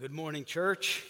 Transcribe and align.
Good 0.00 0.14
morning, 0.14 0.46
church. 0.46 1.04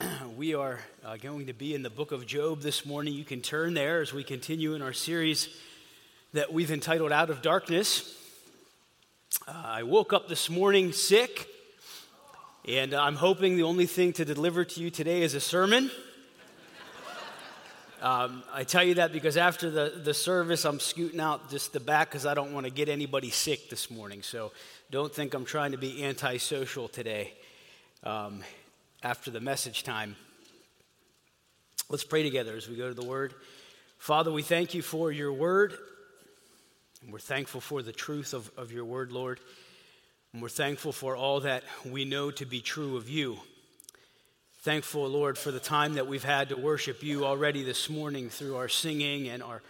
We 0.38 0.54
are 0.54 0.80
uh, 1.04 1.18
going 1.18 1.48
to 1.48 1.52
be 1.52 1.74
in 1.74 1.82
the 1.82 1.90
book 1.90 2.10
of 2.10 2.24
Job 2.24 2.62
this 2.62 2.86
morning. 2.86 3.12
You 3.12 3.26
can 3.26 3.42
turn 3.42 3.74
there 3.74 4.00
as 4.00 4.10
we 4.14 4.24
continue 4.24 4.72
in 4.72 4.80
our 4.80 4.94
series 4.94 5.50
that 6.32 6.50
we've 6.50 6.70
entitled 6.70 7.12
Out 7.12 7.28
of 7.28 7.42
Darkness. 7.42 8.16
Uh, 9.46 9.52
I 9.52 9.82
woke 9.82 10.14
up 10.14 10.28
this 10.28 10.48
morning 10.48 10.92
sick, 10.92 11.46
and 12.66 12.94
I'm 12.94 13.16
hoping 13.16 13.56
the 13.56 13.64
only 13.64 13.84
thing 13.84 14.14
to 14.14 14.24
deliver 14.24 14.64
to 14.64 14.80
you 14.80 14.88
today 14.88 15.20
is 15.20 15.34
a 15.34 15.40
sermon. 15.40 15.90
Um, 18.00 18.42
I 18.52 18.64
tell 18.64 18.82
you 18.82 18.94
that 18.94 19.12
because 19.12 19.36
after 19.36 19.70
the, 19.70 20.00
the 20.02 20.12
service, 20.12 20.64
I'm 20.64 20.80
scooting 20.80 21.20
out 21.20 21.50
just 21.50 21.72
the 21.72 21.78
back 21.78 22.08
because 22.10 22.26
I 22.26 22.34
don't 22.34 22.52
want 22.52 22.66
to 22.66 22.72
get 22.72 22.88
anybody 22.88 23.30
sick 23.30 23.70
this 23.70 23.92
morning. 23.92 24.22
So 24.22 24.50
don't 24.90 25.14
think 25.14 25.34
I'm 25.34 25.44
trying 25.44 25.70
to 25.70 25.78
be 25.78 26.02
antisocial 26.02 26.88
today 26.88 27.34
um, 28.04 28.42
after 29.02 29.30
the 29.30 29.40
message 29.40 29.82
time. 29.84 30.16
Let's 31.88 32.04
pray 32.04 32.22
together 32.22 32.56
as 32.56 32.68
we 32.68 32.76
go 32.76 32.88
to 32.88 32.94
the 32.94 33.04
Word. 33.04 33.34
Father, 33.98 34.32
we 34.32 34.42
thank 34.42 34.74
you 34.74 34.82
for 34.82 35.12
your 35.12 35.32
Word. 35.32 35.74
And 37.02 37.12
we're 37.12 37.18
thankful 37.18 37.60
for 37.60 37.82
the 37.82 37.92
truth 37.92 38.34
of, 38.34 38.50
of 38.56 38.72
your 38.72 38.84
Word, 38.84 39.12
Lord. 39.12 39.40
And 40.32 40.40
we're 40.40 40.48
thankful 40.48 40.92
for 40.92 41.16
all 41.16 41.40
that 41.40 41.64
we 41.84 42.04
know 42.04 42.30
to 42.32 42.46
be 42.46 42.60
true 42.60 42.96
of 42.96 43.08
you. 43.08 43.38
Thankful, 44.60 45.08
Lord, 45.08 45.36
for 45.36 45.50
the 45.50 45.60
time 45.60 45.94
that 45.94 46.06
we've 46.06 46.24
had 46.24 46.50
to 46.50 46.56
worship 46.56 47.02
you 47.02 47.24
already 47.24 47.64
this 47.64 47.90
morning 47.90 48.30
through 48.30 48.56
our 48.56 48.68
singing 48.68 49.28
and 49.28 49.42
our 49.42 49.60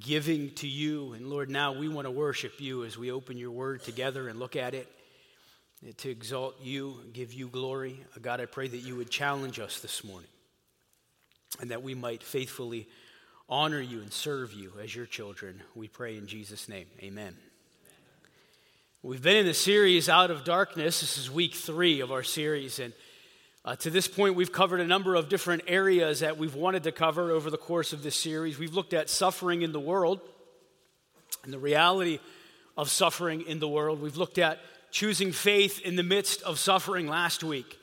giving 0.00 0.50
to 0.54 0.68
you. 0.68 1.12
And 1.12 1.28
Lord, 1.28 1.50
now 1.50 1.72
we 1.72 1.88
want 1.88 2.06
to 2.06 2.12
worship 2.12 2.60
you 2.60 2.84
as 2.84 2.96
we 2.96 3.10
open 3.10 3.36
your 3.36 3.50
word 3.50 3.82
together 3.82 4.28
and 4.28 4.38
look 4.38 4.56
at 4.56 4.74
it 4.74 4.88
to 5.92 6.10
exalt 6.10 6.56
you, 6.60 6.96
give 7.12 7.32
you 7.32 7.48
glory. 7.48 8.00
God, 8.20 8.40
I 8.40 8.46
pray 8.46 8.66
that 8.66 8.78
you 8.78 8.96
would 8.96 9.10
challenge 9.10 9.60
us 9.60 9.80
this 9.80 10.02
morning 10.02 10.28
and 11.60 11.70
that 11.70 11.82
we 11.82 11.94
might 11.94 12.22
faithfully 12.22 12.88
honor 13.48 13.80
you 13.80 14.00
and 14.00 14.12
serve 14.12 14.52
you 14.52 14.72
as 14.82 14.94
your 14.94 15.06
children. 15.06 15.62
We 15.74 15.86
pray 15.86 16.16
in 16.16 16.26
Jesus' 16.26 16.68
name. 16.68 16.86
Amen. 17.00 17.36
We've 19.02 19.22
been 19.22 19.36
in 19.36 19.46
the 19.46 19.54
series 19.54 20.08
Out 20.08 20.32
of 20.32 20.42
Darkness. 20.42 21.00
This 21.00 21.18
is 21.18 21.30
week 21.30 21.54
three 21.54 22.00
of 22.00 22.10
our 22.10 22.24
series. 22.24 22.80
And 22.80 22.92
uh, 23.64 23.76
to 23.76 23.90
this 23.90 24.08
point, 24.08 24.34
we've 24.34 24.50
covered 24.50 24.80
a 24.80 24.86
number 24.86 25.14
of 25.14 25.28
different 25.28 25.62
areas 25.68 26.20
that 26.20 26.36
we've 26.36 26.56
wanted 26.56 26.82
to 26.84 26.92
cover 26.92 27.30
over 27.30 27.48
the 27.48 27.56
course 27.56 27.92
of 27.92 28.02
this 28.02 28.16
series. 28.16 28.58
We've 28.58 28.74
looked 28.74 28.94
at 28.94 29.08
suffering 29.08 29.62
in 29.62 29.70
the 29.70 29.80
world 29.80 30.20
and 31.44 31.52
the 31.52 31.58
reality 31.58 32.18
of 32.76 32.90
suffering 32.90 33.42
in 33.42 33.60
the 33.60 33.68
world. 33.68 34.02
We've 34.02 34.16
looked 34.16 34.38
at 34.38 34.58
choosing 34.90 35.32
faith 35.32 35.80
in 35.80 35.96
the 35.96 36.02
midst 36.02 36.42
of 36.42 36.58
suffering 36.58 37.06
last 37.06 37.42
week. 37.44 37.78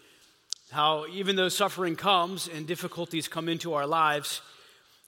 How, 0.71 1.05
even 1.11 1.35
though 1.35 1.49
suffering 1.49 1.95
comes 1.95 2.47
and 2.47 2.65
difficulties 2.65 3.27
come 3.27 3.47
into 3.47 3.73
our 3.73 3.85
lives, 3.85 4.41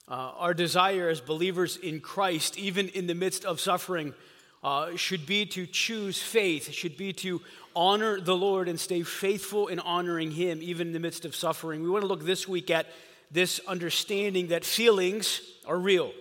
uh, 0.08 0.12
our 0.36 0.54
desire 0.54 1.08
as 1.08 1.20
believers 1.20 1.76
in 1.76 2.00
Christ, 2.00 2.56
even 2.56 2.88
in 2.90 3.08
the 3.08 3.14
midst 3.14 3.44
of 3.44 3.58
suffering, 3.60 4.14
uh, 4.62 4.96
should 4.96 5.26
be 5.26 5.46
to 5.46 5.66
choose 5.66 6.22
faith, 6.22 6.72
should 6.72 6.96
be 6.96 7.12
to 7.14 7.40
honor 7.74 8.20
the 8.20 8.36
Lord 8.36 8.68
and 8.68 8.78
stay 8.78 9.02
faithful 9.02 9.66
in 9.66 9.80
honoring 9.80 10.30
Him, 10.30 10.62
even 10.62 10.88
in 10.88 10.92
the 10.92 11.00
midst 11.00 11.24
of 11.24 11.34
suffering. 11.34 11.82
We 11.82 11.90
want 11.90 12.02
to 12.02 12.08
look 12.08 12.24
this 12.24 12.46
week 12.46 12.70
at 12.70 12.86
this 13.30 13.60
understanding 13.66 14.48
that 14.48 14.64
feelings 14.64 15.40
are 15.66 15.78
real 15.78 16.12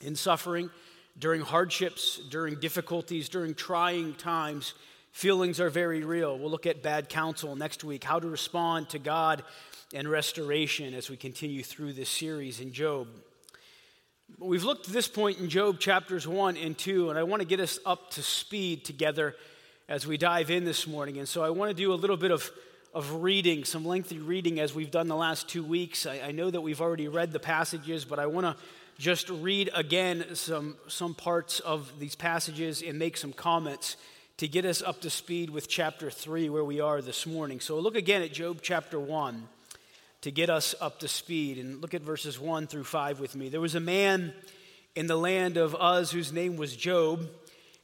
in 0.00 0.16
suffering 0.16 0.70
during 1.18 1.40
hardships, 1.40 2.20
during 2.30 2.60
difficulties, 2.60 3.28
during 3.28 3.54
trying 3.54 4.14
times, 4.14 4.74
feelings 5.12 5.60
are 5.60 5.70
very 5.70 6.04
real. 6.04 6.38
We'll 6.38 6.50
look 6.50 6.66
at 6.66 6.82
bad 6.82 7.08
counsel 7.08 7.56
next 7.56 7.82
week, 7.84 8.04
how 8.04 8.20
to 8.20 8.28
respond 8.28 8.90
to 8.90 8.98
God 8.98 9.42
and 9.94 10.08
restoration 10.08 10.94
as 10.94 11.08
we 11.08 11.16
continue 11.16 11.62
through 11.62 11.94
this 11.94 12.10
series 12.10 12.60
in 12.60 12.72
Job. 12.72 13.08
We've 14.38 14.64
looked 14.64 14.88
at 14.88 14.92
this 14.92 15.08
point 15.08 15.38
in 15.38 15.48
Job 15.48 15.78
chapters 15.78 16.26
1 16.26 16.56
and 16.56 16.76
2, 16.76 17.10
and 17.10 17.18
I 17.18 17.22
want 17.22 17.40
to 17.40 17.48
get 17.48 17.60
us 17.60 17.78
up 17.86 18.10
to 18.12 18.22
speed 18.22 18.84
together 18.84 19.36
as 19.88 20.06
we 20.06 20.18
dive 20.18 20.50
in 20.50 20.64
this 20.64 20.86
morning. 20.86 21.18
And 21.18 21.28
so 21.28 21.44
I 21.44 21.50
want 21.50 21.70
to 21.70 21.74
do 21.76 21.92
a 21.92 21.94
little 21.94 22.16
bit 22.16 22.32
of, 22.32 22.50
of 22.92 23.22
reading, 23.22 23.64
some 23.64 23.84
lengthy 23.84 24.18
reading 24.18 24.58
as 24.58 24.74
we've 24.74 24.90
done 24.90 25.06
the 25.06 25.16
last 25.16 25.48
two 25.48 25.62
weeks. 25.62 26.06
I, 26.06 26.20
I 26.26 26.32
know 26.32 26.50
that 26.50 26.60
we've 26.60 26.80
already 26.80 27.06
read 27.06 27.32
the 27.32 27.38
passages, 27.38 28.04
but 28.04 28.18
I 28.18 28.26
want 28.26 28.46
to 28.46 28.62
just 28.98 29.28
read 29.28 29.70
again 29.74 30.24
some, 30.34 30.76
some 30.88 31.14
parts 31.14 31.60
of 31.60 31.92
these 31.98 32.14
passages 32.14 32.82
and 32.82 32.98
make 32.98 33.16
some 33.16 33.32
comments 33.32 33.96
to 34.38 34.48
get 34.48 34.64
us 34.64 34.82
up 34.82 35.00
to 35.02 35.10
speed 35.10 35.50
with 35.50 35.68
chapter 35.68 36.10
3, 36.10 36.48
where 36.48 36.64
we 36.64 36.80
are 36.80 37.00
this 37.02 37.26
morning. 37.26 37.60
So 37.60 37.78
look 37.78 37.96
again 37.96 38.22
at 38.22 38.32
Job 38.32 38.58
chapter 38.62 38.98
1 38.98 39.48
to 40.22 40.30
get 40.30 40.50
us 40.50 40.74
up 40.80 41.00
to 41.00 41.08
speed. 41.08 41.58
And 41.58 41.80
look 41.80 41.94
at 41.94 42.02
verses 42.02 42.38
1 42.38 42.66
through 42.66 42.84
5 42.84 43.20
with 43.20 43.34
me. 43.34 43.48
There 43.48 43.60
was 43.60 43.74
a 43.74 43.80
man 43.80 44.32
in 44.94 45.06
the 45.06 45.16
land 45.16 45.56
of 45.56 45.74
Uz 45.74 46.10
whose 46.10 46.32
name 46.32 46.56
was 46.56 46.74
Job, 46.74 47.28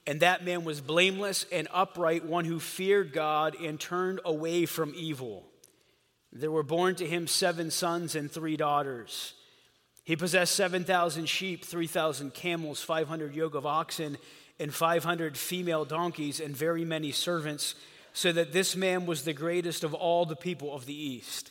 and 0.06 0.20
that 0.20 0.44
man 0.44 0.64
was 0.64 0.80
blameless 0.80 1.46
and 1.52 1.68
upright, 1.72 2.24
one 2.24 2.44
who 2.44 2.58
feared 2.58 3.12
God 3.12 3.54
and 3.60 3.78
turned 3.78 4.20
away 4.24 4.66
from 4.66 4.94
evil. 4.96 5.44
There 6.32 6.50
were 6.50 6.62
born 6.62 6.94
to 6.96 7.06
him 7.06 7.26
seven 7.26 7.70
sons 7.70 8.14
and 8.14 8.30
three 8.30 8.56
daughters. 8.56 9.34
He 10.04 10.16
possessed 10.16 10.56
7,000 10.56 11.28
sheep, 11.28 11.64
3,000 11.64 12.34
camels, 12.34 12.82
500 12.82 13.34
yoke 13.34 13.54
of 13.54 13.66
oxen, 13.66 14.18
and 14.58 14.74
500 14.74 15.36
female 15.36 15.84
donkeys, 15.84 16.40
and 16.40 16.56
very 16.56 16.84
many 16.84 17.12
servants, 17.12 17.74
so 18.12 18.32
that 18.32 18.52
this 18.52 18.76
man 18.76 19.06
was 19.06 19.22
the 19.22 19.32
greatest 19.32 19.84
of 19.84 19.94
all 19.94 20.26
the 20.26 20.36
people 20.36 20.74
of 20.74 20.86
the 20.86 20.94
East. 20.94 21.50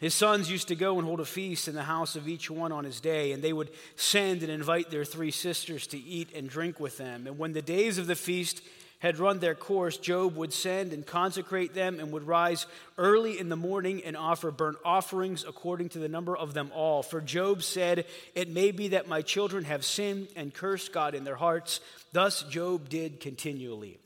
His 0.00 0.14
sons 0.14 0.50
used 0.50 0.68
to 0.68 0.74
go 0.74 0.98
and 0.98 1.06
hold 1.06 1.20
a 1.20 1.26
feast 1.26 1.68
in 1.68 1.74
the 1.74 1.82
house 1.82 2.16
of 2.16 2.26
each 2.26 2.50
one 2.50 2.72
on 2.72 2.84
his 2.84 3.00
day, 3.00 3.32
and 3.32 3.42
they 3.42 3.52
would 3.52 3.70
send 3.96 4.42
and 4.42 4.50
invite 4.50 4.90
their 4.90 5.04
three 5.04 5.30
sisters 5.30 5.86
to 5.88 5.98
eat 5.98 6.34
and 6.34 6.48
drink 6.48 6.80
with 6.80 6.96
them. 6.96 7.26
And 7.26 7.38
when 7.38 7.52
the 7.52 7.60
days 7.60 7.98
of 7.98 8.06
the 8.06 8.16
feast 8.16 8.62
had 9.00 9.18
run 9.18 9.38
their 9.38 9.54
course, 9.54 9.96
Job 9.96 10.36
would 10.36 10.52
send 10.52 10.92
and 10.92 11.06
consecrate 11.06 11.74
them 11.74 11.98
and 11.98 12.12
would 12.12 12.26
rise 12.26 12.66
early 12.98 13.38
in 13.38 13.48
the 13.48 13.56
morning 13.56 14.02
and 14.04 14.14
offer 14.14 14.50
burnt 14.50 14.76
offerings 14.84 15.42
according 15.42 15.88
to 15.90 15.98
the 15.98 16.08
number 16.08 16.36
of 16.36 16.52
them 16.52 16.70
all. 16.74 17.02
For 17.02 17.22
Job 17.22 17.62
said, 17.62 18.04
It 18.34 18.50
may 18.50 18.72
be 18.72 18.88
that 18.88 19.08
my 19.08 19.22
children 19.22 19.64
have 19.64 19.86
sinned 19.86 20.28
and 20.36 20.52
cursed 20.52 20.92
God 20.92 21.14
in 21.14 21.24
their 21.24 21.36
hearts. 21.36 21.80
Thus 22.12 22.42
Job 22.42 22.90
did 22.90 23.20
continually. 23.20 23.98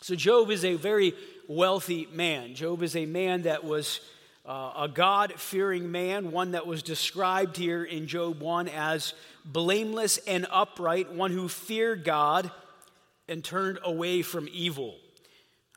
So, 0.00 0.14
Job 0.14 0.50
is 0.52 0.64
a 0.64 0.74
very 0.74 1.12
wealthy 1.48 2.06
man. 2.12 2.54
Job 2.54 2.84
is 2.84 2.94
a 2.94 3.04
man 3.04 3.42
that 3.42 3.64
was 3.64 4.00
uh, 4.46 4.74
a 4.76 4.88
God 4.88 5.32
fearing 5.38 5.90
man, 5.90 6.30
one 6.30 6.52
that 6.52 6.68
was 6.68 6.84
described 6.84 7.56
here 7.56 7.82
in 7.82 8.06
Job 8.06 8.40
1 8.40 8.68
as 8.68 9.12
blameless 9.44 10.18
and 10.18 10.46
upright, 10.52 11.12
one 11.12 11.32
who 11.32 11.48
feared 11.48 12.04
God 12.04 12.48
and 13.28 13.44
turned 13.44 13.78
away 13.84 14.22
from 14.22 14.48
evil. 14.52 14.96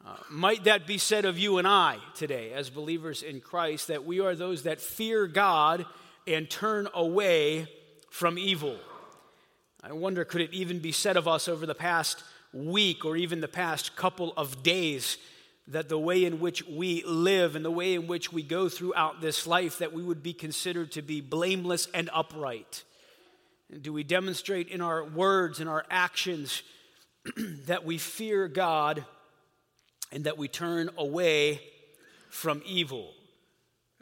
Uh, 0.05 0.15
might 0.31 0.63
that 0.63 0.87
be 0.87 0.97
said 0.97 1.25
of 1.25 1.37
you 1.37 1.59
and 1.59 1.67
I 1.67 1.97
today 2.15 2.53
as 2.53 2.69
believers 2.69 3.21
in 3.21 3.39
Christ 3.39 3.89
that 3.89 4.03
we 4.03 4.19
are 4.19 4.33
those 4.33 4.63
that 4.63 4.81
fear 4.81 5.27
God 5.27 5.85
and 6.25 6.49
turn 6.49 6.87
away 6.93 7.67
from 8.09 8.39
evil? 8.39 8.77
I 9.83 9.91
wonder, 9.93 10.25
could 10.25 10.41
it 10.41 10.53
even 10.53 10.79
be 10.79 10.91
said 10.91 11.17
of 11.17 11.27
us 11.27 11.47
over 11.47 11.65
the 11.65 11.75
past 11.75 12.23
week 12.53 13.05
or 13.05 13.15
even 13.15 13.41
the 13.41 13.47
past 13.47 13.95
couple 13.95 14.33
of 14.37 14.63
days 14.63 15.17
that 15.67 15.89
the 15.89 15.99
way 15.99 16.25
in 16.25 16.39
which 16.39 16.67
we 16.67 17.03
live 17.03 17.55
and 17.55 17.63
the 17.63 17.71
way 17.71 17.93
in 17.93 18.07
which 18.07 18.33
we 18.33 18.43
go 18.43 18.69
throughout 18.69 19.21
this 19.21 19.45
life 19.45 19.77
that 19.77 19.93
we 19.93 20.03
would 20.03 20.23
be 20.23 20.33
considered 20.33 20.91
to 20.91 21.01
be 21.01 21.21
blameless 21.21 21.87
and 21.93 22.09
upright? 22.13 22.83
Do 23.81 23.93
we 23.93 24.03
demonstrate 24.03 24.67
in 24.67 24.81
our 24.81 25.03
words 25.03 25.59
and 25.59 25.69
our 25.69 25.85
actions 25.89 26.63
that 27.67 27.85
we 27.85 27.97
fear 27.97 28.47
God 28.47 29.05
and 30.11 30.25
that 30.25 30.37
we 30.37 30.47
turn 30.47 30.89
away 30.97 31.61
from 32.29 32.61
evil. 32.65 33.13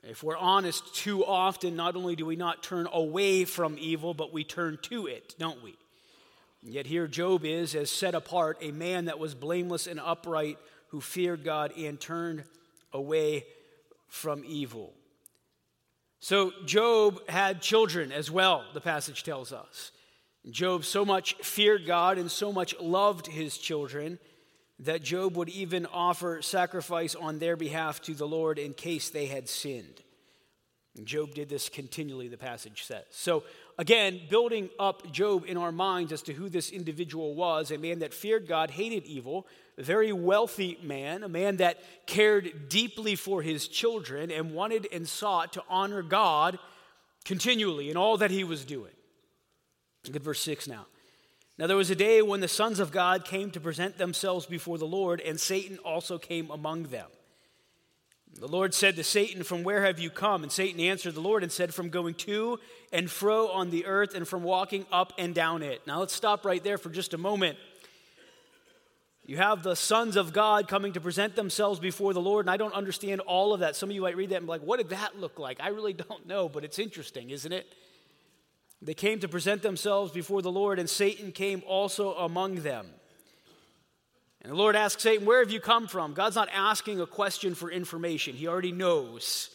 If 0.04 0.24
we're 0.24 0.38
honest, 0.38 0.96
too 0.96 1.26
often, 1.26 1.76
not 1.76 1.96
only 1.96 2.16
do 2.16 2.26
we 2.26 2.36
not 2.36 2.64
turn 2.64 2.88
away 2.92 3.44
from 3.46 3.78
evil, 3.80 4.14
but 4.14 4.32
we 4.32 4.44
turn 4.44 4.78
to 4.84 5.08
it, 5.08 5.36
don't 5.38 5.62
we? 5.62 5.76
And 6.64 6.74
yet 6.74 6.86
here 6.86 7.08
Job 7.08 7.44
is 7.46 7.76
as 7.76 7.90
set 7.90 8.16
apart, 8.16 8.58
a 8.62 8.72
man 8.72 9.06
that 9.06 9.20
was 9.20 9.36
blameless 9.36 9.88
and 9.88 10.00
upright, 10.00 10.58
who 10.90 11.02
feared 11.02 11.44
God 11.44 11.74
and 11.78 12.00
turned 12.00 12.44
away 12.94 13.46
from 14.08 14.44
evil. 14.46 14.94
So 16.20 16.52
Job 16.66 17.28
had 17.30 17.62
children 17.62 18.12
as 18.12 18.32
well, 18.32 18.66
the 18.74 18.82
passage 18.82 19.24
tells 19.24 19.54
us. 19.54 19.92
Job 20.52 20.86
so 20.86 21.06
much 21.06 21.36
feared 21.36 21.86
God 21.86 22.18
and 22.18 22.30
so 22.30 22.52
much 22.52 22.76
loved 22.80 23.28
his 23.28 23.58
children 23.58 24.20
that 24.80 25.04
Job 25.04 25.36
would 25.36 25.50
even 25.50 25.86
offer 25.88 26.42
sacrifice 26.42 27.16
on 27.16 27.40
their 27.40 27.56
behalf 27.56 28.02
to 28.04 28.14
the 28.14 28.28
Lord 28.28 28.58
in 28.58 28.74
case 28.74 29.10
they 29.10 29.26
had 29.26 29.50
sinned. 29.50 30.02
Job 31.04 31.34
did 31.34 31.50
this 31.50 31.70
continually, 31.70 32.28
the 32.28 32.38
passage 32.38 32.84
says. 32.84 33.06
So, 33.12 33.44
again, 33.78 34.20
building 34.30 34.70
up 34.80 35.12
Job 35.12 35.46
in 35.48 35.56
our 35.56 35.72
minds 35.72 36.12
as 36.12 36.22
to 36.24 36.34
who 36.34 36.50
this 36.50 36.72
individual 36.72 37.36
was 37.36 37.72
a 37.72 37.78
man 37.78 38.00
that 38.00 38.14
feared 38.14 38.48
God, 38.48 38.72
hated 38.72 39.06
evil, 39.06 39.48
very 39.78 40.12
wealthy 40.12 40.78
man, 40.84 41.24
a 41.24 41.30
man 41.30 41.58
that 41.58 41.80
cared 42.06 42.70
deeply 42.70 43.16
for 43.16 43.42
his 43.42 43.68
children 43.68 44.30
and 44.30 44.54
wanted 44.54 44.88
and 44.92 45.08
sought 45.08 45.54
to 45.54 45.64
honor 45.70 46.02
God 46.02 46.60
continually 47.24 47.90
in 47.90 47.96
all 47.96 48.18
that 48.18 48.32
he 48.32 48.44
was 48.44 48.66
doing. 48.66 48.92
Look 50.10 50.16
at 50.16 50.24
verse 50.24 50.42
6 50.42 50.68
now. 50.68 50.88
Now 51.60 51.68
there 51.68 51.78
was 51.78 51.92
a 51.92 51.96
day 51.96 52.24
when 52.24 52.40
the 52.40 52.48
sons 52.48 52.80
of 52.80 52.92
God 52.92 53.26
came 53.26 53.52
to 53.52 53.60
present 53.60 54.00
themselves 54.00 54.48
before 54.48 54.80
the 54.80 54.88
Lord, 54.88 55.22
and 55.22 55.40
Satan 55.40 55.78
also 55.86 56.18
came 56.18 56.50
among 56.50 56.84
them. 56.84 57.06
The 58.40 58.48
Lord 58.48 58.74
said 58.74 58.96
to 58.96 59.04
Satan, 59.04 59.44
From 59.44 59.62
where 59.62 59.86
have 59.86 60.00
you 60.00 60.10
come? 60.10 60.42
And 60.42 60.52
Satan 60.52 60.82
answered 60.82 61.14
the 61.14 61.22
Lord 61.22 61.44
and 61.44 61.52
said, 61.52 61.76
From 61.76 61.90
going 61.90 62.16
to 62.16 62.60
and 62.92 63.08
fro 63.08 63.50
on 63.50 63.70
the 63.70 63.86
earth 63.86 64.16
and 64.16 64.28
from 64.28 64.42
walking 64.42 64.88
up 64.92 65.14
and 65.20 65.36
down 65.36 65.62
it. 65.62 65.86
Now 65.86 66.00
let's 66.00 66.16
stop 66.16 66.44
right 66.44 66.64
there 66.64 66.80
for 66.80 66.90
just 66.90 67.14
a 67.14 67.20
moment. 67.20 67.60
You 69.28 69.38
have 69.38 69.62
the 69.62 69.76
sons 69.76 70.16
of 70.16 70.34
God 70.34 70.68
coming 70.68 70.94
to 70.94 71.00
present 71.00 71.36
themselves 71.36 71.80
before 71.80 72.16
the 72.16 72.22
Lord, 72.22 72.48
and 72.48 72.50
I 72.50 72.58
don't 72.58 72.74
understand 72.74 73.22
all 73.22 73.54
of 73.54 73.60
that. 73.60 73.76
Some 73.76 73.90
of 73.90 73.96
you 73.96 74.02
might 74.02 74.18
read 74.18 74.32
that 74.32 74.38
and 74.38 74.48
be 74.48 74.50
like, 74.50 74.62
what 74.62 74.78
did 74.78 74.90
that 74.90 75.20
look 75.20 75.38
like? 75.38 75.60
I 75.62 75.68
really 75.68 75.94
don't 76.10 76.26
know, 76.26 76.50
but 76.50 76.64
it's 76.64 76.80
interesting, 76.80 77.30
isn't 77.30 77.52
it? 77.52 77.68
They 78.82 78.94
came 78.94 79.20
to 79.20 79.28
present 79.28 79.62
themselves 79.62 80.12
before 80.12 80.42
the 80.42 80.52
Lord, 80.52 80.80
and 80.80 80.90
Satan 80.90 81.32
came 81.32 81.64
also 81.68 82.14
among 82.14 82.56
them. 82.56 82.88
And 84.42 84.52
the 84.52 84.56
Lord 84.56 84.76
asked 84.76 85.02
Satan, 85.02 85.26
Where 85.26 85.40
have 85.40 85.52
you 85.52 85.60
come 85.60 85.88
from? 85.88 86.14
God's 86.14 86.36
not 86.36 86.48
asking 86.54 87.02
a 87.02 87.06
question 87.06 87.56
for 87.56 87.70
information, 87.70 88.36
he 88.36 88.48
already 88.48 88.72
knows. 88.72 89.50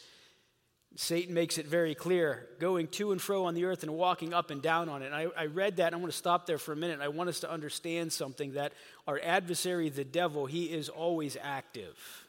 Satan 0.97 1.33
makes 1.33 1.57
it 1.57 1.67
very 1.67 1.93
clear, 1.93 2.47
going 2.57 2.87
to 2.87 3.11
and 3.11 3.21
fro 3.21 3.45
on 3.45 3.53
the 3.53 3.65
earth 3.65 3.83
and 3.83 3.93
walking 3.93 4.33
up 4.33 4.49
and 4.49 4.61
down 4.61 4.87
on 4.87 5.01
it. 5.01 5.07
And 5.07 5.15
I, 5.15 5.27
I 5.37 5.45
read 5.47 5.77
that, 5.77 5.87
and 5.87 5.95
I 5.95 5.99
want 5.99 6.11
to 6.11 6.17
stop 6.17 6.45
there 6.45 6.57
for 6.57 6.71
a 6.71 6.75
minute. 6.77 7.01
I 7.01 7.09
want 7.09 7.27
us 7.27 7.41
to 7.41 7.51
understand 7.51 8.13
something 8.13 8.53
that 8.53 8.71
our 9.05 9.19
adversary, 9.21 9.89
the 9.89 10.05
devil, 10.05 10.45
he 10.45 10.65
is 10.65 10.87
always 10.87 11.35
active. 11.41 12.24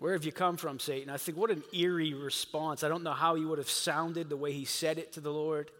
Where 0.00 0.14
have 0.14 0.24
you 0.24 0.32
come 0.32 0.56
from, 0.56 0.80
Satan? 0.80 1.10
I 1.10 1.18
think 1.18 1.36
what 1.36 1.50
an 1.50 1.62
eerie 1.74 2.14
response. 2.14 2.82
I 2.82 2.88
don't 2.88 3.02
know 3.02 3.12
how 3.12 3.34
he 3.34 3.44
would 3.44 3.58
have 3.58 3.68
sounded 3.68 4.30
the 4.30 4.36
way 4.36 4.50
he 4.50 4.64
said 4.64 4.96
it 4.96 5.12
to 5.12 5.20
the 5.20 5.30
Lord. 5.30 5.70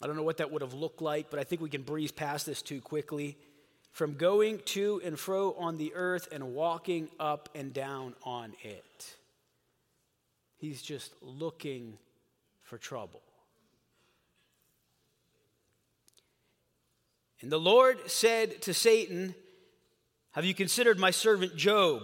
I 0.00 0.06
don't 0.06 0.14
know 0.14 0.22
what 0.22 0.36
that 0.36 0.52
would 0.52 0.62
have 0.62 0.72
looked 0.72 1.02
like, 1.02 1.28
but 1.28 1.40
I 1.40 1.42
think 1.42 1.60
we 1.60 1.68
can 1.68 1.82
breeze 1.82 2.12
past 2.12 2.46
this 2.46 2.62
too 2.62 2.80
quickly. 2.80 3.36
From 3.90 4.14
going 4.14 4.60
to 4.66 5.02
and 5.04 5.18
fro 5.18 5.52
on 5.54 5.78
the 5.78 5.92
earth 5.96 6.28
and 6.30 6.54
walking 6.54 7.08
up 7.18 7.48
and 7.56 7.74
down 7.74 8.14
on 8.22 8.52
it. 8.62 9.16
He's 10.58 10.80
just 10.80 11.12
looking 11.22 11.98
for 12.62 12.78
trouble. 12.78 13.22
And 17.40 17.50
the 17.50 17.58
Lord 17.58 17.98
said 18.08 18.62
to 18.62 18.72
Satan, 18.72 19.34
Have 20.30 20.44
you 20.44 20.54
considered 20.54 21.00
my 21.00 21.10
servant 21.10 21.56
Job? 21.56 22.02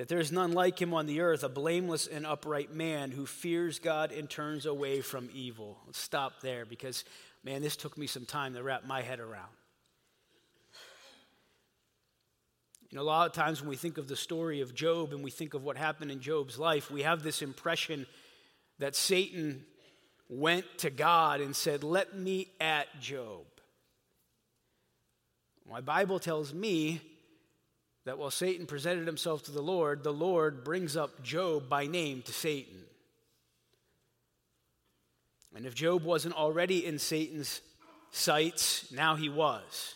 That 0.00 0.08
there 0.08 0.18
is 0.18 0.32
none 0.32 0.52
like 0.52 0.80
him 0.80 0.94
on 0.94 1.04
the 1.04 1.20
earth, 1.20 1.44
a 1.44 1.50
blameless 1.50 2.06
and 2.06 2.24
upright 2.24 2.72
man 2.72 3.10
who 3.10 3.26
fears 3.26 3.78
God 3.78 4.12
and 4.12 4.30
turns 4.30 4.64
away 4.64 5.02
from 5.02 5.28
evil. 5.34 5.76
Let's 5.84 5.98
stop 5.98 6.40
there 6.40 6.64
because, 6.64 7.04
man, 7.44 7.60
this 7.60 7.76
took 7.76 7.98
me 7.98 8.06
some 8.06 8.24
time 8.24 8.54
to 8.54 8.62
wrap 8.62 8.86
my 8.86 9.02
head 9.02 9.20
around. 9.20 9.50
You 12.88 12.96
know, 12.96 13.02
a 13.02 13.04
lot 13.04 13.26
of 13.26 13.34
times 13.34 13.60
when 13.60 13.68
we 13.68 13.76
think 13.76 13.98
of 13.98 14.08
the 14.08 14.16
story 14.16 14.62
of 14.62 14.74
Job 14.74 15.12
and 15.12 15.22
we 15.22 15.30
think 15.30 15.52
of 15.52 15.64
what 15.64 15.76
happened 15.76 16.10
in 16.10 16.22
Job's 16.22 16.58
life, 16.58 16.90
we 16.90 17.02
have 17.02 17.22
this 17.22 17.42
impression 17.42 18.06
that 18.78 18.96
Satan 18.96 19.66
went 20.30 20.64
to 20.78 20.88
God 20.88 21.42
and 21.42 21.54
said, 21.54 21.84
Let 21.84 22.16
me 22.16 22.48
at 22.58 22.86
Job. 23.02 23.44
My 25.70 25.82
Bible 25.82 26.18
tells 26.18 26.54
me 26.54 27.02
that 28.10 28.18
while 28.18 28.32
Satan 28.32 28.66
presented 28.66 29.06
himself 29.06 29.44
to 29.44 29.52
the 29.52 29.62
Lord, 29.62 30.02
the 30.02 30.12
Lord 30.12 30.64
brings 30.64 30.96
up 30.96 31.22
Job 31.22 31.68
by 31.68 31.86
name 31.86 32.22
to 32.22 32.32
Satan. 32.32 32.82
And 35.54 35.64
if 35.64 35.76
Job 35.76 36.02
wasn't 36.02 36.34
already 36.34 36.84
in 36.84 36.98
Satan's 36.98 37.60
sights, 38.10 38.90
now 38.90 39.14
he 39.14 39.28
was. 39.28 39.94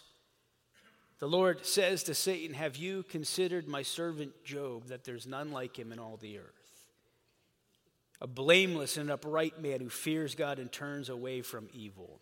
The 1.19 1.27
Lord 1.27 1.67
says 1.67 2.05
to 2.05 2.15
Satan, 2.15 2.55
Have 2.55 2.77
you 2.77 3.03
considered 3.03 3.67
my 3.67 3.83
servant 3.83 4.31
Job, 4.45 4.87
that 4.91 5.03
there's 5.03 5.27
none 5.27 5.51
like 5.51 5.77
him 5.77 5.91
in 5.91 5.99
all 5.99 6.17
the 6.17 6.39
earth? 6.39 6.93
A 8.21 8.29
blameless 8.29 8.97
and 8.97 9.11
upright 9.11 9.61
man 9.61 9.81
who 9.81 9.89
fears 9.89 10.37
God 10.37 10.61
and 10.61 10.71
turns 10.71 11.09
away 11.09 11.43
from 11.43 11.69
evil. 11.73 12.21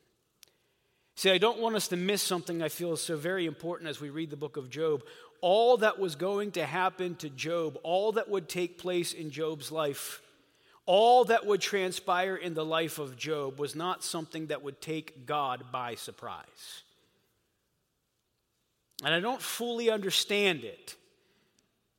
See, 1.14 1.30
I 1.30 1.38
don't 1.38 1.60
want 1.60 1.76
us 1.76 1.88
to 1.88 1.96
miss 1.96 2.22
something 2.22 2.62
I 2.62 2.68
feel 2.68 2.94
is 2.94 3.02
so 3.02 3.16
very 3.16 3.44
important 3.44 3.90
as 3.90 4.00
we 4.00 4.08
read 4.08 4.30
the 4.30 4.36
book 4.36 4.56
of 4.56 4.70
Job. 4.70 5.02
All 5.42 5.76
that 5.78 5.98
was 5.98 6.14
going 6.14 6.52
to 6.52 6.64
happen 6.64 7.16
to 7.16 7.28
Job, 7.28 7.76
all 7.82 8.12
that 8.12 8.30
would 8.30 8.48
take 8.48 8.78
place 8.78 9.12
in 9.12 9.30
Job's 9.30 9.70
life, 9.70 10.22
all 10.86 11.24
that 11.26 11.44
would 11.46 11.60
transpire 11.60 12.36
in 12.36 12.54
the 12.54 12.64
life 12.64 12.98
of 12.98 13.16
Job 13.16 13.58
was 13.58 13.76
not 13.76 14.02
something 14.02 14.46
that 14.46 14.62
would 14.62 14.80
take 14.80 15.26
God 15.26 15.64
by 15.70 15.96
surprise. 15.96 16.82
And 19.04 19.12
I 19.12 19.20
don't 19.20 19.42
fully 19.42 19.90
understand 19.90 20.62
it, 20.64 20.96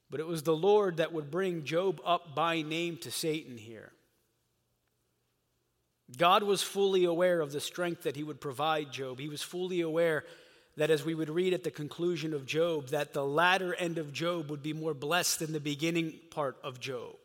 but 0.10 0.20
it 0.20 0.28
was 0.28 0.44
the 0.44 0.56
Lord 0.56 0.98
that 0.98 1.12
would 1.12 1.30
bring 1.30 1.66
Job 1.66 2.02
up 2.06 2.34
by 2.34 2.62
name 2.62 2.98
to 2.98 3.12
Satan 3.12 3.58
here. 3.58 3.92
God 6.18 6.44
was 6.44 6.62
fully 6.62 7.06
aware 7.06 7.42
of 7.42 7.52
the 7.52 7.60
strength 7.60 8.04
that 8.04 8.16
he 8.16 8.24
would 8.24 8.40
provide 8.40 8.92
Job. 8.92 9.20
He 9.20 9.30
was 9.30 9.42
fully 9.42 9.82
aware 9.82 10.24
that 10.76 10.90
as 10.90 11.06
we 11.06 11.14
would 11.14 11.30
read 11.30 11.54
at 11.54 11.64
the 11.64 11.72
conclusion 11.72 12.34
of 12.34 12.46
Job, 12.46 12.88
that 12.88 13.14
the 13.14 13.26
latter 13.26 13.76
end 13.76 13.98
of 13.98 14.12
Job 14.12 14.50
would 14.50 14.64
be 14.64 14.74
more 14.74 14.94
blessed 14.94 15.40
than 15.40 15.54
the 15.54 15.60
beginning 15.60 16.14
part 16.32 16.58
of 16.64 16.80
Job. 16.80 17.16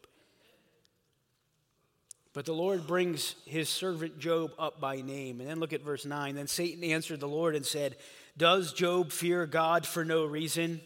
But 2.35 2.45
the 2.45 2.55
Lord 2.55 2.87
brings 2.87 3.35
his 3.47 3.69
servant 3.69 4.19
Job 4.19 4.53
up 4.59 4.81
by 4.81 5.01
name. 5.01 5.41
And 5.41 5.49
then 5.49 5.61
look 5.61 5.73
at 5.73 5.83
verse 5.83 6.05
9. 6.05 6.35
Then 6.35 6.47
Satan 6.47 6.85
answered 6.85 7.21
the 7.21 7.27
Lord 7.27 7.57
and 7.57 7.65
said, 7.65 7.97
does 8.37 8.73
Job 8.73 9.11
fear 9.11 9.47
God 9.47 9.85
for 9.85 10.05
no 10.05 10.25
reason? 10.25 10.81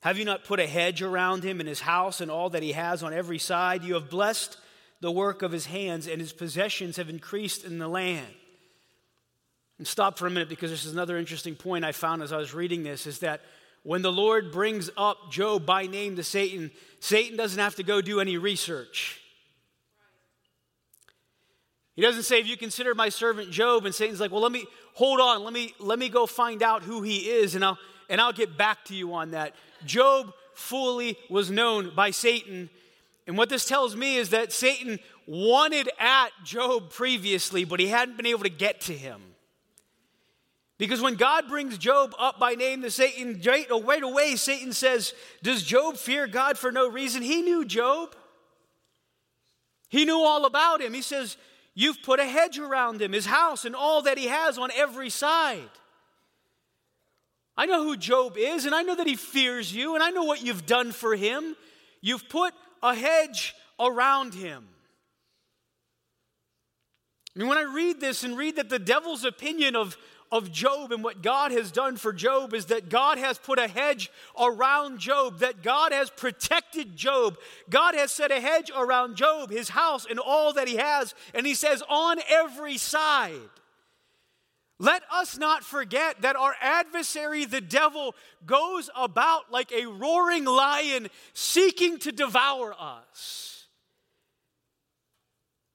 Have 0.00 0.18
you 0.18 0.24
not 0.24 0.44
put 0.44 0.58
a 0.58 0.66
hedge 0.66 1.02
around 1.02 1.44
him 1.44 1.60
and 1.60 1.68
his 1.68 1.80
house 1.80 2.20
and 2.20 2.30
all 2.30 2.50
that 2.50 2.62
he 2.62 2.72
has 2.72 3.02
on 3.02 3.12
every 3.12 3.38
side? 3.38 3.84
You 3.84 3.94
have 3.94 4.10
blessed 4.10 4.56
the 5.00 5.12
work 5.12 5.42
of 5.42 5.52
his 5.52 5.66
hands, 5.66 6.06
and 6.08 6.20
his 6.20 6.32
possessions 6.32 6.96
have 6.96 7.08
increased 7.08 7.64
in 7.64 7.78
the 7.78 7.88
land. 7.88 8.26
And 9.80 9.86
stop 9.86 10.18
for 10.18 10.26
a 10.26 10.30
minute 10.30 10.50
because 10.50 10.70
this 10.70 10.84
is 10.84 10.92
another 10.92 11.16
interesting 11.16 11.56
point 11.56 11.86
I 11.86 11.92
found 11.92 12.22
as 12.22 12.34
I 12.34 12.36
was 12.36 12.52
reading 12.52 12.82
this 12.82 13.06
is 13.06 13.20
that 13.20 13.40
when 13.82 14.02
the 14.02 14.12
Lord 14.12 14.52
brings 14.52 14.90
up 14.94 15.32
Job 15.32 15.64
by 15.64 15.86
name 15.86 16.16
to 16.16 16.22
Satan, 16.22 16.70
Satan 16.98 17.38
doesn't 17.38 17.58
have 17.58 17.76
to 17.76 17.82
go 17.82 18.02
do 18.02 18.20
any 18.20 18.36
research. 18.36 19.18
He 21.96 22.02
doesn't 22.02 22.24
say, 22.24 22.40
if 22.40 22.46
you 22.46 22.58
consider 22.58 22.94
my 22.94 23.08
servant 23.08 23.52
Job, 23.52 23.86
and 23.86 23.94
Satan's 23.94 24.20
like, 24.20 24.30
well, 24.30 24.42
let 24.42 24.52
me 24.52 24.66
hold 24.92 25.18
on, 25.18 25.44
let 25.44 25.54
me 25.54 25.72
let 25.78 25.98
me 25.98 26.10
go 26.10 26.26
find 26.26 26.62
out 26.62 26.82
who 26.82 27.00
he 27.00 27.30
is, 27.30 27.54
and 27.54 27.64
I'll 27.64 27.78
and 28.10 28.20
I'll 28.20 28.34
get 28.34 28.58
back 28.58 28.84
to 28.84 28.94
you 28.94 29.14
on 29.14 29.30
that. 29.30 29.54
Job 29.86 30.34
fully 30.52 31.16
was 31.30 31.50
known 31.50 31.94
by 31.94 32.10
Satan. 32.10 32.68
And 33.26 33.38
what 33.38 33.48
this 33.48 33.64
tells 33.64 33.96
me 33.96 34.18
is 34.18 34.28
that 34.28 34.52
Satan 34.52 34.98
wanted 35.26 35.88
at 35.98 36.32
Job 36.44 36.90
previously, 36.90 37.64
but 37.64 37.80
he 37.80 37.86
hadn't 37.86 38.18
been 38.18 38.26
able 38.26 38.42
to 38.42 38.50
get 38.50 38.82
to 38.82 38.92
him. 38.92 39.22
Because 40.80 41.02
when 41.02 41.16
God 41.16 41.46
brings 41.46 41.76
Job 41.76 42.14
up 42.18 42.40
by 42.40 42.54
name 42.54 42.80
to 42.80 42.90
Satan, 42.90 43.38
right, 43.44 43.66
oh, 43.68 43.82
right 43.82 44.02
away, 44.02 44.34
Satan 44.36 44.72
says, 44.72 45.12
Does 45.42 45.62
Job 45.62 45.98
fear 45.98 46.26
God 46.26 46.56
for 46.56 46.72
no 46.72 46.88
reason? 46.88 47.20
He 47.20 47.42
knew 47.42 47.66
Job. 47.66 48.16
He 49.90 50.06
knew 50.06 50.22
all 50.22 50.46
about 50.46 50.80
him. 50.80 50.94
He 50.94 51.02
says, 51.02 51.36
You've 51.74 52.02
put 52.02 52.18
a 52.18 52.24
hedge 52.24 52.58
around 52.58 53.02
him, 53.02 53.12
his 53.12 53.26
house, 53.26 53.66
and 53.66 53.76
all 53.76 54.00
that 54.00 54.16
he 54.16 54.28
has 54.28 54.56
on 54.56 54.70
every 54.74 55.10
side. 55.10 55.68
I 57.58 57.66
know 57.66 57.84
who 57.84 57.98
Job 57.98 58.38
is, 58.38 58.64
and 58.64 58.74
I 58.74 58.80
know 58.80 58.94
that 58.94 59.06
he 59.06 59.16
fears 59.16 59.70
you, 59.74 59.96
and 59.96 60.02
I 60.02 60.08
know 60.08 60.24
what 60.24 60.42
you've 60.42 60.64
done 60.64 60.92
for 60.92 61.14
him. 61.14 61.56
You've 62.00 62.26
put 62.30 62.54
a 62.82 62.94
hedge 62.94 63.54
around 63.78 64.32
him. 64.32 64.66
I 67.36 67.38
mean, 67.38 67.48
when 67.48 67.58
I 67.58 67.70
read 67.70 68.00
this 68.00 68.24
and 68.24 68.36
read 68.36 68.56
that 68.56 68.70
the 68.70 68.78
devil's 68.78 69.24
opinion 69.24 69.76
of, 69.76 69.98
of 70.32 70.52
Job 70.52 70.92
and 70.92 71.02
what 71.02 71.22
God 71.22 71.50
has 71.50 71.72
done 71.72 71.96
for 71.96 72.12
Job 72.12 72.54
is 72.54 72.66
that 72.66 72.88
God 72.88 73.18
has 73.18 73.38
put 73.38 73.58
a 73.58 73.66
hedge 73.66 74.10
around 74.38 74.98
Job, 74.98 75.40
that 75.40 75.62
God 75.62 75.92
has 75.92 76.08
protected 76.10 76.96
Job. 76.96 77.36
God 77.68 77.94
has 77.94 78.12
set 78.12 78.30
a 78.30 78.40
hedge 78.40 78.70
around 78.76 79.16
Job, 79.16 79.50
his 79.50 79.70
house, 79.70 80.06
and 80.08 80.18
all 80.18 80.52
that 80.52 80.68
he 80.68 80.76
has. 80.76 81.14
And 81.34 81.46
he 81.46 81.54
says, 81.54 81.82
on 81.88 82.18
every 82.28 82.78
side. 82.78 83.40
Let 84.78 85.02
us 85.12 85.36
not 85.36 85.62
forget 85.62 86.22
that 86.22 86.36
our 86.36 86.54
adversary, 86.58 87.44
the 87.44 87.60
devil, 87.60 88.14
goes 88.46 88.88
about 88.96 89.52
like 89.52 89.72
a 89.72 89.84
roaring 89.84 90.46
lion 90.46 91.08
seeking 91.34 91.98
to 91.98 92.12
devour 92.12 92.74
us. 92.78 93.59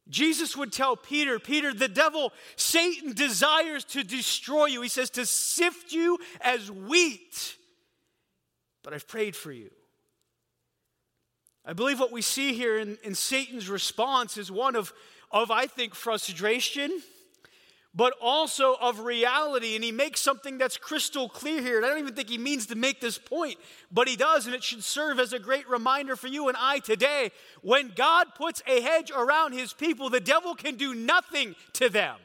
Jesus 0.07 0.55
would 0.55 0.71
tell 0.71 0.95
Peter, 0.95 1.39
Peter, 1.39 1.73
the 1.73 1.87
devil, 1.87 2.31
Satan 2.55 3.13
desires 3.13 3.83
to 3.85 4.03
destroy 4.03 4.65
you. 4.65 4.81
He 4.81 4.89
says 4.89 5.09
to 5.11 5.25
sift 5.25 5.91
you 5.91 6.19
as 6.41 6.71
wheat, 6.71 7.55
but 8.83 8.93
I've 8.93 9.07
prayed 9.07 9.35
for 9.35 9.51
you. 9.51 9.71
I 11.65 11.73
believe 11.73 11.99
what 11.99 12.11
we 12.11 12.21
see 12.21 12.53
here 12.53 12.77
in, 12.77 12.99
in 13.03 13.15
Satan's 13.15 13.67
response 13.67 14.37
is 14.37 14.51
one 14.51 14.75
of, 14.75 14.93
of, 15.31 15.49
I 15.49 15.65
think, 15.65 15.95
frustration 15.95 17.01
but 17.95 18.13
also 18.21 18.75
of 18.81 18.99
reality. 18.99 19.75
And 19.75 19.83
he 19.83 19.91
makes 19.91 20.19
something 20.19 20.57
that's 20.57 20.75
crystal 20.75 21.29
clear 21.29 21.61
here. 21.61 21.77
And 21.77 21.85
I 21.85 21.89
don't 21.89 21.99
even 21.99 22.13
think 22.13 22.29
he 22.29 22.37
means 22.37 22.65
to 22.67 22.75
make 22.75 22.99
this 22.99 23.17
point, 23.17 23.57
but 23.91 24.07
he 24.07 24.17
does. 24.17 24.45
And 24.45 24.53
it 24.53 24.63
should 24.63 24.83
serve 24.83 25.17
as 25.17 25.31
a 25.31 25.39
great 25.39 25.67
reminder 25.69 26.17
for 26.17 26.27
you 26.27 26.49
and 26.49 26.57
I 26.59 26.79
today. 26.79 27.31
When 27.61 27.93
God 27.95 28.35
puts 28.35 28.61
a 28.67 28.81
hedge 28.81 29.11
around 29.15 29.53
his 29.53 29.71
people, 29.71 30.09
the 30.09 30.19
devil 30.19 30.55
can 30.55 30.75
do 30.75 30.93
nothing 30.93 31.55
to 31.73 31.87
them. 31.87 32.17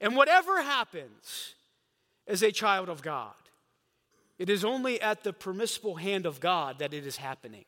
And 0.00 0.16
whatever 0.16 0.62
happens 0.62 1.54
as 2.28 2.42
a 2.42 2.52
child 2.52 2.88
of 2.88 3.02
God, 3.02 3.32
it 4.38 4.50
is 4.50 4.64
only 4.64 5.00
at 5.00 5.24
the 5.24 5.32
permissible 5.32 5.96
hand 5.96 6.26
of 6.26 6.38
God 6.38 6.78
that 6.78 6.94
it 6.94 7.06
is 7.06 7.16
happening. 7.16 7.64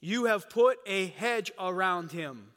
You 0.00 0.26
have 0.26 0.48
put 0.48 0.78
a 0.86 1.08
hedge 1.08 1.52
around 1.58 2.12
him 2.12 2.48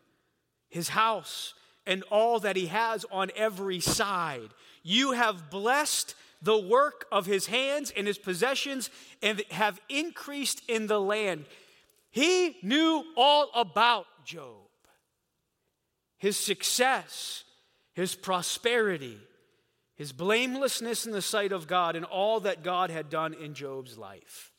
his 0.74 0.90
house, 0.90 1.54
and 1.86 2.02
all 2.10 2.40
that 2.40 2.56
he 2.56 2.66
has 2.66 3.06
on 3.12 3.30
every 3.36 3.80
side. 3.80 4.50
You 4.82 5.12
have 5.12 5.52
blessed 5.52 6.16
the 6.42 6.58
work 6.58 7.06
of 7.12 7.28
his 7.28 7.46
hands 7.46 7.94
and 7.96 8.08
his 8.08 8.18
possessions 8.18 8.90
and 9.22 9.44
have 9.52 9.80
increased 9.88 10.64
in 10.68 10.88
the 10.88 11.00
land. 11.00 11.46
He 12.10 12.58
knew 12.64 13.04
all 13.16 13.52
about 13.54 14.08
Job 14.26 14.64
his 16.18 16.38
success, 16.38 17.44
his 17.94 18.16
prosperity, 18.16 19.20
his 19.94 20.14
blamelessness 20.14 21.06
in 21.06 21.12
the 21.12 21.22
sight 21.22 21.52
of 21.52 21.68
God, 21.68 21.98
and 21.98 22.06
all 22.06 22.40
that 22.40 22.64
God 22.64 22.90
had 22.90 23.10
done 23.10 23.34
in 23.34 23.54
Job's 23.54 23.98
life. 23.98 24.52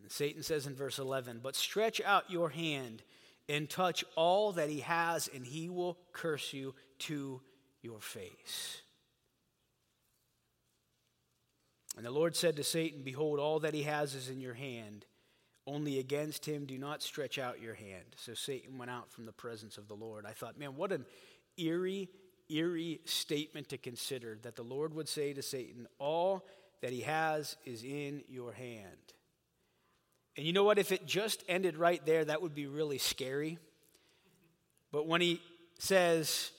And 0.00 0.10
Satan 0.10 0.42
says 0.42 0.66
in 0.66 0.74
verse 0.74 0.98
11, 0.98 1.40
But 1.42 1.54
stretch 1.54 2.00
out 2.00 2.30
your 2.30 2.48
hand 2.48 3.02
and 3.50 3.68
touch 3.68 4.04
all 4.14 4.52
that 4.52 4.70
he 4.70 4.80
has, 4.80 5.28
and 5.34 5.44
he 5.44 5.68
will 5.68 5.98
curse 6.12 6.52
you 6.52 6.74
to 7.00 7.40
your 7.82 8.00
face. 8.00 8.82
And 11.96 12.06
the 12.06 12.12
Lord 12.12 12.36
said 12.36 12.56
to 12.56 12.64
Satan, 12.64 13.02
Behold, 13.02 13.40
all 13.40 13.58
that 13.60 13.74
he 13.74 13.82
has 13.82 14.14
is 14.14 14.28
in 14.28 14.40
your 14.40 14.54
hand. 14.54 15.04
Only 15.66 15.98
against 15.98 16.46
him 16.46 16.64
do 16.64 16.78
not 16.78 17.02
stretch 17.02 17.38
out 17.38 17.60
your 17.60 17.74
hand. 17.74 18.14
So 18.16 18.34
Satan 18.34 18.78
went 18.78 18.90
out 18.90 19.12
from 19.12 19.26
the 19.26 19.32
presence 19.32 19.76
of 19.76 19.88
the 19.88 19.94
Lord. 19.94 20.24
I 20.24 20.32
thought, 20.32 20.58
man, 20.58 20.76
what 20.76 20.92
an 20.92 21.04
eerie, 21.58 22.08
eerie 22.48 23.00
statement 23.04 23.68
to 23.70 23.78
consider 23.78 24.38
that 24.42 24.56
the 24.56 24.62
Lord 24.62 24.94
would 24.94 25.08
say 25.08 25.32
to 25.32 25.42
Satan, 25.42 25.88
All 25.98 26.46
that 26.82 26.92
he 26.92 27.00
has 27.00 27.56
is 27.64 27.82
in 27.82 28.22
your 28.28 28.52
hand. 28.52 29.12
And 30.36 30.46
you 30.46 30.52
know 30.52 30.64
what? 30.64 30.78
If 30.78 30.92
it 30.92 31.06
just 31.06 31.44
ended 31.48 31.76
right 31.76 32.04
there, 32.06 32.24
that 32.24 32.40
would 32.40 32.54
be 32.54 32.66
really 32.66 32.98
scary. 32.98 33.58
But 34.92 35.06
when 35.06 35.20
he 35.20 35.40
says, 35.78 36.50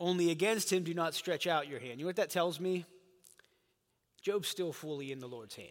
only 0.00 0.30
against 0.30 0.72
him 0.72 0.82
do 0.82 0.94
not 0.94 1.14
stretch 1.14 1.46
out 1.46 1.68
your 1.68 1.80
hand, 1.80 1.98
you 1.98 2.04
know 2.04 2.08
what 2.08 2.16
that 2.16 2.30
tells 2.30 2.60
me? 2.60 2.84
Job's 4.22 4.48
still 4.48 4.72
fully 4.72 5.12
in 5.12 5.20
the 5.20 5.28
Lord's 5.28 5.54
hand. 5.54 5.70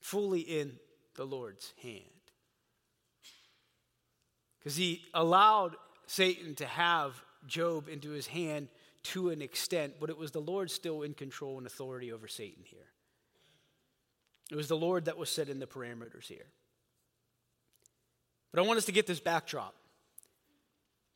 Fully 0.00 0.40
in 0.40 0.78
the 1.16 1.24
Lord's 1.24 1.72
hand. 1.82 2.02
Because 4.58 4.76
he 4.76 5.02
allowed 5.14 5.76
Satan 6.06 6.54
to 6.56 6.66
have 6.66 7.22
Job 7.46 7.88
into 7.88 8.10
his 8.10 8.26
hand 8.26 8.68
to 9.04 9.30
an 9.30 9.40
extent, 9.42 9.94
but 10.00 10.10
it 10.10 10.18
was 10.18 10.32
the 10.32 10.40
Lord 10.40 10.70
still 10.70 11.02
in 11.02 11.14
control 11.14 11.58
and 11.58 11.66
authority 11.66 12.12
over 12.12 12.28
Satan 12.28 12.64
here. 12.64 12.86
It 14.50 14.56
was 14.56 14.68
the 14.68 14.76
Lord 14.76 15.06
that 15.06 15.18
was 15.18 15.28
setting 15.30 15.58
the 15.58 15.66
parameters 15.66 16.26
here. 16.26 16.46
But 18.52 18.60
I 18.60 18.66
want 18.66 18.78
us 18.78 18.86
to 18.86 18.92
get 18.92 19.06
this 19.06 19.20
backdrop. 19.20 19.74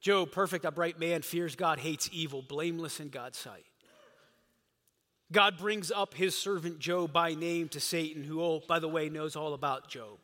Job, 0.01 0.33
perfect, 0.33 0.65
upright 0.65 0.99
man, 0.99 1.23
fears 1.23 1.55
God, 1.55 1.79
hates 1.79 2.11
evil, 2.13 2.43
blameless 2.43 3.01
in 3.01 3.09
God's 3.09 3.39
sight. 3.39 3.65
God 5.31 5.57
brings 5.57 5.91
up 5.91 6.13
his 6.13 6.37
servant 6.37 6.79
Job 6.79 7.13
by 7.13 7.35
name 7.35 7.69
to 7.71 7.81
Satan, 7.81 8.23
who, 8.23 8.43
oh, 8.43 8.63
by 8.69 8.81
the 8.81 8.89
way, 8.89 9.09
knows 9.09 9.35
all 9.35 9.55
about 9.55 9.89
Job. 9.89 10.19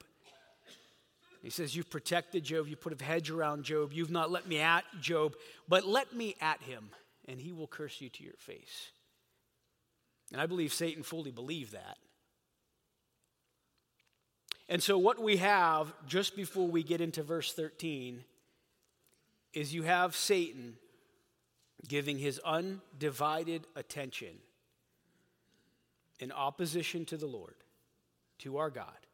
He 1.42 1.48
says, 1.48 1.74
You've 1.74 1.88
protected 1.88 2.44
Job, 2.44 2.68
you 2.68 2.76
put 2.76 3.00
a 3.00 3.02
hedge 3.02 3.30
around 3.30 3.64
Job, 3.64 3.92
you've 3.92 4.10
not 4.10 4.30
let 4.30 4.46
me 4.46 4.58
at 4.58 4.84
Job, 5.00 5.34
but 5.66 5.86
let 5.86 6.14
me 6.14 6.36
at 6.40 6.60
him, 6.62 6.90
and 7.26 7.40
he 7.40 7.52
will 7.52 7.68
curse 7.68 8.00
you 8.00 8.10
to 8.10 8.24
your 8.24 8.36
face. 8.38 8.90
And 10.32 10.40
I 10.40 10.46
believe 10.46 10.74
Satan 10.74 11.02
fully 11.02 11.30
believed 11.30 11.72
that. 11.72 11.96
And 14.68 14.82
so, 14.82 14.98
what 14.98 15.18
we 15.18 15.38
have 15.38 15.92
just 16.06 16.36
before 16.36 16.68
we 16.68 16.82
get 16.82 17.00
into 17.00 17.22
verse 17.22 17.52
13 17.52 18.22
is 19.54 19.72
you 19.72 19.84
have 19.84 20.14
Satan 20.14 20.76
giving 21.86 22.18
his 22.18 22.38
undivided 22.40 23.66
attention 23.74 24.34
in 26.20 26.32
opposition 26.32 27.04
to 27.06 27.16
the 27.16 27.26
Lord, 27.26 27.54
to 28.40 28.58
our 28.58 28.68
God, 28.68 29.06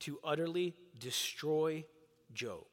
to 0.00 0.18
utterly 0.24 0.74
destroy 0.98 1.84
Job, 2.32 2.64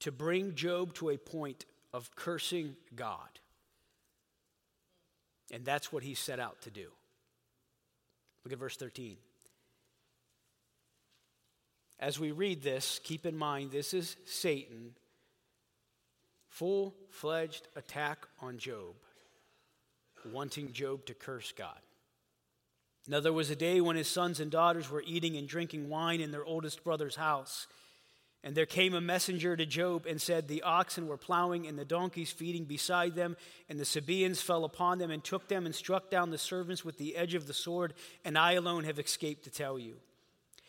to 0.00 0.10
bring 0.10 0.54
Job 0.54 0.94
to 0.94 1.10
a 1.10 1.18
point 1.18 1.66
of 1.92 2.14
cursing 2.16 2.74
God. 2.94 3.40
And 5.52 5.64
that's 5.64 5.92
what 5.92 6.02
he 6.02 6.14
set 6.14 6.40
out 6.40 6.60
to 6.62 6.70
do. 6.70 6.90
Look 8.44 8.52
at 8.52 8.58
verse 8.58 8.76
13. 8.76 9.16
As 11.98 12.18
we 12.18 12.30
read 12.30 12.62
this, 12.62 13.00
keep 13.02 13.24
in 13.24 13.36
mind 13.36 13.70
this 13.70 13.94
is 13.94 14.16
Satan, 14.26 14.94
full 16.48 16.94
fledged 17.10 17.68
attack 17.74 18.26
on 18.40 18.58
Job, 18.58 18.94
wanting 20.32 20.72
Job 20.72 21.06
to 21.06 21.14
curse 21.14 21.52
God. 21.56 21.78
Now, 23.08 23.20
there 23.20 23.32
was 23.32 23.50
a 23.50 23.56
day 23.56 23.80
when 23.80 23.96
his 23.96 24.08
sons 24.08 24.40
and 24.40 24.50
daughters 24.50 24.90
were 24.90 25.02
eating 25.06 25.36
and 25.36 25.48
drinking 25.48 25.88
wine 25.88 26.20
in 26.20 26.32
their 26.32 26.44
oldest 26.44 26.82
brother's 26.82 27.16
house. 27.16 27.68
And 28.42 28.54
there 28.54 28.66
came 28.66 28.94
a 28.94 29.00
messenger 29.00 29.56
to 29.56 29.64
Job 29.64 30.06
and 30.06 30.20
said, 30.20 30.46
The 30.48 30.62
oxen 30.62 31.06
were 31.06 31.16
plowing 31.16 31.66
and 31.66 31.78
the 31.78 31.84
donkeys 31.84 32.32
feeding 32.32 32.64
beside 32.64 33.14
them, 33.14 33.36
and 33.68 33.78
the 33.78 33.84
Sabaeans 33.84 34.42
fell 34.42 34.64
upon 34.64 34.98
them 34.98 35.10
and 35.10 35.22
took 35.22 35.48
them 35.48 35.66
and 35.66 35.74
struck 35.74 36.10
down 36.10 36.30
the 36.30 36.38
servants 36.38 36.84
with 36.84 36.98
the 36.98 37.16
edge 37.16 37.34
of 37.34 37.46
the 37.46 37.54
sword, 37.54 37.94
and 38.24 38.36
I 38.36 38.52
alone 38.52 38.84
have 38.84 38.98
escaped 38.98 39.44
to 39.44 39.50
tell 39.50 39.78
you. 39.78 39.96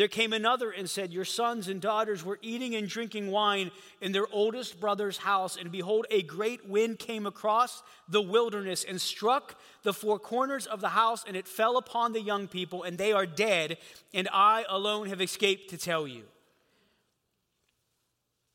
there 0.00 0.08
came 0.08 0.32
another 0.32 0.70
and 0.70 0.88
said, 0.88 1.12
Your 1.12 1.26
sons 1.26 1.68
and 1.68 1.78
daughters 1.78 2.24
were 2.24 2.38
eating 2.40 2.74
and 2.74 2.88
drinking 2.88 3.30
wine 3.30 3.70
in 4.00 4.12
their 4.12 4.24
oldest 4.32 4.80
brother's 4.80 5.18
house, 5.18 5.58
and 5.58 5.70
behold, 5.70 6.06
a 6.10 6.22
great 6.22 6.66
wind 6.66 6.98
came 6.98 7.26
across 7.26 7.82
the 8.08 8.22
wilderness 8.22 8.82
and 8.82 8.98
struck 8.98 9.60
the 9.82 9.92
four 9.92 10.18
corners 10.18 10.66
of 10.66 10.80
the 10.80 10.88
house, 10.88 11.22
and 11.28 11.36
it 11.36 11.46
fell 11.46 11.76
upon 11.76 12.14
the 12.14 12.22
young 12.22 12.48
people, 12.48 12.82
and 12.82 12.96
they 12.96 13.12
are 13.12 13.26
dead, 13.26 13.76
and 14.14 14.26
I 14.32 14.64
alone 14.70 15.08
have 15.08 15.20
escaped 15.20 15.68
to 15.68 15.76
tell 15.76 16.08
you. 16.08 16.22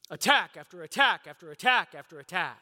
Attack 0.10 0.58
after 0.58 0.82
attack 0.82 1.28
after 1.30 1.52
attack 1.52 1.90
after 1.96 2.18
attack. 2.18 2.58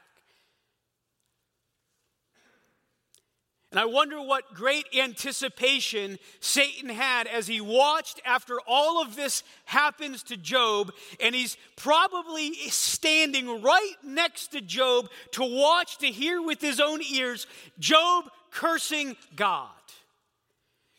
And 3.74 3.80
I 3.80 3.86
wonder 3.86 4.22
what 4.22 4.54
great 4.54 4.86
anticipation 4.96 6.20
Satan 6.40 6.90
had 6.90 7.26
as 7.26 7.48
he 7.48 7.60
watched 7.60 8.22
after 8.24 8.60
all 8.68 9.02
of 9.02 9.16
this 9.16 9.42
happens 9.66 10.22
to 10.26 10.38
Job. 10.38 10.92
And 11.20 11.34
he's 11.34 11.58
probably 11.76 12.54
standing 12.70 13.64
right 13.64 13.96
next 14.04 14.50
to 14.50 14.62
Job 14.62 15.10
to 15.32 15.44
watch, 15.44 15.98
to 15.98 16.06
hear 16.06 16.40
with 16.40 16.62
his 16.62 16.80
own 16.80 17.02
ears 17.02 17.48
Job 17.80 18.26
cursing 18.52 19.16
God. 19.36 19.72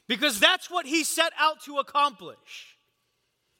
Because 0.09 0.41
that's 0.41 0.69
what 0.69 0.85
he 0.85 1.05
set 1.05 1.33
out 1.39 1.63
to 1.67 1.77
accomplish. 1.77 2.74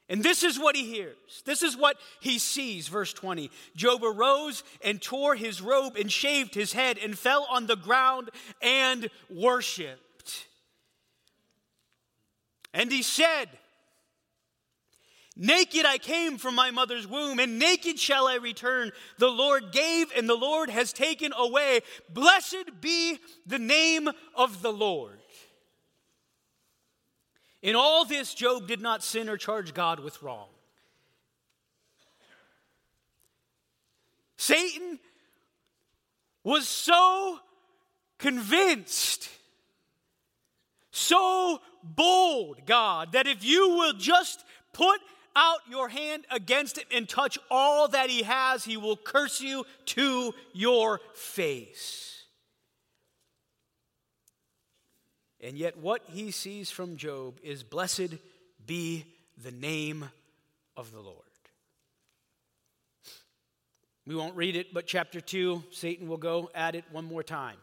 And 0.09 0.23
this 0.23 0.43
is 0.43 0.59
what 0.59 0.77
he 0.77 0.85
hears. 0.85 1.43
This 1.47 1.63
is 1.63 1.77
what 1.77 1.97
he 2.21 2.39
sees. 2.39 2.89
Verse 2.89 3.13
20 3.13 3.51
Job 3.75 4.05
arose 4.05 4.63
and 4.83 5.01
tore 5.01 5.35
his 5.35 5.63
robe 5.63 5.97
and 5.97 6.13
shaved 6.13 6.55
his 6.55 6.73
head 6.73 6.99
and 6.99 7.19
fell 7.19 7.47
on 7.51 7.67
the 7.67 7.77
ground 7.77 8.31
and 8.61 9.09
worshiped. 9.31 10.47
And 12.75 12.91
he 12.93 13.03
said, 13.03 13.47
Naked 15.37 15.85
I 15.85 15.99
came 15.99 16.39
from 16.39 16.55
my 16.55 16.71
mother's 16.71 17.09
womb, 17.09 17.41
and 17.41 17.59
naked 17.59 17.99
shall 17.99 18.29
I 18.29 18.37
return. 18.37 18.93
The 19.19 19.31
Lord 19.31 19.73
gave, 19.73 20.13
and 20.17 20.29
the 20.29 20.37
Lord 20.37 20.71
has 20.71 20.93
taken 20.93 21.33
away. 21.37 21.81
Blessed 22.09 22.81
be 22.81 23.19
the 23.45 23.59
name 23.59 24.09
of 24.37 24.63
the 24.63 24.73
Lord. 24.73 25.19
In 27.65 27.77
all 27.77 28.05
this, 28.05 28.35
Job 28.35 28.69
did 28.69 28.83
not 28.83 29.03
sin 29.03 29.27
or 29.27 29.39
charge 29.39 29.73
God 29.73 29.99
with 29.99 30.23
wrong. 30.23 30.49
Satan 34.37 34.99
was 36.43 36.69
so 36.69 37.39
convinced, 38.19 39.31
so 40.91 41.63
bold, 41.83 42.67
God, 42.67 43.13
that 43.13 43.27
if 43.27 43.43
you 43.43 43.71
will 43.71 43.95
just 43.95 44.45
put 44.75 45.01
out 45.35 45.61
your 45.67 45.89
hand 45.89 46.27
against 46.31 46.77
him 46.77 46.85
and 46.93 47.09
touch 47.09 47.39
all 47.51 47.89
that 47.89 48.11
he 48.11 48.25
has, 48.25 48.67
he 48.67 48.77
will 48.77 48.99
curse 48.99 49.41
you 49.41 49.65
to 49.87 50.35
your 50.53 51.01
face. 51.15 52.14
And 55.45 55.59
yet, 55.59 55.77
what 55.77 56.01
he 56.09 56.31
sees 56.31 56.71
from 56.71 56.97
Job 56.97 57.39
is 57.43 57.63
blessed 57.63 58.15
be 58.67 59.05
the 59.43 59.51
name 59.51 60.09
of 60.75 60.91
the 60.91 61.01
Lord. 61.01 61.19
We 64.07 64.15
won't 64.15 64.37
read 64.37 64.57
it, 64.57 64.73
but 64.73 64.87
chapter 64.87 65.21
2, 65.21 65.65
Satan 65.71 66.09
will 66.09 66.17
go 66.17 66.51
at 66.55 66.75
it 66.75 66.85
one 66.91 67.05
more 67.05 67.23
time. 67.23 67.59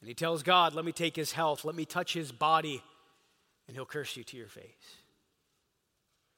And 0.00 0.08
he 0.08 0.14
tells 0.14 0.42
God, 0.42 0.74
Let 0.74 0.86
me 0.86 0.92
take 0.92 1.14
his 1.14 1.32
health, 1.32 1.66
let 1.66 1.74
me 1.74 1.84
touch 1.84 2.14
his 2.14 2.32
body, 2.32 2.82
and 3.66 3.76
he'll 3.76 3.84
curse 3.84 4.16
you 4.16 4.24
to 4.24 4.36
your 4.38 4.48
face. 4.48 4.64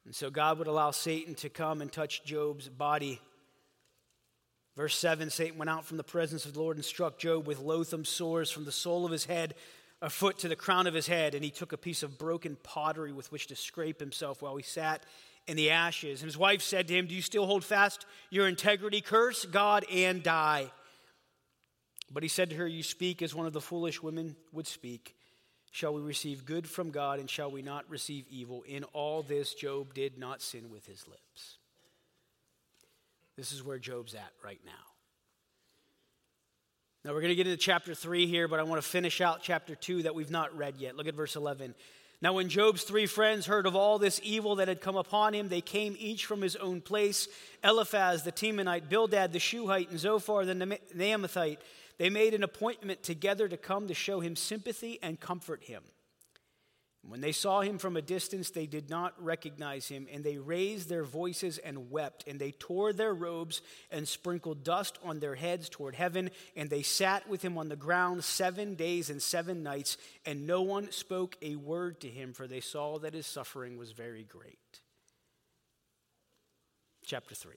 And 0.04 0.12
so 0.16 0.30
God 0.30 0.58
would 0.58 0.66
allow 0.66 0.90
Satan 0.90 1.36
to 1.36 1.48
come 1.48 1.80
and 1.80 1.92
touch 1.92 2.24
Job's 2.24 2.68
body. 2.68 3.20
Verse 4.80 4.96
7 4.96 5.28
Satan 5.28 5.58
went 5.58 5.68
out 5.68 5.84
from 5.84 5.98
the 5.98 6.02
presence 6.02 6.46
of 6.46 6.54
the 6.54 6.58
Lord 6.58 6.78
and 6.78 6.84
struck 6.84 7.18
Job 7.18 7.46
with 7.46 7.58
loathsome 7.60 8.06
sores 8.06 8.50
from 8.50 8.64
the 8.64 8.72
sole 8.72 9.04
of 9.04 9.12
his 9.12 9.26
head, 9.26 9.54
a 10.00 10.08
foot 10.08 10.38
to 10.38 10.48
the 10.48 10.56
crown 10.56 10.86
of 10.86 10.94
his 10.94 11.06
head. 11.06 11.34
And 11.34 11.44
he 11.44 11.50
took 11.50 11.74
a 11.74 11.76
piece 11.76 12.02
of 12.02 12.16
broken 12.16 12.56
pottery 12.62 13.12
with 13.12 13.30
which 13.30 13.48
to 13.48 13.56
scrape 13.56 14.00
himself 14.00 14.40
while 14.40 14.56
he 14.56 14.62
sat 14.62 15.04
in 15.46 15.58
the 15.58 15.68
ashes. 15.68 16.22
And 16.22 16.28
his 16.28 16.38
wife 16.38 16.62
said 16.62 16.88
to 16.88 16.94
him, 16.94 17.06
Do 17.06 17.14
you 17.14 17.20
still 17.20 17.44
hold 17.44 17.62
fast 17.62 18.06
your 18.30 18.48
integrity? 18.48 19.02
Curse 19.02 19.44
God 19.44 19.84
and 19.92 20.22
die. 20.22 20.72
But 22.10 22.22
he 22.22 22.30
said 22.30 22.48
to 22.48 22.56
her, 22.56 22.66
You 22.66 22.82
speak 22.82 23.20
as 23.20 23.34
one 23.34 23.44
of 23.44 23.52
the 23.52 23.60
foolish 23.60 24.02
women 24.02 24.34
would 24.50 24.66
speak. 24.66 25.14
Shall 25.72 25.92
we 25.92 26.00
receive 26.00 26.46
good 26.46 26.66
from 26.66 26.90
God 26.90 27.18
and 27.18 27.28
shall 27.28 27.50
we 27.50 27.60
not 27.60 27.84
receive 27.90 28.24
evil? 28.30 28.62
In 28.66 28.84
all 28.94 29.22
this, 29.22 29.52
Job 29.52 29.92
did 29.92 30.18
not 30.18 30.40
sin 30.40 30.70
with 30.70 30.86
his 30.86 31.06
lips. 31.06 31.58
This 33.40 33.52
is 33.52 33.64
where 33.64 33.78
Job's 33.78 34.14
at 34.14 34.32
right 34.44 34.60
now. 34.66 34.72
Now 37.02 37.14
we're 37.14 37.22
going 37.22 37.30
to 37.30 37.34
get 37.34 37.46
into 37.46 37.56
chapter 37.56 37.94
3 37.94 38.26
here, 38.26 38.48
but 38.48 38.60
I 38.60 38.64
want 38.64 38.82
to 38.82 38.86
finish 38.86 39.22
out 39.22 39.40
chapter 39.42 39.74
2 39.74 40.02
that 40.02 40.14
we've 40.14 40.30
not 40.30 40.54
read 40.54 40.74
yet. 40.76 40.94
Look 40.94 41.08
at 41.08 41.14
verse 41.14 41.36
11. 41.36 41.74
Now, 42.20 42.34
when 42.34 42.50
Job's 42.50 42.82
three 42.82 43.06
friends 43.06 43.46
heard 43.46 43.64
of 43.64 43.74
all 43.74 43.98
this 43.98 44.20
evil 44.22 44.56
that 44.56 44.68
had 44.68 44.82
come 44.82 44.96
upon 44.96 45.32
him, 45.32 45.48
they 45.48 45.62
came 45.62 45.96
each 45.98 46.26
from 46.26 46.42
his 46.42 46.54
own 46.56 46.82
place 46.82 47.28
Eliphaz 47.64 48.24
the 48.24 48.30
Temanite, 48.30 48.90
Bildad 48.90 49.32
the 49.32 49.38
Shuhite, 49.38 49.88
and 49.88 49.98
Zophar 49.98 50.44
the 50.44 50.52
Naamathite. 50.94 51.60
They 51.96 52.10
made 52.10 52.34
an 52.34 52.42
appointment 52.42 53.02
together 53.02 53.48
to 53.48 53.56
come 53.56 53.88
to 53.88 53.94
show 53.94 54.20
him 54.20 54.36
sympathy 54.36 54.98
and 55.02 55.18
comfort 55.18 55.64
him. 55.64 55.82
When 57.02 57.22
they 57.22 57.32
saw 57.32 57.62
him 57.62 57.78
from 57.78 57.96
a 57.96 58.02
distance, 58.02 58.50
they 58.50 58.66
did 58.66 58.90
not 58.90 59.14
recognize 59.22 59.88
him, 59.88 60.06
and 60.12 60.22
they 60.22 60.36
raised 60.36 60.88
their 60.88 61.02
voices 61.02 61.56
and 61.58 61.90
wept, 61.90 62.24
and 62.26 62.38
they 62.38 62.52
tore 62.52 62.92
their 62.92 63.14
robes 63.14 63.62
and 63.90 64.06
sprinkled 64.06 64.62
dust 64.64 64.98
on 65.02 65.18
their 65.18 65.34
heads 65.34 65.68
toward 65.68 65.94
heaven, 65.94 66.30
and 66.54 66.68
they 66.68 66.82
sat 66.82 67.26
with 67.28 67.42
him 67.42 67.56
on 67.56 67.68
the 67.70 67.76
ground 67.76 68.22
seven 68.22 68.74
days 68.74 69.08
and 69.08 69.22
seven 69.22 69.62
nights, 69.62 69.96
and 70.26 70.46
no 70.46 70.60
one 70.60 70.92
spoke 70.92 71.36
a 71.40 71.56
word 71.56 72.00
to 72.00 72.08
him, 72.08 72.34
for 72.34 72.46
they 72.46 72.60
saw 72.60 72.98
that 72.98 73.14
his 73.14 73.26
suffering 73.26 73.78
was 73.78 73.92
very 73.92 74.24
great. 74.24 74.80
Chapter 77.06 77.34
3. 77.34 77.56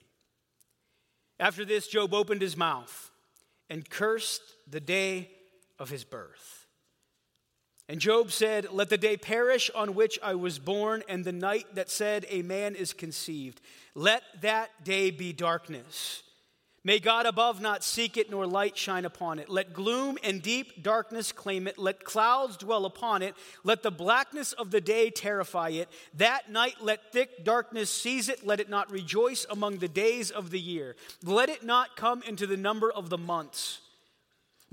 After 1.38 1.66
this, 1.66 1.86
Job 1.86 2.14
opened 2.14 2.40
his 2.40 2.56
mouth 2.56 3.10
and 3.68 3.88
cursed 3.88 4.42
the 4.66 4.80
day 4.80 5.30
of 5.78 5.90
his 5.90 6.02
birth 6.02 6.63
and 7.88 8.00
Job 8.00 8.32
said, 8.32 8.68
Let 8.72 8.88
the 8.88 8.98
day 8.98 9.16
perish 9.16 9.70
on 9.74 9.94
which 9.94 10.18
I 10.22 10.34
was 10.34 10.58
born, 10.58 11.02
and 11.08 11.24
the 11.24 11.32
night 11.32 11.66
that 11.74 11.90
said, 11.90 12.26
A 12.30 12.42
man 12.42 12.74
is 12.74 12.92
conceived. 12.92 13.60
Let 13.94 14.22
that 14.40 14.84
day 14.84 15.10
be 15.10 15.32
darkness. 15.32 16.22
May 16.86 16.98
God 16.98 17.24
above 17.24 17.62
not 17.62 17.82
seek 17.82 18.18
it, 18.18 18.30
nor 18.30 18.46
light 18.46 18.76
shine 18.76 19.06
upon 19.06 19.38
it. 19.38 19.48
Let 19.48 19.72
gloom 19.72 20.18
and 20.22 20.42
deep 20.42 20.82
darkness 20.82 21.32
claim 21.32 21.66
it. 21.66 21.78
Let 21.78 22.04
clouds 22.04 22.58
dwell 22.58 22.84
upon 22.84 23.22
it. 23.22 23.34
Let 23.64 23.82
the 23.82 23.90
blackness 23.90 24.52
of 24.52 24.70
the 24.70 24.82
day 24.82 25.08
terrify 25.08 25.70
it. 25.70 25.88
That 26.12 26.50
night 26.50 26.76
let 26.82 27.10
thick 27.10 27.42
darkness 27.42 27.88
seize 27.88 28.28
it. 28.28 28.46
Let 28.46 28.60
it 28.60 28.68
not 28.68 28.90
rejoice 28.90 29.46
among 29.48 29.78
the 29.78 29.88
days 29.88 30.30
of 30.30 30.50
the 30.50 30.60
year. 30.60 30.94
Let 31.22 31.48
it 31.48 31.64
not 31.64 31.96
come 31.96 32.22
into 32.22 32.46
the 32.46 32.58
number 32.58 32.92
of 32.92 33.08
the 33.08 33.18
months. 33.18 33.80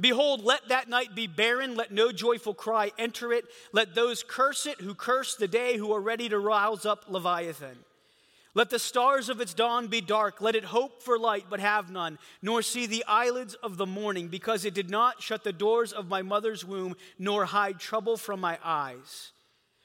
Behold, 0.01 0.43
let 0.43 0.67
that 0.69 0.89
night 0.89 1.13
be 1.13 1.27
barren, 1.27 1.75
let 1.75 1.91
no 1.91 2.11
joyful 2.11 2.55
cry 2.55 2.91
enter 2.97 3.31
it. 3.31 3.45
Let 3.71 3.93
those 3.93 4.23
curse 4.23 4.65
it 4.65 4.81
who 4.81 4.95
curse 4.95 5.35
the 5.35 5.47
day, 5.47 5.77
who 5.77 5.93
are 5.93 6.01
ready 6.01 6.27
to 6.29 6.39
rouse 6.39 6.85
up 6.85 7.05
Leviathan. 7.07 7.77
Let 8.53 8.69
the 8.69 8.79
stars 8.79 9.29
of 9.29 9.39
its 9.39 9.53
dawn 9.53 9.87
be 9.87 10.01
dark. 10.01 10.41
Let 10.41 10.55
it 10.55 10.65
hope 10.65 11.03
for 11.03 11.17
light, 11.17 11.45
but 11.49 11.59
have 11.61 11.89
none, 11.89 12.17
nor 12.41 12.61
see 12.61 12.85
the 12.85 13.05
eyelids 13.07 13.53
of 13.53 13.77
the 13.77 13.85
morning, 13.85 14.27
because 14.27 14.65
it 14.65 14.73
did 14.73 14.89
not 14.89 15.21
shut 15.21 15.43
the 15.43 15.53
doors 15.53 15.93
of 15.93 16.09
my 16.09 16.21
mother's 16.21 16.65
womb, 16.65 16.95
nor 17.17 17.45
hide 17.45 17.79
trouble 17.79 18.17
from 18.17 18.41
my 18.41 18.57
eyes. 18.63 19.31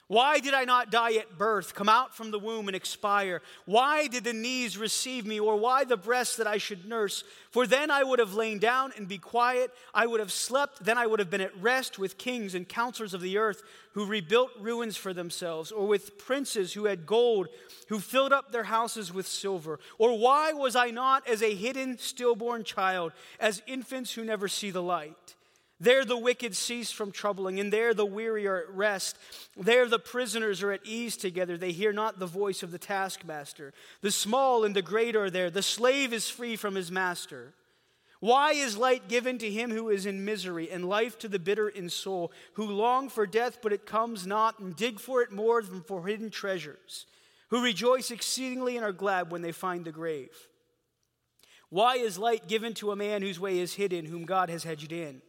Why 0.08 0.38
did 0.38 0.54
I 0.54 0.64
not 0.64 0.92
die 0.92 1.14
at 1.14 1.36
birth, 1.36 1.74
come 1.74 1.88
out 1.88 2.14
from 2.14 2.30
the 2.30 2.38
womb 2.38 2.68
and 2.68 2.76
expire? 2.76 3.42
Why 3.64 4.06
did 4.06 4.22
the 4.22 4.32
knees 4.32 4.78
receive 4.78 5.26
me, 5.26 5.40
or 5.40 5.56
why 5.56 5.82
the 5.82 5.96
breasts 5.96 6.36
that 6.36 6.46
I 6.46 6.58
should 6.58 6.88
nurse? 6.88 7.24
For 7.50 7.66
then 7.66 7.90
I 7.90 8.04
would 8.04 8.20
have 8.20 8.32
lain 8.32 8.60
down 8.60 8.92
and 8.96 9.08
be 9.08 9.18
quiet. 9.18 9.72
I 9.92 10.06
would 10.06 10.20
have 10.20 10.30
slept. 10.30 10.84
Then 10.84 10.96
I 10.96 11.08
would 11.08 11.18
have 11.18 11.28
been 11.30 11.40
at 11.40 11.60
rest 11.60 11.98
with 11.98 12.18
kings 12.18 12.54
and 12.54 12.68
counselors 12.68 13.14
of 13.14 13.20
the 13.20 13.36
earth 13.36 13.64
who 13.94 14.06
rebuilt 14.06 14.52
ruins 14.60 14.96
for 14.96 15.12
themselves, 15.12 15.72
or 15.72 15.88
with 15.88 16.18
princes 16.18 16.74
who 16.74 16.84
had 16.84 17.04
gold, 17.04 17.48
who 17.88 17.98
filled 17.98 18.32
up 18.32 18.52
their 18.52 18.64
houses 18.64 19.12
with 19.12 19.26
silver. 19.26 19.80
Or 19.98 20.16
why 20.16 20.52
was 20.52 20.76
I 20.76 20.90
not 20.90 21.26
as 21.26 21.42
a 21.42 21.52
hidden 21.52 21.98
stillborn 21.98 22.62
child, 22.62 23.10
as 23.40 23.60
infants 23.66 24.12
who 24.12 24.24
never 24.24 24.46
see 24.46 24.70
the 24.70 24.82
light? 24.82 25.34
There 25.78 26.06
the 26.06 26.16
wicked 26.16 26.56
cease 26.56 26.90
from 26.90 27.12
troubling, 27.12 27.60
and 27.60 27.70
there 27.70 27.92
the 27.92 28.06
weary 28.06 28.46
are 28.46 28.58
at 28.58 28.70
rest. 28.70 29.18
There 29.56 29.86
the 29.86 29.98
prisoners 29.98 30.62
are 30.62 30.72
at 30.72 30.86
ease 30.86 31.18
together. 31.18 31.58
They 31.58 31.72
hear 31.72 31.92
not 31.92 32.18
the 32.18 32.26
voice 32.26 32.62
of 32.62 32.70
the 32.70 32.78
taskmaster. 32.78 33.74
The 34.00 34.10
small 34.10 34.64
and 34.64 34.74
the 34.74 34.80
great 34.80 35.14
are 35.14 35.28
there. 35.28 35.50
The 35.50 35.62
slave 35.62 36.14
is 36.14 36.30
free 36.30 36.56
from 36.56 36.76
his 36.76 36.90
master. 36.90 37.52
Why 38.20 38.52
is 38.52 38.78
light 38.78 39.08
given 39.08 39.36
to 39.38 39.50
him 39.50 39.70
who 39.70 39.90
is 39.90 40.06
in 40.06 40.24
misery, 40.24 40.70
and 40.70 40.88
life 40.88 41.18
to 41.18 41.28
the 41.28 41.38
bitter 41.38 41.68
in 41.68 41.90
soul, 41.90 42.32
who 42.54 42.64
long 42.64 43.10
for 43.10 43.26
death, 43.26 43.58
but 43.62 43.74
it 43.74 43.84
comes 43.84 44.26
not, 44.26 44.58
and 44.58 44.74
dig 44.74 44.98
for 44.98 45.20
it 45.20 45.30
more 45.30 45.62
than 45.62 45.82
for 45.82 46.06
hidden 46.06 46.30
treasures, 46.30 47.04
who 47.50 47.62
rejoice 47.62 48.10
exceedingly 48.10 48.76
and 48.76 48.84
are 48.84 48.92
glad 48.92 49.30
when 49.30 49.42
they 49.42 49.52
find 49.52 49.84
the 49.84 49.92
grave? 49.92 50.34
Why 51.68 51.96
is 51.96 52.16
light 52.16 52.48
given 52.48 52.72
to 52.74 52.92
a 52.92 52.96
man 52.96 53.20
whose 53.20 53.38
way 53.38 53.58
is 53.58 53.74
hidden, 53.74 54.06
whom 54.06 54.24
God 54.24 54.48
has 54.48 54.64
hedged 54.64 54.92
in? 54.92 55.20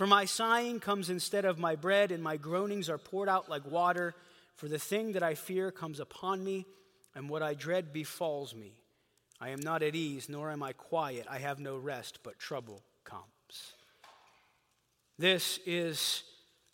For 0.00 0.06
my 0.06 0.24
sighing 0.24 0.80
comes 0.80 1.10
instead 1.10 1.44
of 1.44 1.58
my 1.58 1.76
bread, 1.76 2.10
and 2.10 2.22
my 2.22 2.38
groanings 2.38 2.88
are 2.88 2.96
poured 2.96 3.28
out 3.28 3.50
like 3.50 3.70
water. 3.70 4.14
For 4.56 4.66
the 4.66 4.78
thing 4.78 5.12
that 5.12 5.22
I 5.22 5.34
fear 5.34 5.70
comes 5.70 6.00
upon 6.00 6.42
me, 6.42 6.64
and 7.14 7.28
what 7.28 7.42
I 7.42 7.52
dread 7.52 7.92
befalls 7.92 8.54
me. 8.54 8.72
I 9.42 9.50
am 9.50 9.60
not 9.60 9.82
at 9.82 9.94
ease, 9.94 10.26
nor 10.26 10.50
am 10.50 10.62
I 10.62 10.72
quiet. 10.72 11.26
I 11.28 11.36
have 11.36 11.60
no 11.60 11.76
rest, 11.76 12.20
but 12.22 12.38
trouble 12.38 12.80
comes. 13.04 13.74
This 15.18 15.60
is 15.66 16.22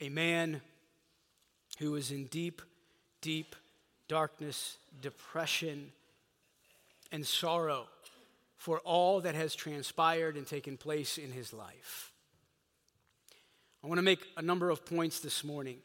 a 0.00 0.08
man 0.08 0.60
who 1.80 1.96
is 1.96 2.12
in 2.12 2.26
deep, 2.26 2.62
deep 3.22 3.56
darkness, 4.06 4.78
depression, 5.00 5.90
and 7.10 7.26
sorrow 7.26 7.88
for 8.56 8.78
all 8.84 9.20
that 9.22 9.34
has 9.34 9.56
transpired 9.56 10.36
and 10.36 10.46
taken 10.46 10.76
place 10.76 11.18
in 11.18 11.32
his 11.32 11.52
life. 11.52 12.12
I 13.84 13.88
want 13.88 13.98
to 13.98 14.02
make 14.02 14.26
a 14.36 14.42
number 14.42 14.70
of 14.70 14.84
points 14.84 15.20
this 15.20 15.44
morning. 15.44 15.78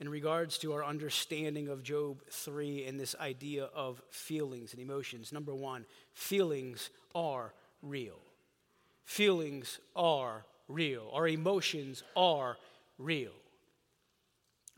in 0.00 0.08
regards 0.08 0.58
to 0.58 0.72
our 0.72 0.84
understanding 0.84 1.68
of 1.68 1.84
Job 1.84 2.20
3 2.28 2.84
and 2.84 2.98
this 2.98 3.14
idea 3.20 3.66
of 3.74 4.02
feelings 4.10 4.72
and 4.72 4.82
emotions. 4.82 5.32
Number 5.32 5.54
one, 5.54 5.86
feelings 6.12 6.90
are 7.14 7.54
real. 7.80 8.18
Feelings 9.04 9.78
are 9.94 10.44
real. 10.68 11.08
Our 11.12 11.28
emotions 11.28 12.02
are 12.16 12.56
real. 12.98 13.30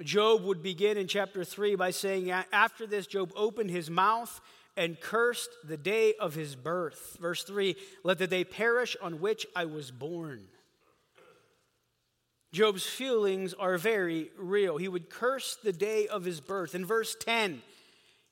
Job 0.02 0.44
would 0.44 0.62
begin 0.62 0.98
in 0.98 1.08
chapter 1.08 1.44
3 1.44 1.76
by 1.76 1.90
saying, 1.90 2.30
After 2.30 2.86
this, 2.86 3.06
Job 3.06 3.32
opened 3.34 3.70
his 3.70 3.88
mouth 3.88 4.40
and 4.76 5.00
cursed 5.00 5.50
the 5.64 5.78
day 5.78 6.12
of 6.20 6.34
his 6.34 6.54
birth. 6.54 7.16
Verse 7.18 7.42
3 7.42 7.74
Let 8.04 8.18
the 8.18 8.26
day 8.26 8.44
perish 8.44 8.96
on 9.00 9.20
which 9.20 9.46
I 9.56 9.64
was 9.64 9.90
born. 9.90 10.48
Job's 12.56 12.86
feelings 12.86 13.52
are 13.52 13.76
very 13.76 14.30
real. 14.38 14.78
He 14.78 14.88
would 14.88 15.10
curse 15.10 15.58
the 15.62 15.74
day 15.74 16.08
of 16.08 16.24
his 16.24 16.40
birth. 16.40 16.74
In 16.74 16.86
verse 16.86 17.14
10, 17.20 17.60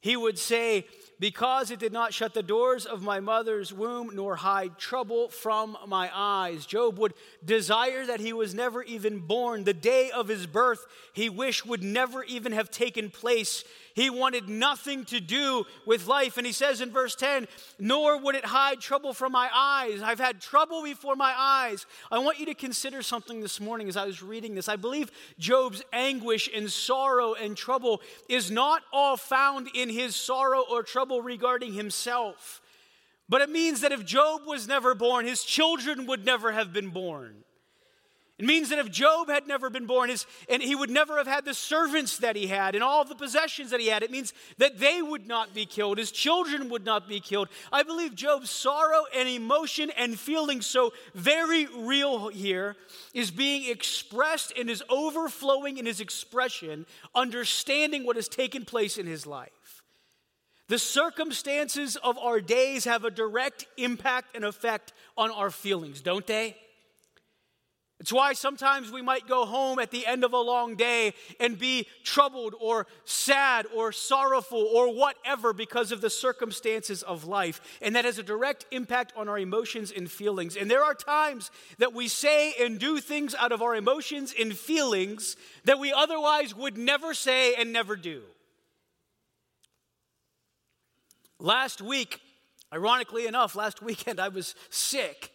he 0.01 0.17
would 0.17 0.39
say, 0.39 0.87
Because 1.21 1.71
it 1.71 1.79
did 1.79 1.93
not 1.93 2.15
shut 2.15 2.33
the 2.33 2.43
doors 2.43 2.87
of 2.87 3.03
my 3.03 3.21
mother's 3.21 3.71
womb, 3.71 4.13
nor 4.15 4.37
hide 4.37 4.79
trouble 4.79 5.29
from 5.29 5.77
my 5.87 6.11
eyes. 6.15 6.65
Job 6.65 6.99
would 6.99 7.13
desire 7.45 8.07
that 8.07 8.21
he 8.21 8.33
was 8.33 8.55
never 8.55 8.83
even 8.83 9.19
born. 9.19 9.65
The 9.65 9.75
day 9.75 10.11
of 10.11 10.29
his 10.29 10.47
birth, 10.47 10.87
he 11.13 11.29
wished 11.29 11.67
would 11.67 11.83
never 11.83 12.25
even 12.25 12.53
have 12.53 12.71
taken 12.71 13.11
place. 13.11 13.63
He 13.95 14.11
wanted 14.11 14.49
nothing 14.49 15.05
to 15.07 15.21
do 15.21 15.65
with 15.87 16.09
life. 16.09 16.37
And 16.37 16.45
he 16.45 16.53
says 16.53 16.81
in 16.81 16.91
verse 16.91 17.15
10, 17.15 17.47
Nor 17.79 18.19
would 18.19 18.35
it 18.35 18.45
hide 18.45 18.81
trouble 18.81 19.15
from 19.15 19.31
my 19.33 19.49
eyes. 19.55 20.03
I've 20.03 20.19
had 20.19 20.41
trouble 20.41 20.83
before 20.83 21.15
my 21.15 21.33
eyes. 21.37 21.87
I 22.11 22.19
want 22.19 22.41
you 22.41 22.47
to 22.47 22.55
consider 22.55 23.03
something 23.03 23.41
this 23.41 23.61
morning 23.61 23.89
as 23.89 23.97
I 23.97 24.05
was 24.05 24.21
reading 24.21 24.57
this. 24.57 24.69
I 24.69 24.75
believe 24.75 25.13
Job's 25.39 25.83
anguish 25.93 26.51
and 26.53 26.71
sorrow 26.71 27.35
and 27.35 27.57
trouble 27.57 28.03
is 28.29 28.51
not 28.51 28.83
all 28.93 29.17
found 29.17 29.69
in 29.75 29.89
his 29.89 30.17
sorrow 30.17 30.65
or 30.69 30.83
trouble 30.83 31.23
regarding 31.23 31.73
himself. 31.73 32.61
But 33.29 33.43
it 33.43 33.49
means 33.49 33.81
that 33.83 33.93
if 33.93 34.05
Job 34.05 34.43
was 34.45 34.67
never 34.67 34.95
born, 34.97 35.25
his 35.25 35.45
children 35.45 36.07
would 36.07 36.27
never 36.27 36.51
have 36.51 36.73
been 36.73 36.91
born. 36.91 37.45
It 38.37 38.47
means 38.47 38.70
that 38.70 38.81
if 38.81 38.90
Job 38.90 39.29
had 39.29 39.47
never 39.47 39.70
been 39.70 39.87
born, 39.87 40.11
his, 40.11 40.27
and 40.49 40.61
he 40.61 40.75
would 40.75 40.90
never 40.90 41.18
have 41.18 41.29
had 41.29 41.44
the 41.44 41.55
servants 41.55 42.18
that 42.18 42.35
he 42.35 42.49
had 42.49 42.75
and 42.75 42.83
all 42.83 43.05
the 43.05 43.14
possessions 43.14 43.70
that 43.70 43.79
he 43.79 43.87
had, 43.87 44.03
it 44.03 44.11
means 44.11 44.33
that 44.59 44.81
they 44.81 45.01
would 45.01 45.29
not 45.29 45.55
be 45.55 45.66
killed. 45.66 45.99
His 45.99 46.11
children 46.11 46.68
would 46.70 46.85
not 46.85 47.09
be 47.09 47.20
killed. 47.20 47.49
I 47.70 47.85
believe 47.85 48.16
Job's 48.16 48.51
sorrow 48.51 49.05
and 49.16 49.29
emotion 49.29 49.90
and 49.90 50.18
feeling 50.18 50.62
so 50.62 50.92
very 51.14 51.66
real 51.66 52.27
here 52.27 52.75
is 53.12 53.31
being 53.31 53.70
expressed 53.70 54.53
and 54.59 54.68
is 54.68 54.83
overflowing 54.88 55.79
in 55.79 55.87
his 55.87 56.01
expression, 56.01 56.87
understanding 57.14 58.05
what 58.05 58.16
has 58.16 58.29
taken 58.29 58.64
place 58.64 58.99
in 58.99 59.07
his 59.07 59.27
life. 59.29 59.83
The 60.66 60.81
circumstances 60.81 61.94
of 61.94 62.18
our 62.18 62.40
days 62.40 62.85
have 62.85 63.05
a 63.05 63.12
direct 63.12 63.66
impact 63.77 64.35
and 64.35 64.44
effect 64.44 64.92
on 65.16 65.31
our 65.31 65.51
feelings, 65.51 66.01
don't 66.01 66.27
they? 66.27 66.57
It's 68.05 68.12
why 68.12 68.35
sometimes 68.35 68.93
we 68.93 69.01
might 69.01 69.27
go 69.27 69.47
home 69.47 69.79
at 69.79 69.90
the 69.90 70.07
end 70.07 70.25
of 70.25 70.35
a 70.35 70.38
long 70.38 70.77
day 70.77 71.14
and 71.40 71.59
be 71.59 71.87
troubled 72.03 72.55
or 72.61 72.87
sad 73.07 73.64
or 73.75 73.93
sorrowful 73.93 74.59
or 74.59 74.95
whatever 74.95 75.55
because 75.55 75.90
of 75.90 76.03
the 76.03 76.11
circumstances 76.11 77.03
of 77.03 77.25
life. 77.25 77.62
And 77.81 77.97
that 77.97 78.05
has 78.05 78.19
a 78.19 78.23
direct 78.23 78.67
impact 78.71 79.14
on 79.17 79.27
our 79.27 79.38
emotions 79.38 79.90
and 79.90 80.11
feelings. 80.11 80.55
And 80.55 80.71
there 80.71 80.85
are 80.85 80.93
times 80.93 81.51
that 81.79 81.95
we 81.95 82.09
say 82.09 82.53
and 82.61 82.79
do 82.79 83.01
things 83.01 83.35
out 83.35 83.53
of 83.53 83.62
our 83.62 83.75
emotions 83.75 84.35
and 84.38 84.55
feelings 84.55 85.37
that 85.64 85.79
we 85.79 85.90
otherwise 85.90 86.55
would 86.55 86.77
never 86.77 87.14
say 87.14 87.55
and 87.55 87.73
never 87.73 87.97
do. 87.97 88.21
Last 91.38 91.81
week, 91.81 92.21
ironically 92.71 93.27
enough, 93.27 93.57
last 93.57 93.81
weekend 93.81 94.21
I 94.21 94.29
was 94.29 94.55
sick. 94.69 95.31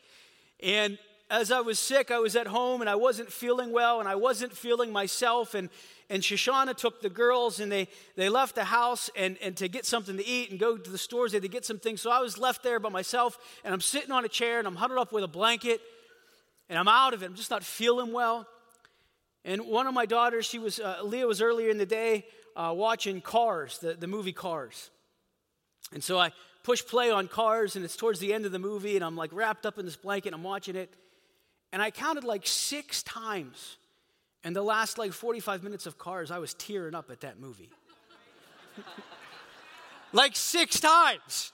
And 0.62 1.00
as 1.30 1.52
I 1.52 1.62
was 1.62 1.78
sick, 1.78 2.10
I 2.10 2.18
was 2.18 2.36
at 2.36 2.48
home 2.48 2.82
and 2.82 2.90
I 2.90 2.96
wasn't 2.96 3.32
feeling 3.32 3.72
well 3.72 4.00
and 4.00 4.10
I 4.10 4.16
wasn't 4.16 4.56
feeling 4.56 4.92
myself. 4.92 5.54
And, 5.54 5.70
and 6.10 6.24
Shoshana 6.24 6.76
took 6.76 7.02
the 7.02 7.10
girls 7.10 7.60
and 7.60 7.72
they, 7.72 7.88
they 8.16 8.30
left 8.30 8.56
the 8.56 8.64
house 8.64 9.12
and, 9.16 9.38
and 9.42 9.56
to 9.58 9.68
get 9.68 9.86
something 9.86 10.18
to 10.18 10.26
eat 10.26 10.50
and 10.50 10.60
go 10.60 10.76
to 10.76 10.90
the 10.90 10.98
stores. 10.98 11.32
They 11.32 11.36
had 11.36 11.44
to 11.44 11.50
get 11.50 11.66
some 11.66 11.78
things. 11.78 12.02
So 12.02 12.10
I 12.10 12.20
was 12.20 12.40
left 12.40 12.64
there 12.64 12.80
by 12.80 12.90
myself 12.90 13.38
and 13.64 13.74
I'm 13.74 13.82
sitting 13.82 14.12
on 14.12 14.26
a 14.26 14.28
chair 14.28 14.58
and 14.58 14.68
I'm 14.68 14.76
huddled 14.76 15.00
up 15.00 15.12
with 15.12 15.24
a 15.24 15.28
blanket 15.28 15.82
and 16.68 16.80
I'm 16.80 16.88
out 16.88 17.14
of 17.14 17.22
it. 17.22 17.28
I'm 17.28 17.36
just 17.36 17.52
not 17.52 17.64
feeling 17.64 18.12
well. 18.12 18.48
And 19.46 19.68
one 19.68 19.86
of 19.86 19.94
my 19.94 20.08
daughters, 20.08 20.46
she 20.46 20.58
was, 20.58 20.80
uh, 20.80 20.98
Leah 21.04 21.28
was 21.28 21.42
earlier 21.42 21.70
in 21.70 21.78
the 21.78 21.86
day 21.86 22.26
uh, 22.56 22.74
watching 22.76 23.22
Cars, 23.22 23.78
the, 23.78 23.94
the 23.94 24.08
movie 24.08 24.34
Cars. 24.34 24.90
And 25.94 26.04
so 26.04 26.20
I 26.20 26.32
push 26.64 26.84
play 26.84 27.12
on 27.12 27.28
Cars 27.28 27.76
and 27.76 27.86
it's 27.86 27.96
towards 27.96 28.20
the 28.20 28.34
end 28.34 28.46
of 28.46 28.52
the 28.52 28.60
movie 28.60 28.96
and 28.96 29.06
I'm 29.06 29.16
like 29.16 29.30
wrapped 29.32 29.68
up 29.68 29.78
in 29.78 29.86
this 29.86 29.96
blanket 29.96 30.30
and 30.30 30.36
I'm 30.36 30.44
watching 30.44 30.76
it. 30.76 30.92
And 31.72 31.82
I 31.82 31.92
counted 31.92 32.24
like 32.24 32.48
six 32.48 33.04
times 33.04 33.78
in 34.44 34.54
the 34.54 34.62
last 34.62 34.98
like 34.98 35.12
45 35.12 35.64
minutes 35.64 35.86
of 35.86 35.98
Cars, 35.98 36.32
I 36.32 36.40
was 36.40 36.54
tearing 36.54 36.96
up 36.96 37.12
at 37.12 37.22
that 37.22 37.40
movie. 37.40 37.70
like 40.14 40.36
six 40.36 40.80
times. 40.80 41.52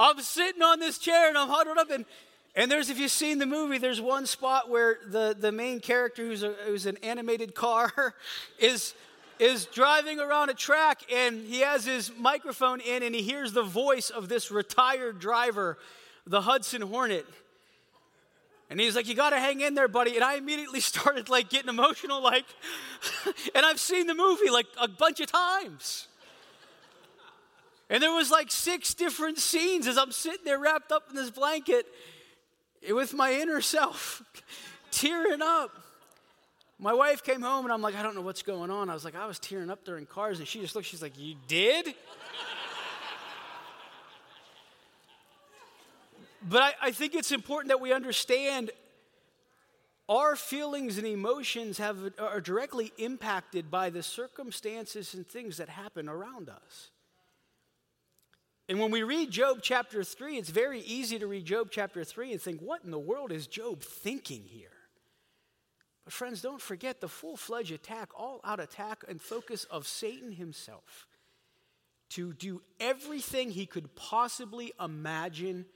I'm 0.00 0.20
sitting 0.20 0.62
on 0.62 0.80
this 0.80 0.98
chair 0.98 1.28
and 1.28 1.36
I'm 1.36 1.48
huddled 1.48 1.78
up 1.78 1.90
and 1.90 2.04
and 2.58 2.68
there's, 2.68 2.90
if 2.90 2.98
you've 2.98 3.12
seen 3.12 3.38
the 3.38 3.46
movie, 3.46 3.78
there's 3.78 4.00
one 4.00 4.26
spot 4.26 4.68
where 4.68 4.98
the, 5.06 5.36
the 5.38 5.52
main 5.52 5.78
character, 5.78 6.26
who's, 6.26 6.42
a, 6.42 6.54
who's 6.66 6.86
an 6.86 6.96
animated 7.04 7.54
car, 7.54 8.16
is, 8.58 8.94
is 9.38 9.66
driving 9.66 10.18
around 10.18 10.50
a 10.50 10.54
track 10.54 11.02
and 11.12 11.46
he 11.46 11.60
has 11.60 11.84
his 11.84 12.10
microphone 12.18 12.80
in 12.80 13.04
and 13.04 13.14
he 13.14 13.22
hears 13.22 13.52
the 13.52 13.62
voice 13.62 14.10
of 14.10 14.28
this 14.28 14.50
retired 14.50 15.20
driver, 15.20 15.78
the 16.26 16.40
Hudson 16.40 16.82
Hornet. 16.82 17.26
And 18.70 18.78
he's 18.78 18.94
like, 18.94 19.08
You 19.08 19.14
got 19.14 19.30
to 19.30 19.38
hang 19.38 19.60
in 19.60 19.74
there, 19.74 19.88
buddy. 19.88 20.14
And 20.16 20.24
I 20.24 20.36
immediately 20.36 20.80
started 20.92 21.28
like 21.28 21.48
getting 21.50 21.68
emotional, 21.68 22.22
like, 22.22 22.44
and 23.54 23.64
I've 23.64 23.80
seen 23.80 24.06
the 24.06 24.14
movie 24.14 24.50
like 24.50 24.66
a 24.80 24.88
bunch 24.88 25.20
of 25.20 25.30
times. 25.30 26.08
And 27.90 28.02
there 28.02 28.12
was 28.12 28.30
like 28.30 28.50
six 28.50 28.92
different 28.92 29.38
scenes 29.38 29.86
as 29.86 29.96
I'm 29.96 30.12
sitting 30.12 30.44
there 30.44 30.58
wrapped 30.58 30.92
up 30.92 31.04
in 31.08 31.16
this 31.16 31.30
blanket 31.30 31.86
with 32.90 33.14
my 33.14 33.32
inner 33.32 33.60
self, 33.60 34.22
tearing 34.90 35.40
up. 35.42 35.70
My 36.78 36.92
wife 36.92 37.24
came 37.24 37.42
home 37.42 37.64
and 37.64 37.72
I'm 37.72 37.82
like, 37.82 37.96
I 37.96 38.02
don't 38.02 38.14
know 38.14 38.20
what's 38.20 38.42
going 38.42 38.70
on. 38.70 38.88
I 38.88 38.94
was 38.94 39.04
like, 39.04 39.16
I 39.16 39.26
was 39.26 39.38
tearing 39.38 39.68
up 39.70 39.84
during 39.84 40.06
cars. 40.06 40.38
And 40.38 40.46
she 40.46 40.60
just 40.60 40.74
looked, 40.74 40.86
she's 40.86 41.02
like, 41.02 41.18
You 41.18 41.34
did? 41.48 41.94
But 46.42 46.62
I, 46.62 46.72
I 46.82 46.90
think 46.92 47.14
it's 47.14 47.32
important 47.32 47.68
that 47.68 47.80
we 47.80 47.92
understand 47.92 48.70
our 50.08 50.36
feelings 50.36 50.96
and 50.96 51.06
emotions 51.06 51.78
have, 51.78 52.12
are 52.18 52.40
directly 52.40 52.92
impacted 52.96 53.70
by 53.70 53.90
the 53.90 54.02
circumstances 54.02 55.12
and 55.14 55.26
things 55.26 55.58
that 55.58 55.68
happen 55.68 56.08
around 56.08 56.48
us. 56.48 56.90
And 58.68 58.78
when 58.78 58.90
we 58.90 59.02
read 59.02 59.30
Job 59.30 59.58
chapter 59.62 60.02
3, 60.04 60.36
it's 60.36 60.50
very 60.50 60.80
easy 60.80 61.18
to 61.18 61.26
read 61.26 61.44
Job 61.44 61.68
chapter 61.70 62.04
3 62.04 62.32
and 62.32 62.40
think, 62.40 62.60
what 62.60 62.84
in 62.84 62.90
the 62.90 62.98
world 62.98 63.32
is 63.32 63.46
Job 63.46 63.82
thinking 63.82 64.42
here? 64.44 64.68
But, 66.04 66.12
friends, 66.12 66.40
don't 66.40 66.60
forget 66.60 67.00
the 67.00 67.08
full 67.08 67.36
fledged 67.36 67.72
attack, 67.72 68.10
all 68.14 68.40
out 68.44 68.60
attack 68.60 69.04
and 69.08 69.20
focus 69.20 69.64
of 69.64 69.86
Satan 69.86 70.32
himself 70.32 71.06
to 72.10 72.32
do 72.32 72.62
everything 72.80 73.50
he 73.50 73.66
could 73.66 73.94
possibly 73.94 74.72
imagine 74.82 75.66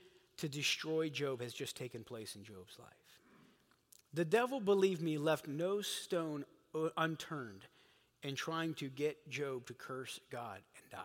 to 0.43 0.49
destroy 0.49 1.07
Job 1.07 1.41
has 1.41 1.53
just 1.53 1.77
taken 1.77 2.03
place 2.03 2.35
in 2.35 2.43
Job's 2.43 2.77
life. 2.77 2.89
The 4.13 4.25
devil, 4.25 4.59
believe 4.59 5.01
me, 5.01 5.17
left 5.17 5.47
no 5.47 5.79
stone 5.79 6.43
uh, 6.75 6.89
unturned 6.97 7.65
in 8.23 8.35
trying 8.35 8.73
to 8.75 8.89
get 8.89 9.29
Job 9.29 9.65
to 9.67 9.73
curse 9.73 10.19
God 10.29 10.59
and 10.75 10.91
die. 10.91 10.99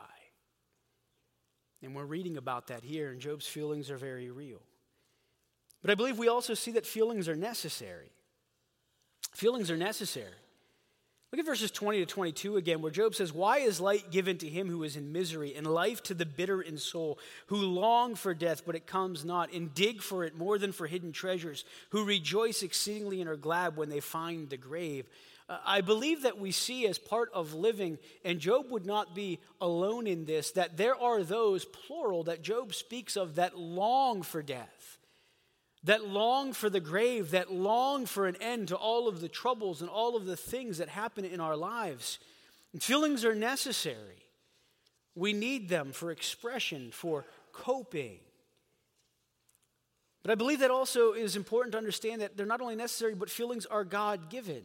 And 1.85 1.95
we're 1.95 2.05
reading 2.05 2.37
about 2.37 2.67
that 2.67 2.83
here, 2.83 3.13
and 3.13 3.21
Job's 3.21 3.47
feelings 3.47 3.93
are 3.93 3.97
very 3.97 4.29
real. 4.29 4.61
But 5.83 5.93
I 5.93 5.95
believe 5.95 6.19
we 6.19 6.27
also 6.27 6.55
see 6.55 6.73
that 6.73 6.85
feelings 6.85 7.29
are 7.29 7.37
necessary. 7.37 8.11
Feelings 9.35 9.71
are 9.71 9.77
necessary. 9.77 10.35
Look 11.31 11.41
at 11.41 11.47
verses 11.47 11.71
20 11.71 11.99
to 11.99 12.07
22 12.07 12.57
again, 12.57 12.81
where 12.81 12.91
Job 12.91 13.15
says, 13.15 13.35
Why 13.35 13.59
is 13.59 13.83
light 13.83 14.11
given 14.11 14.39
to 14.39 14.49
him 14.49 14.71
who 14.71 14.83
is 14.83 14.97
in 14.97 15.13
misery, 15.13 15.55
and 15.55 15.67
life 15.67 16.03
to 16.05 16.15
the 16.15 16.25
bitter 16.25 16.63
in 16.63 16.79
soul, 16.79 17.19
who 17.49 17.57
long 17.57 18.15
for 18.15 18.33
death, 18.33 18.63
but 18.65 18.75
it 18.75 18.87
comes 18.87 19.27
not, 19.27 19.53
and 19.53 19.75
dig 19.75 20.01
for 20.01 20.25
it 20.25 20.39
more 20.39 20.57
than 20.57 20.73
for 20.73 20.87
hidden 20.87 21.13
treasures, 21.13 21.67
who 21.91 22.05
rejoice 22.05 22.63
exceedingly 22.63 23.21
and 23.21 23.29
are 23.29 23.37
glad 23.37 23.77
when 23.77 23.91
they 23.91 24.01
find 24.01 24.49
the 24.49 24.57
grave? 24.57 25.07
Uh, 25.51 25.59
I 25.67 25.83
believe 25.83 26.23
that 26.23 26.39
we 26.39 26.51
see 26.51 26.87
as 26.87 26.99
part 26.99 27.31
of 27.35 27.53
living, 27.53 27.99
and 28.25 28.41
Job 28.41 28.71
would 28.71 28.87
not 28.87 29.15
be 29.15 29.39
alone 29.61 30.07
in 30.07 30.25
this, 30.25 30.53
that 30.53 30.79
there 30.79 30.97
are 30.97 31.23
those, 31.23 31.67
plural, 31.67 32.25
that 32.25 32.41
Job 32.41 32.73
speaks 32.73 33.19
of 33.19 33.35
that 33.35 33.59
long 33.59 34.23
for 34.23 34.43
death 34.43 34.78
that 35.89 36.07
long 36.07 36.53
for 36.53 36.69
the 36.69 36.81
grave, 36.81 37.31
that 37.31 37.51
long 37.51 38.05
for 38.05 38.27
an 38.27 38.37
end 38.43 38.69
to 38.69 38.77
all 38.77 39.09
of 39.09 39.23
the 39.23 39.29
troubles 39.29 39.81
and 39.81 39.89
all 39.89 40.17
of 40.17 40.27
the 40.27 40.37
things 40.37 40.77
that 40.77 40.89
happen 40.91 41.25
in 41.25 41.41
our 41.41 41.57
lives. 41.57 42.19
And 42.75 42.83
feelings 42.83 43.25
are 43.25 43.35
necessary. 43.35 44.27
We 45.15 45.33
need 45.33 45.71
them 45.71 45.93
for 45.93 46.11
expression, 46.11 46.91
for 46.93 47.25
coping. 47.53 48.19
But 50.23 50.31
I 50.31 50.35
believe 50.35 50.59
that 50.59 50.71
also 50.71 51.15
is 51.15 51.37
important 51.37 51.73
to 51.73 51.79
understand 51.79 52.21
that 52.21 52.37
they're 52.37 52.45
not 52.45 52.61
only 52.61 52.77
necessary, 52.77 53.15
but 53.15 53.31
feelings 53.31 53.65
are 53.65 53.83
God 53.83 54.29
given. 54.29 54.65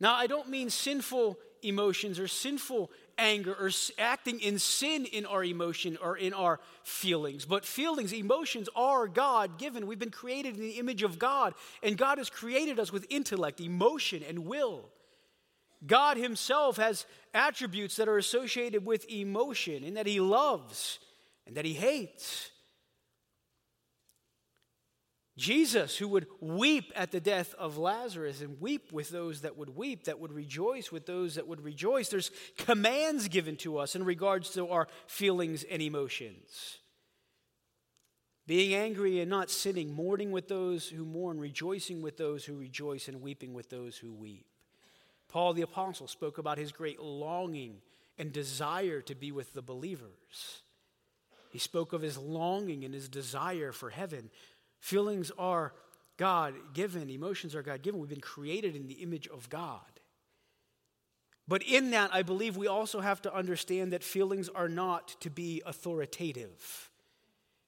Now, 0.00 0.16
I 0.16 0.26
don't 0.26 0.48
mean 0.48 0.70
sinful 0.70 1.38
emotions 1.62 2.18
or 2.18 2.26
sinful 2.26 2.90
anger 3.20 3.52
or 3.52 3.70
acting 3.98 4.40
in 4.40 4.58
sin 4.58 5.04
in 5.04 5.26
our 5.26 5.44
emotion 5.44 5.98
or 6.02 6.16
in 6.16 6.32
our 6.32 6.58
feelings. 6.82 7.44
But 7.44 7.64
feelings, 7.64 8.12
emotions 8.12 8.68
are 8.74 9.06
God 9.06 9.58
given. 9.58 9.86
We've 9.86 9.98
been 9.98 10.10
created 10.10 10.56
in 10.56 10.62
the 10.62 10.78
image 10.78 11.02
of 11.02 11.18
God, 11.18 11.54
and 11.82 11.96
God 11.96 12.18
has 12.18 12.30
created 12.30 12.80
us 12.80 12.92
with 12.92 13.06
intellect, 13.10 13.60
emotion, 13.60 14.22
and 14.26 14.46
will. 14.46 14.88
God 15.86 16.16
Himself 16.16 16.76
has 16.76 17.06
attributes 17.32 17.96
that 17.96 18.08
are 18.08 18.18
associated 18.18 18.84
with 18.84 19.08
emotion, 19.08 19.84
in 19.84 19.94
that 19.94 20.06
He 20.06 20.20
loves 20.20 20.98
and 21.46 21.56
that 21.56 21.64
He 21.64 21.74
hates. 21.74 22.50
Jesus, 25.40 25.96
who 25.96 26.06
would 26.08 26.26
weep 26.40 26.92
at 26.94 27.12
the 27.12 27.18
death 27.18 27.54
of 27.58 27.78
Lazarus 27.78 28.42
and 28.42 28.60
weep 28.60 28.92
with 28.92 29.08
those 29.08 29.40
that 29.40 29.56
would 29.56 29.74
weep, 29.74 30.04
that 30.04 30.20
would 30.20 30.32
rejoice 30.32 30.92
with 30.92 31.06
those 31.06 31.36
that 31.36 31.48
would 31.48 31.64
rejoice. 31.64 32.10
There's 32.10 32.30
commands 32.58 33.26
given 33.26 33.56
to 33.56 33.78
us 33.78 33.96
in 33.96 34.04
regards 34.04 34.50
to 34.50 34.68
our 34.68 34.86
feelings 35.06 35.64
and 35.64 35.80
emotions. 35.80 36.78
Being 38.46 38.74
angry 38.74 39.20
and 39.20 39.30
not 39.30 39.50
sinning, 39.50 39.94
mourning 39.94 40.30
with 40.30 40.46
those 40.46 40.86
who 40.86 41.06
mourn, 41.06 41.40
rejoicing 41.40 42.02
with 42.02 42.18
those 42.18 42.44
who 42.44 42.58
rejoice, 42.58 43.08
and 43.08 43.22
weeping 43.22 43.54
with 43.54 43.70
those 43.70 43.96
who 43.96 44.12
weep. 44.12 44.44
Paul 45.28 45.54
the 45.54 45.62
Apostle 45.62 46.06
spoke 46.06 46.36
about 46.36 46.58
his 46.58 46.70
great 46.70 47.00
longing 47.00 47.76
and 48.18 48.30
desire 48.30 49.00
to 49.02 49.14
be 49.14 49.32
with 49.32 49.54
the 49.54 49.62
believers. 49.62 50.62
He 51.50 51.58
spoke 51.58 51.92
of 51.92 52.02
his 52.02 52.18
longing 52.18 52.84
and 52.84 52.94
his 52.94 53.08
desire 53.08 53.72
for 53.72 53.90
heaven. 53.90 54.30
Feelings 54.80 55.30
are 55.38 55.72
God 56.16 56.54
given, 56.74 57.08
emotions 57.08 57.54
are 57.54 57.62
God 57.62 57.82
given. 57.82 58.00
We've 58.00 58.10
been 58.10 58.20
created 58.20 58.74
in 58.74 58.88
the 58.88 58.94
image 58.94 59.28
of 59.28 59.48
God. 59.48 59.80
But 61.48 61.62
in 61.62 61.90
that, 61.90 62.10
I 62.12 62.22
believe 62.22 62.56
we 62.56 62.68
also 62.68 63.00
have 63.00 63.22
to 63.22 63.34
understand 63.34 63.92
that 63.92 64.04
feelings 64.04 64.48
are 64.48 64.68
not 64.68 65.16
to 65.20 65.30
be 65.30 65.62
authoritative. 65.66 66.90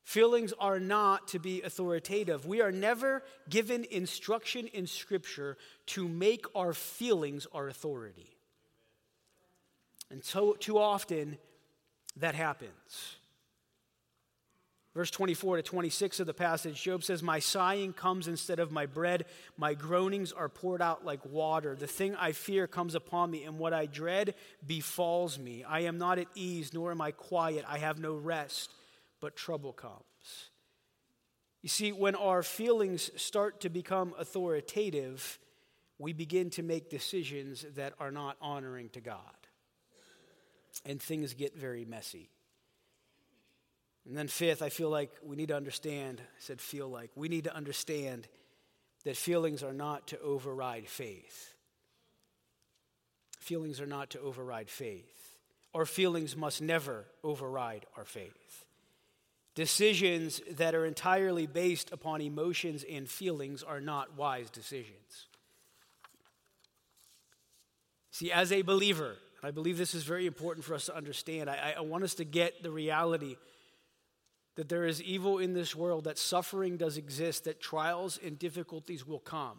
Feelings 0.05 0.53
are 0.59 0.79
not 0.79 1.29
to 1.29 1.39
be 1.39 1.63
authoritative. 1.63 2.47
We 2.47 2.61
are 2.61 2.73
never 2.73 3.23
given 3.49 3.87
instruction 3.91 4.67
in 4.69 4.87
Scripture 4.87 5.57
to 5.87 6.09
make 6.09 6.45
our 6.55 6.73
feelings 6.73 7.47
our 7.53 7.69
authority. 7.69 8.37
And 10.11 10.23
so, 10.23 10.53
too 10.53 10.79
often, 10.79 11.39
that 12.17 12.35
happens. 12.35 13.17
Verse 14.95 15.11
24 15.11 15.57
to 15.57 15.63
26 15.63 16.21
of 16.21 16.27
the 16.27 16.35
passage, 16.35 16.83
Job 16.83 17.03
says, 17.03 17.23
My 17.23 17.39
sighing 17.39 17.95
comes 17.95 18.29
instead 18.29 18.59
of 18.59 18.71
my 18.71 18.85
bread. 18.85 19.25
My 19.57 19.73
groanings 19.73 20.33
are 20.33 20.51
poured 20.51 20.83
out 20.83 21.03
like 21.03 21.25
water. 21.25 21.75
The 21.75 21.87
thing 21.87 22.15
I 22.17 22.33
fear 22.33 22.67
comes 22.67 22.95
upon 22.95 23.31
me, 23.31 23.45
and 23.45 23.59
what 23.59 23.73
I 23.73 23.87
dread 23.87 24.35
befalls 24.67 25.39
me. 25.39 25.65
I 25.65 25.81
am 25.81 25.97
not 25.97 26.19
at 26.19 26.27
ease, 26.35 26.75
nor 26.75 26.91
am 26.91 27.01
I 27.01 27.13
quiet. 27.13 27.65
I 27.67 27.79
have 27.79 27.99
no 27.99 28.15
rest, 28.15 28.71
but 29.21 29.35
trouble 29.35 29.73
comes. 29.73 30.03
You 31.63 31.71
see, 31.71 31.93
when 31.93 32.15
our 32.15 32.43
feelings 32.43 33.11
start 33.17 33.61
to 33.61 33.71
become 33.71 34.15
authoritative, 34.19 35.39
we 35.99 36.13
begin 36.13 36.51
to 36.51 36.63
make 36.63 36.91
decisions 36.91 37.65
that 37.77 37.95
are 37.99 38.11
not 38.11 38.37
honoring 38.43 38.91
to 38.91 39.01
God. 39.01 39.21
And 40.85 41.01
things 41.01 41.33
get 41.33 41.57
very 41.57 41.87
messy. 41.87 42.29
And 44.07 44.17
then, 44.17 44.29
fifth, 44.29 44.63
I 44.63 44.69
feel 44.69 44.91
like 44.91 45.11
we 45.25 45.37
need 45.37 45.49
to 45.49 45.57
understand, 45.57 46.21
I 46.21 46.41
said 46.41 46.61
feel 46.61 46.89
like, 46.89 47.11
we 47.15 47.29
need 47.29 47.45
to 47.45 47.55
understand 47.55 48.27
that 49.05 49.17
feelings 49.17 49.63
are 49.63 49.73
not 49.73 50.09
to 50.09 50.21
override 50.21 50.89
faith. 50.89 51.55
Feelings 53.39 53.81
are 53.81 53.87
not 53.87 54.11
to 54.11 54.21
override 54.21 54.71
faith. 54.71 55.37
Our 55.75 55.87
feelings 55.87 56.37
must 56.37 56.61
never 56.61 57.05
override 57.25 57.87
our 57.97 58.05
faith. 58.05 58.65
Decisions 59.55 60.41
that 60.53 60.75
are 60.75 60.87
entirely 60.87 61.47
based 61.47 61.93
upon 61.93 62.21
emotions 62.21 62.85
and 62.91 63.09
feelings 63.09 63.63
are 63.63 63.81
not 63.81 64.17
wise 64.17 64.51
decisions. 64.51 65.27
See, 68.11 68.33
as 68.33 68.53
a 68.53 68.63
believer, 68.63 69.17
I 69.43 69.51
believe 69.51 69.79
this 69.79 69.95
is 69.95 70.05
very 70.05 70.27
important 70.27 70.65
for 70.65 70.75
us 70.75 70.87
to 70.87 70.97
understand. 70.97 71.51
I, 71.51 71.75
I 71.77 71.81
want 71.81 72.05
us 72.05 72.15
to 72.15 72.25
get 72.25 72.63
the 72.63 72.71
reality 72.71 73.37
that 74.57 74.69
there 74.69 74.85
is 74.85 75.03
evil 75.03 75.39
in 75.39 75.55
this 75.55 75.75
world, 75.75 76.05
that 76.05 76.19
suffering 76.19 76.77
does 76.77 76.97
exist, 76.97 77.45
that 77.45 77.61
trials 77.61 78.19
and 78.23 78.39
difficulties 78.39 79.07
will 79.07 79.19
come 79.19 79.59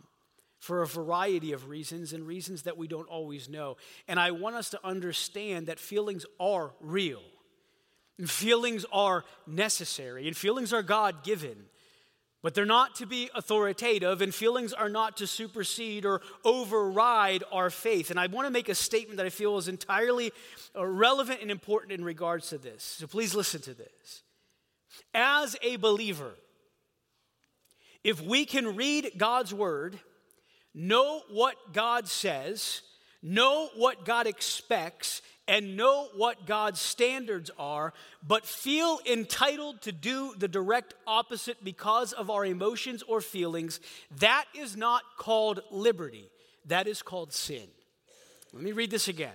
for 0.59 0.81
a 0.81 0.87
variety 0.87 1.51
of 1.51 1.67
reasons 1.67 2.13
and 2.13 2.25
reasons 2.25 2.63
that 2.63 2.77
we 2.77 2.87
don't 2.87 3.09
always 3.09 3.49
know. 3.49 3.75
And 4.07 4.19
I 4.19 4.31
want 4.31 4.55
us 4.55 4.69
to 4.69 4.79
understand 4.85 5.67
that 5.67 5.77
feelings 5.77 6.25
are 6.39 6.71
real, 6.79 7.21
and 8.17 8.29
feelings 8.29 8.85
are 8.91 9.25
necessary, 9.45 10.27
and 10.27 10.37
feelings 10.37 10.71
are 10.71 10.83
God 10.83 11.23
given. 11.23 11.57
But 12.41 12.53
they're 12.53 12.65
not 12.65 12.95
to 12.95 13.05
be 13.05 13.29
authoritative, 13.33 14.21
and 14.21 14.35
feelings 14.35 14.73
are 14.73 14.89
not 14.89 15.17
to 15.17 15.27
supersede 15.27 16.05
or 16.05 16.21
override 16.43 17.43
our 17.53 17.69
faith. 17.69 18.11
And 18.11 18.19
I 18.19 18.27
want 18.27 18.47
to 18.47 18.51
make 18.51 18.67
a 18.67 18.75
statement 18.75 19.17
that 19.17 19.25
I 19.25 19.29
feel 19.29 19.57
is 19.57 19.69
entirely 19.69 20.31
uh, 20.77 20.85
relevant 20.85 21.41
and 21.41 21.49
important 21.49 21.93
in 21.93 22.03
regards 22.03 22.49
to 22.49 22.57
this. 22.57 22.83
So 22.83 23.07
please 23.07 23.33
listen 23.33 23.61
to 23.61 23.73
this. 23.73 24.23
As 25.13 25.55
a 25.61 25.75
believer, 25.77 26.33
if 28.03 28.21
we 28.21 28.45
can 28.45 28.75
read 28.75 29.11
God's 29.17 29.53
word, 29.53 29.99
know 30.73 31.21
what 31.29 31.55
God 31.73 32.07
says, 32.07 32.81
know 33.21 33.69
what 33.75 34.05
God 34.05 34.27
expects, 34.27 35.21
and 35.47 35.75
know 35.75 36.07
what 36.15 36.45
God's 36.45 36.79
standards 36.79 37.51
are, 37.57 37.93
but 38.25 38.45
feel 38.45 38.99
entitled 39.09 39.81
to 39.81 39.91
do 39.91 40.33
the 40.37 40.47
direct 40.47 40.93
opposite 41.05 41.63
because 41.63 42.13
of 42.13 42.29
our 42.29 42.45
emotions 42.45 43.03
or 43.03 43.19
feelings, 43.19 43.79
that 44.19 44.45
is 44.55 44.77
not 44.77 45.03
called 45.17 45.61
liberty. 45.69 46.29
That 46.65 46.87
is 46.87 47.01
called 47.01 47.33
sin. 47.33 47.67
Let 48.53 48.63
me 48.63 48.71
read 48.71 48.89
this 48.89 49.09
again. 49.09 49.33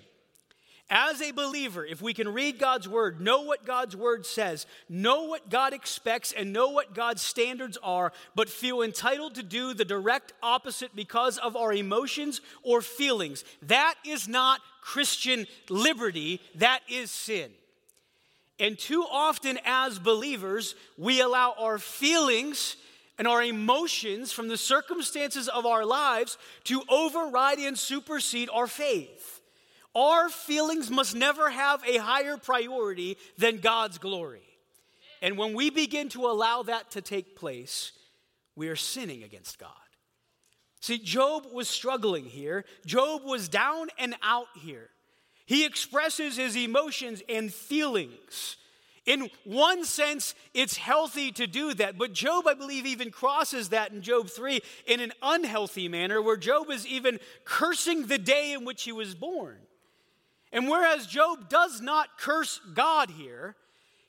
As 0.90 1.20
a 1.20 1.32
believer, 1.32 1.84
if 1.84 2.00
we 2.00 2.14
can 2.14 2.32
read 2.32 2.58
God's 2.58 2.88
word, 2.88 3.20
know 3.20 3.42
what 3.42 3.66
God's 3.66 3.94
word 3.94 4.24
says, 4.24 4.66
know 4.88 5.24
what 5.24 5.50
God 5.50 5.74
expects, 5.74 6.32
and 6.32 6.50
know 6.50 6.70
what 6.70 6.94
God's 6.94 7.20
standards 7.20 7.76
are, 7.82 8.10
but 8.34 8.48
feel 8.48 8.80
entitled 8.80 9.34
to 9.34 9.42
do 9.42 9.74
the 9.74 9.84
direct 9.84 10.32
opposite 10.42 10.96
because 10.96 11.36
of 11.36 11.56
our 11.56 11.74
emotions 11.74 12.40
or 12.62 12.80
feelings, 12.80 13.44
that 13.62 13.96
is 14.06 14.26
not 14.26 14.60
Christian 14.80 15.46
liberty, 15.68 16.40
that 16.54 16.80
is 16.88 17.10
sin. 17.10 17.50
And 18.58 18.78
too 18.78 19.04
often, 19.04 19.58
as 19.66 19.98
believers, 19.98 20.74
we 20.96 21.20
allow 21.20 21.54
our 21.58 21.78
feelings 21.78 22.76
and 23.18 23.28
our 23.28 23.42
emotions 23.42 24.32
from 24.32 24.48
the 24.48 24.56
circumstances 24.56 25.48
of 25.48 25.66
our 25.66 25.84
lives 25.84 26.38
to 26.64 26.82
override 26.88 27.58
and 27.58 27.78
supersede 27.78 28.48
our 28.52 28.66
faith. 28.66 29.37
Our 29.98 30.28
feelings 30.28 30.90
must 30.90 31.16
never 31.16 31.50
have 31.50 31.82
a 31.84 31.96
higher 31.96 32.36
priority 32.36 33.18
than 33.36 33.58
God's 33.58 33.98
glory. 33.98 34.46
And 35.20 35.36
when 35.36 35.54
we 35.54 35.70
begin 35.70 36.08
to 36.10 36.26
allow 36.26 36.62
that 36.62 36.92
to 36.92 37.00
take 37.00 37.34
place, 37.34 37.90
we 38.54 38.68
are 38.68 38.76
sinning 38.76 39.24
against 39.24 39.58
God. 39.58 39.72
See, 40.80 40.98
Job 40.98 41.46
was 41.52 41.68
struggling 41.68 42.26
here. 42.26 42.64
Job 42.86 43.22
was 43.24 43.48
down 43.48 43.88
and 43.98 44.14
out 44.22 44.46
here. 44.60 44.90
He 45.46 45.66
expresses 45.66 46.36
his 46.36 46.54
emotions 46.54 47.20
and 47.28 47.52
feelings. 47.52 48.56
In 49.04 49.30
one 49.42 49.84
sense, 49.84 50.36
it's 50.54 50.76
healthy 50.76 51.32
to 51.32 51.48
do 51.48 51.74
that, 51.74 51.98
but 51.98 52.12
Job, 52.12 52.46
I 52.46 52.54
believe, 52.54 52.86
even 52.86 53.10
crosses 53.10 53.70
that 53.70 53.90
in 53.90 54.02
Job 54.02 54.28
3 54.28 54.60
in 54.86 55.00
an 55.00 55.12
unhealthy 55.22 55.88
manner, 55.88 56.22
where 56.22 56.36
Job 56.36 56.70
is 56.70 56.86
even 56.86 57.18
cursing 57.44 58.06
the 58.06 58.18
day 58.18 58.52
in 58.52 58.64
which 58.64 58.84
he 58.84 58.92
was 58.92 59.16
born. 59.16 59.56
And 60.52 60.68
whereas 60.68 61.06
Job 61.06 61.48
does 61.48 61.80
not 61.80 62.18
curse 62.18 62.60
God 62.74 63.10
here, 63.10 63.56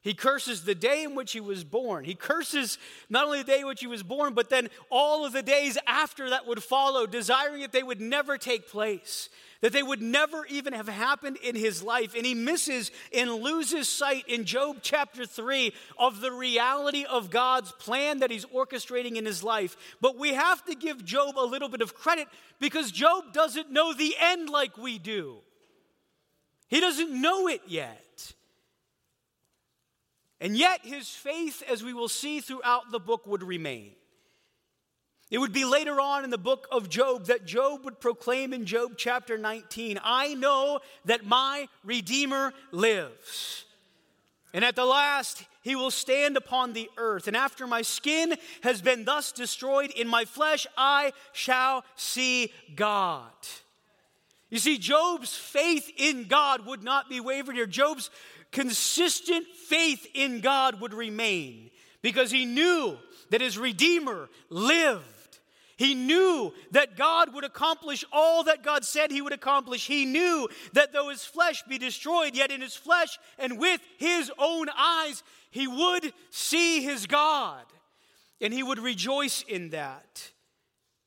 He 0.02 0.14
curses 0.14 0.64
the 0.64 0.76
day 0.76 1.04
in 1.04 1.14
which 1.14 1.34
he 1.34 1.42
was 1.42 1.66
born. 1.66 2.06
He 2.06 2.16
curses 2.16 2.78
not 3.10 3.26
only 3.26 3.40
the 3.40 3.52
day 3.52 3.60
in 3.60 3.68
which 3.68 3.82
he 3.82 3.88
was 3.88 4.02
born, 4.02 4.34
but 4.34 4.50
then 4.50 4.70
all 4.90 5.26
of 5.26 5.34
the 5.34 5.44
days 5.44 5.78
after 5.86 6.30
that 6.30 6.48
would 6.48 6.64
follow, 6.64 7.06
desiring 7.06 7.62
that 7.62 7.74
they 7.74 7.84
would 7.84 8.00
never 8.00 8.38
take 8.38 8.70
place, 8.70 9.28
that 9.60 9.74
they 9.74 9.84
would 9.84 10.02
never 10.02 10.46
even 10.46 10.72
have 10.72 10.88
happened 10.88 11.36
in 11.44 11.54
his 11.54 11.84
life. 11.84 12.16
And 12.16 12.26
he 12.26 12.34
misses 12.34 12.92
and 13.14 13.30
loses 13.30 13.90
sight 13.90 14.24
in 14.30 14.46
Job 14.46 14.78
chapter 14.82 15.26
3 15.26 15.74
of 15.98 16.22
the 16.22 16.32
reality 16.32 17.04
of 17.04 17.30
God's 17.30 17.74
plan 17.74 18.20
that 18.20 18.32
he's 18.32 18.46
orchestrating 18.46 19.18
in 19.18 19.26
his 19.26 19.44
life. 19.44 19.76
But 20.00 20.18
we 20.18 20.34
have 20.34 20.64
to 20.68 20.76
give 20.76 21.04
Job 21.04 21.38
a 21.38 21.44
little 21.44 21.68
bit 21.68 21.82
of 21.82 21.94
credit 21.94 22.30
because 22.62 22.90
Job 22.90 23.34
doesn't 23.34 23.70
know 23.70 23.94
the 23.94 24.16
end 24.18 24.50
like 24.50 24.78
we 24.78 24.98
do. 24.98 25.40
He 26.70 26.80
doesn't 26.80 27.22
know 27.22 27.48
it 27.48 27.62
yet. 27.68 28.34
And 30.40 30.56
yet, 30.56 30.82
his 30.84 31.10
faith, 31.10 31.62
as 31.70 31.84
we 31.84 31.94
will 31.94 32.08
see 32.08 32.40
throughout 32.40 32.92
the 32.92 33.00
book, 33.00 33.28
would 33.28 33.44
remain. 33.44 33.92
It 35.30 35.38
would 35.38 35.52
be 35.54 35.66
later 35.66 36.00
on 36.00 36.24
in 36.24 36.30
the 36.30 36.38
book 36.38 36.68
of 36.72 36.90
Job 36.90 37.26
that 37.26 37.46
Job 37.46 37.84
would 37.86 38.00
proclaim 38.00 38.54
in 38.54 38.66
Job 38.66 38.94
chapter 38.98 39.38
19 39.38 40.00
I 40.04 40.34
know 40.34 40.80
that 41.06 41.26
my 41.26 41.68
Redeemer 41.84 42.54
lives. 42.72 43.66
And 44.54 44.66
at 44.66 44.76
the 44.76 44.86
last, 44.86 45.44
he 45.62 45.76
will 45.76 45.92
stand 45.92 46.36
upon 46.36 46.74
the 46.74 46.90
earth. 46.98 47.28
And 47.28 47.38
after 47.38 47.68
my 47.68 47.84
skin 47.84 48.34
has 48.64 48.82
been 48.82 49.06
thus 49.06 49.32
destroyed 49.32 49.92
in 49.92 50.08
my 50.08 50.26
flesh, 50.26 50.66
I 50.76 51.14
shall 51.34 51.84
see 51.96 52.52
God. 52.76 53.32
You 54.50 54.58
see, 54.58 54.78
Job's 54.78 55.36
faith 55.36 55.92
in 55.96 56.26
God 56.26 56.66
would 56.66 56.84
not 56.84 57.10
be 57.10 57.20
wavered 57.20 57.56
here. 57.56 57.68
Job's 57.68 58.10
consistent 58.52 59.48
faith 59.48 60.08
in 60.14 60.42
God 60.42 60.82
would 60.82 60.94
remain 60.94 61.70
because 62.02 62.32
he 62.32 62.46
knew 62.46 62.98
that 63.30 63.42
his 63.42 63.58
Redeemer 63.58 64.30
lived. 64.50 65.06
He 65.78 65.96
knew 65.96 66.54
that 66.72 66.98
God 66.98 67.34
would 67.34 67.46
accomplish 67.46 68.04
all 68.12 68.44
that 68.44 68.64
God 68.64 68.84
said 68.84 69.12
he 69.12 69.22
would 69.22 69.32
accomplish. 69.34 69.88
He 69.88 70.04
knew 70.04 70.50
that 70.74 70.92
though 70.92 71.10
his 71.10 71.24
flesh 71.24 71.64
be 71.64 71.78
destroyed, 71.78 72.36
yet 72.36 72.52
in 72.52 72.60
his 72.60 72.76
flesh 72.76 73.18
and 73.38 73.58
with 73.60 73.80
his 73.98 74.32
own 74.38 74.68
eyes, 74.78 75.24
he 75.52 75.68
would 75.68 76.12
see 76.32 76.82
his 76.82 77.06
God. 77.06 77.64
And 78.42 78.54
he 78.54 78.64
would 78.64 78.80
rejoice 78.80 79.44
in 79.48 79.70
that. 79.70 80.32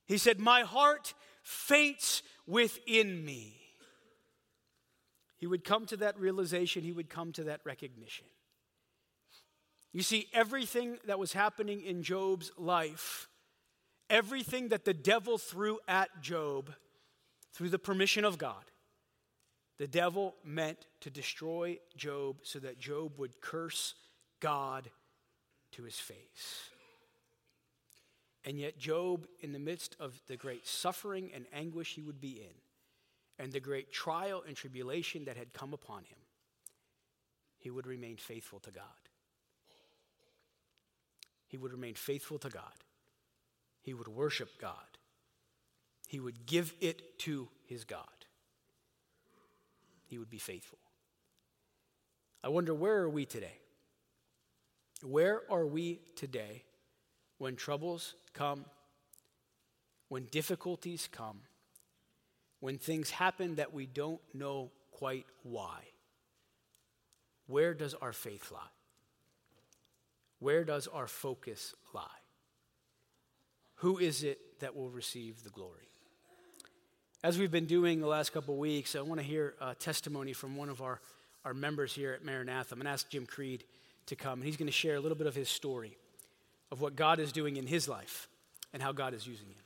He 0.07 0.17
said, 0.17 0.41
My 0.41 0.63
heart 0.63 1.13
faints 1.43 2.23
within 2.47 3.25
me. 3.25 3.59
He 5.39 5.47
would 5.47 5.65
come 5.65 5.87
to 5.87 5.97
that 5.99 6.19
realization, 6.19 6.85
he 6.85 6.93
would 6.93 7.11
come 7.11 7.33
to 7.33 7.45
that 7.45 7.61
recognition. 7.65 8.27
You 9.93 10.03
see, 10.03 10.29
everything 10.33 10.99
that 11.07 11.19
was 11.19 11.33
happening 11.33 11.83
in 11.83 12.03
Job's 12.03 12.51
life, 12.57 13.29
everything 14.09 14.69
that 14.69 14.85
the 14.85 14.95
devil 14.95 15.37
threw 15.37 15.81
at 15.87 16.09
Job 16.23 16.73
through 17.53 17.69
the 17.69 17.79
permission 17.79 18.25
of 18.25 18.39
God, 18.39 18.65
the 19.79 19.89
devil 19.89 20.37
meant 20.45 20.87
to 21.01 21.11
destroy 21.11 21.79
Job 21.97 22.37
so 22.43 22.59
that 22.61 22.79
Job 22.79 23.19
would 23.19 23.41
curse 23.41 23.95
God 24.41 24.91
to 25.73 25.83
his 25.83 25.97
face. 25.97 26.71
And 28.45 28.59
yet, 28.59 28.79
Job, 28.79 29.27
in 29.41 29.53
the 29.53 29.59
midst 29.59 29.97
of 30.01 30.21
the 30.27 30.37
great 30.37 30.67
suffering 30.67 31.31
and 31.35 31.47
anguish 31.53 31.95
he 31.95 32.03
would 32.03 32.21
be 32.21 32.41
in, 32.41 32.55
and 33.39 33.53
the 33.53 33.61
great 33.61 33.93
trial 33.93 34.43
and 34.47 34.57
tribulation 34.57 35.25
that 35.27 35.37
had 35.37 35.53
come 35.53 35.73
upon 35.73 36.05
him, 36.05 36.19
he 37.59 37.71
would 37.71 37.87
remain 37.87 38.17
faithful 38.17 38.59
to 38.61 38.71
God. 38.71 38.85
He 41.47 41.57
would 41.57 41.73
remain 41.73 41.95
faithful 41.95 42.39
to 42.39 42.49
God. 42.49 42.63
He 43.83 43.95
would 43.95 44.09
worship 44.09 44.49
God. 44.61 44.75
He 46.09 46.19
would 46.19 46.47
give 46.47 46.73
it 46.81 47.19
to 47.21 47.49
his 47.67 47.85
God. 47.85 48.07
He 50.07 50.19
would 50.19 50.31
be 50.31 50.39
faithful. 50.39 50.79
I 52.43 52.49
wonder, 52.49 52.75
where 52.75 52.99
are 52.99 53.09
we 53.09 53.25
today? 53.25 53.59
Where 55.03 55.43
are 55.51 55.67
we 55.67 56.01
today 56.17 56.65
when 57.43 57.57
troubles 57.57 58.15
come, 58.33 58.65
when 60.09 60.25
difficulties 60.31 61.09
come? 61.11 61.41
when 62.63 62.79
things 62.79 63.11
happen 63.11 63.57
that 63.57 63.75
we 63.75 63.87
don't 63.87 64.21
know 64.33 64.71
quite 64.93 65.27
why, 65.43 65.81
where 67.49 67.75
does 67.75 67.93
our 67.95 68.13
faith 68.13 68.53
lie? 68.53 68.61
Where 70.39 70.63
does 70.63 70.87
our 70.87 71.09
focus 71.09 71.75
lie? 71.93 72.07
Who 73.79 73.99
is 73.99 74.23
it 74.23 74.61
that 74.61 74.77
will 74.77 74.91
receive 74.91 75.43
the 75.43 75.51
glory? 75.51 75.89
As 77.25 77.37
we've 77.37 77.51
been 77.51 77.67
doing 77.67 78.01
the 78.01 78.07
last 78.07 78.33
couple 78.33 78.55
of 78.55 78.61
weeks, 78.61 78.95
I 78.95 79.01
want 79.01 79.19
to 79.19 79.27
hear 79.27 79.55
a 79.61 79.75
testimony 79.75 80.33
from 80.33 80.55
one 80.55 80.69
of 80.69 80.81
our, 80.81 81.01
our 81.45 81.55
members 81.55 81.93
here 81.93 82.13
at 82.13 82.25
Maranatha. 82.25 82.75
I'm 82.75 82.79
going 82.79 82.87
to 82.87 82.93
ask 82.93 83.09
Jim 83.09 83.27
Creed 83.27 83.65
to 84.07 84.15
come, 84.15 84.35
and 84.35 84.45
he's 84.45 84.57
going 84.57 84.67
to 84.69 84.73
share 84.73 84.95
a 84.95 85.01
little 85.01 85.19
bit 85.19 85.27
of 85.27 85.35
his 85.35 85.49
story 85.49 85.97
of 86.73 86.81
what 86.81 86.97
God 86.97 87.21
is 87.21 87.33
doing 87.33 87.59
in 87.59 87.67
his 87.67 87.87
life 87.87 88.29
and 88.73 88.83
how 88.83 88.93
God 88.93 89.13
is 89.13 89.27
using 89.27 89.47
him. 89.47 89.57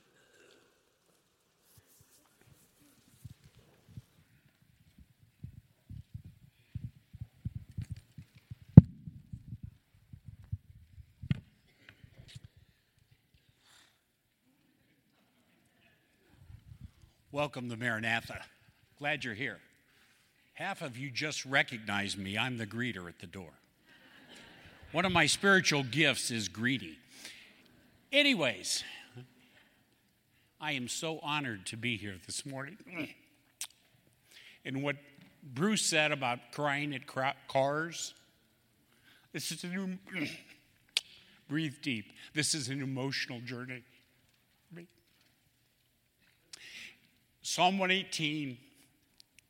Welcome 17.31 17.69
to 17.69 17.77
Maranatha. 17.77 18.43
Glad 18.99 19.23
you're 19.23 19.33
here. 19.33 19.59
Half 20.55 20.81
of 20.81 20.97
you 20.97 21.09
just 21.09 21.45
recognize 21.45 22.17
me. 22.17 22.37
I'm 22.37 22.57
the 22.57 22.67
greeter 22.67 23.07
at 23.07 23.19
the 23.19 23.27
door. 23.27 23.53
One 24.93 25.03
of 25.03 25.11
my 25.11 25.25
spiritual 25.25 25.83
gifts 25.83 26.31
is 26.31 26.47
greedy. 26.47 26.97
Anyways, 28.11 28.85
I 30.61 30.71
am 30.71 30.87
so 30.87 31.19
honored 31.21 31.65
to 31.67 31.77
be 31.77 31.97
here 31.97 32.15
this 32.25 32.45
morning. 32.45 32.77
And 34.63 34.81
what 34.81 34.95
Bruce 35.43 35.85
said 35.85 36.13
about 36.13 36.39
crying 36.53 36.95
at 36.95 37.01
cars, 37.47 38.13
this 39.33 39.51
is 39.51 39.63
a 39.65 39.67
new, 39.67 39.97
breathe 41.49 41.75
deep. 41.81 42.13
This 42.33 42.55
is 42.55 42.69
an 42.69 42.81
emotional 42.81 43.41
journey. 43.41 43.83
Psalm 47.41 47.77
118, 47.77 48.57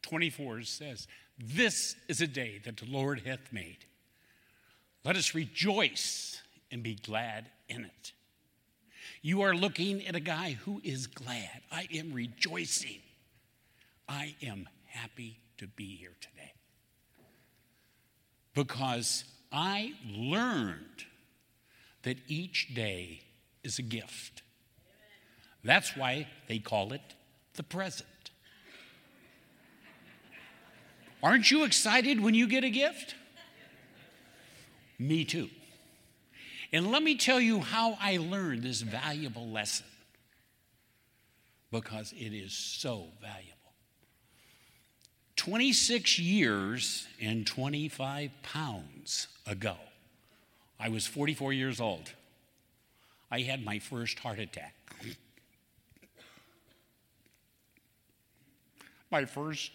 24 0.02 0.62
says, 0.64 1.08
This 1.40 1.96
is 2.08 2.22
a 2.22 2.28
day 2.28 2.60
that 2.64 2.78
the 2.78 2.86
Lord 2.86 3.22
hath 3.26 3.52
made. 3.52 3.86
Let 5.08 5.16
us 5.16 5.34
rejoice 5.34 6.42
and 6.70 6.84
be 6.84 6.96
glad 6.96 7.46
in 7.70 7.86
it. 7.86 8.12
You 9.22 9.42
are 9.44 9.56
looking 9.56 10.06
at 10.06 10.18
a 10.18 10.20
guy 10.20 10.58
who 10.66 10.82
is 10.84 11.08
glad. 11.08 11.62
I 11.72 11.88
am 11.94 12.12
rejoicing. 12.12 13.00
I 14.10 14.36
am 14.44 14.68
happy 14.84 15.40
to 15.60 15.68
be 15.68 15.96
here 15.96 16.12
today. 16.20 16.52
Because 18.54 19.24
I 19.50 19.94
learned 20.06 21.06
that 22.04 22.18
each 22.28 22.76
day 22.76 23.22
is 23.64 23.80
a 23.80 23.84
gift. 23.84 24.42
That's 25.64 25.96
why 25.96 26.28
they 26.50 26.60
call 26.60 26.92
it 26.92 27.16
the 27.54 27.64
present. 27.64 28.10
Aren't 31.24 31.50
you 31.50 31.64
excited 31.64 32.20
when 32.20 32.34
you 32.34 32.46
get 32.46 32.66
a 32.66 32.70
gift? 32.70 33.16
Me 35.00 35.26
too. 35.26 35.50
And 36.74 36.92
let 36.92 37.02
me 37.02 37.16
tell 37.16 37.40
you 37.40 37.60
how 37.60 37.98
I 38.02 38.18
learned 38.18 38.64
this 38.64 38.82
valuable 38.82 39.48
lesson 39.48 39.86
because 41.72 42.14
it 42.14 42.34
is 42.34 42.54
so 42.54 43.06
valuable. 43.22 43.54
26 45.36 46.20
years 46.20 47.08
and 47.22 47.46
25 47.46 48.32
pounds 48.44 49.28
ago, 49.46 49.76
I 50.80 50.90
was 50.90 51.06
44 51.08 51.54
years 51.54 51.80
old. 51.80 52.12
I 53.30 53.42
had 53.42 53.64
my 53.64 53.80
first 53.80 54.20
heart 54.20 54.40
attack. 54.40 54.74
my 59.12 59.26
first 59.26 59.72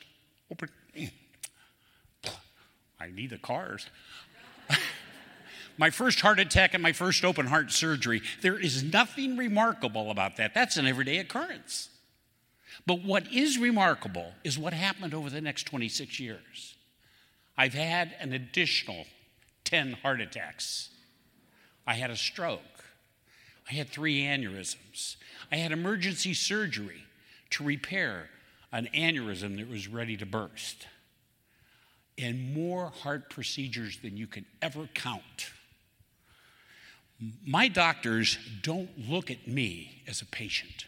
open. 0.51 0.69
I 3.01 3.11
need 3.11 3.31
the 3.31 3.39
cars. 3.39 3.87
My 5.83 5.91
first 5.91 6.21
heart 6.21 6.39
attack 6.39 6.75
and 6.75 6.83
my 6.83 6.93
first 6.93 7.25
open 7.25 7.45
heart 7.45 7.73
surgery. 7.73 8.23
There 8.41 8.57
is 8.57 8.85
nothing 8.85 9.37
remarkable 9.37 10.13
about 10.13 10.37
that. 10.37 10.55
That's 10.55 10.77
an 10.77 10.87
everyday 10.87 11.19
occurrence. 11.19 11.89
But 12.87 13.03
what 13.03 13.27
is 13.33 13.59
remarkable 13.59 14.31
is 14.45 14.57
what 14.57 14.75
happened 14.75 15.13
over 15.13 15.29
the 15.29 15.41
next 15.41 15.65
26 15.65 16.21
years. 16.21 16.77
I've 17.59 17.75
had 17.75 18.15
an 18.21 18.33
additional 18.33 19.07
10 19.65 19.95
heart 19.95 20.21
attacks. 20.21 20.91
I 21.85 21.95
had 21.95 22.11
a 22.13 22.17
stroke. 22.17 22.85
I 23.69 23.75
had 23.75 23.89
three 23.89 24.21
aneurysms. 24.23 25.17
I 25.51 25.57
had 25.57 25.73
emergency 25.73 26.33
surgery 26.33 27.03
to 27.51 27.65
repair 27.65 28.31
an 28.71 28.89
aneurysm 28.95 29.57
that 29.57 29.69
was 29.69 29.89
ready 29.89 30.17
to 30.19 30.27
burst. 30.27 30.87
And 32.17 32.55
more 32.55 32.91
heart 32.91 33.31
procedures 33.31 33.99
than 33.99 34.17
you 34.17 34.29
can 34.29 34.47
ever 34.63 34.89
count. 34.95 35.51
My 37.47 37.69
doctors 37.69 38.39
don't 38.63 38.91
look 39.09 39.31
at 39.31 39.47
me 39.47 40.03
as 40.09 40.23
a 40.23 40.27
patient, 40.27 40.87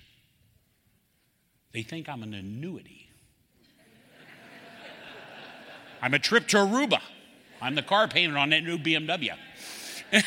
they 1.72 1.82
think 1.82 2.08
I'm 2.08 2.22
an 2.22 2.34
annuity. 2.34 3.00
I'm 6.02 6.12
a 6.12 6.18
trip 6.18 6.48
to 6.48 6.58
Aruba. 6.58 7.00
I'm 7.62 7.74
the 7.74 7.82
car 7.82 8.06
painter 8.08 8.36
on 8.36 8.50
that 8.50 8.62
new 8.62 8.76
BMW. 8.76 9.30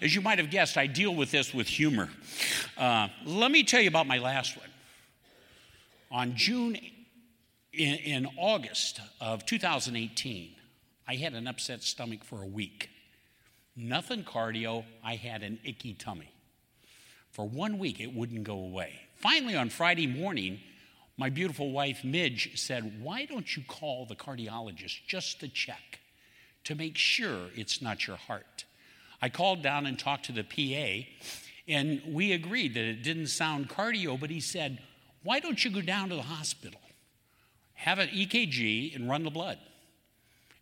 As 0.00 0.14
you 0.14 0.20
might 0.20 0.38
have 0.38 0.50
guessed, 0.50 0.76
I 0.76 0.86
deal 0.86 1.12
with 1.12 1.32
this 1.32 1.52
with 1.52 1.66
humor. 1.66 2.10
Uh, 2.76 3.08
let 3.24 3.50
me 3.50 3.64
tell 3.64 3.80
you 3.80 3.88
about 3.88 4.06
my 4.06 4.18
last 4.18 4.56
one. 4.56 4.68
On 6.12 6.36
June, 6.36 6.76
in, 7.72 7.94
in 7.96 8.28
August 8.36 9.00
of 9.20 9.44
2018, 9.46 10.54
I 11.08 11.16
had 11.16 11.34
an 11.34 11.48
upset 11.48 11.82
stomach 11.82 12.22
for 12.22 12.40
a 12.42 12.46
week. 12.46 12.88
Nothing 13.80 14.24
cardio, 14.24 14.84
I 15.04 15.14
had 15.14 15.44
an 15.44 15.60
icky 15.62 15.94
tummy. 15.94 16.32
For 17.30 17.48
one 17.48 17.78
week, 17.78 18.00
it 18.00 18.12
wouldn't 18.12 18.42
go 18.42 18.58
away. 18.58 18.94
Finally, 19.14 19.54
on 19.54 19.70
Friday 19.70 20.08
morning, 20.08 20.58
my 21.16 21.30
beautiful 21.30 21.70
wife, 21.70 22.02
Midge, 22.02 22.58
said, 22.58 23.00
Why 23.00 23.24
don't 23.24 23.56
you 23.56 23.62
call 23.68 24.04
the 24.04 24.16
cardiologist 24.16 25.06
just 25.06 25.38
to 25.40 25.48
check, 25.48 26.00
to 26.64 26.74
make 26.74 26.96
sure 26.96 27.50
it's 27.54 27.80
not 27.80 28.04
your 28.08 28.16
heart? 28.16 28.64
I 29.22 29.28
called 29.28 29.62
down 29.62 29.86
and 29.86 29.96
talked 29.96 30.24
to 30.24 30.32
the 30.32 30.42
PA, 30.42 31.08
and 31.68 32.02
we 32.08 32.32
agreed 32.32 32.74
that 32.74 32.84
it 32.84 33.04
didn't 33.04 33.28
sound 33.28 33.68
cardio, 33.68 34.18
but 34.18 34.30
he 34.30 34.40
said, 34.40 34.80
Why 35.22 35.38
don't 35.38 35.64
you 35.64 35.70
go 35.70 35.82
down 35.82 36.08
to 36.08 36.16
the 36.16 36.22
hospital, 36.22 36.80
have 37.74 38.00
an 38.00 38.08
EKG, 38.08 38.96
and 38.96 39.08
run 39.08 39.22
the 39.22 39.30
blood, 39.30 39.58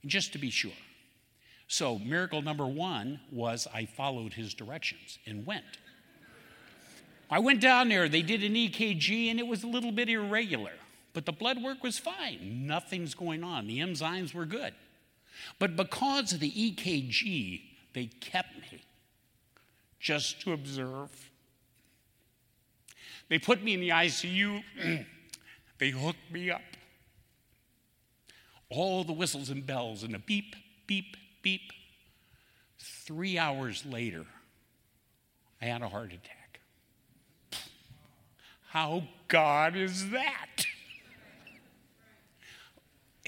just 0.04 0.34
to 0.34 0.38
be 0.38 0.50
sure? 0.50 0.72
So, 1.68 1.98
miracle 1.98 2.42
number 2.42 2.66
one 2.66 3.20
was 3.32 3.66
I 3.74 3.86
followed 3.86 4.32
his 4.32 4.54
directions 4.54 5.18
and 5.26 5.44
went. 5.44 5.64
I 7.28 7.40
went 7.40 7.60
down 7.60 7.88
there, 7.88 8.08
they 8.08 8.22
did 8.22 8.44
an 8.44 8.54
EKG, 8.54 9.30
and 9.30 9.40
it 9.40 9.46
was 9.46 9.64
a 9.64 9.66
little 9.66 9.90
bit 9.90 10.08
irregular, 10.08 10.72
but 11.12 11.26
the 11.26 11.32
blood 11.32 11.60
work 11.60 11.82
was 11.82 11.98
fine. 11.98 12.66
Nothing's 12.66 13.14
going 13.14 13.42
on. 13.42 13.66
The 13.66 13.80
enzymes 13.80 14.32
were 14.32 14.44
good. 14.44 14.74
But 15.58 15.74
because 15.74 16.32
of 16.32 16.40
the 16.40 16.50
EKG, 16.50 17.62
they 17.94 18.06
kept 18.20 18.54
me 18.72 18.80
just 19.98 20.40
to 20.42 20.52
observe. 20.52 21.30
They 23.28 23.40
put 23.40 23.62
me 23.62 23.74
in 23.74 23.80
the 23.80 23.88
ICU, 23.88 24.62
they 25.78 25.90
hooked 25.90 26.30
me 26.30 26.50
up. 26.50 26.62
All 28.68 29.02
the 29.02 29.12
whistles 29.12 29.50
and 29.50 29.66
bells 29.66 30.04
and 30.04 30.14
the 30.14 30.18
beep, 30.20 30.54
beep, 30.86 31.16
beep. 31.46 31.72
Three 32.80 33.38
hours 33.38 33.86
later, 33.86 34.24
I 35.62 35.66
had 35.66 35.80
a 35.80 35.88
heart 35.88 36.12
attack. 36.12 36.58
How 38.70 39.04
God 39.28 39.76
is 39.76 40.10
that? 40.10 40.66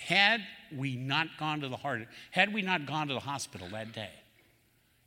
had 0.00 0.40
we 0.76 0.96
not 0.96 1.28
gone 1.38 1.60
to 1.60 1.68
the 1.68 1.76
heart, 1.76 2.08
had 2.32 2.52
we 2.52 2.60
not 2.60 2.86
gone 2.86 3.06
to 3.06 3.14
the 3.14 3.20
hospital 3.20 3.68
that 3.70 3.92
day, 3.92 4.10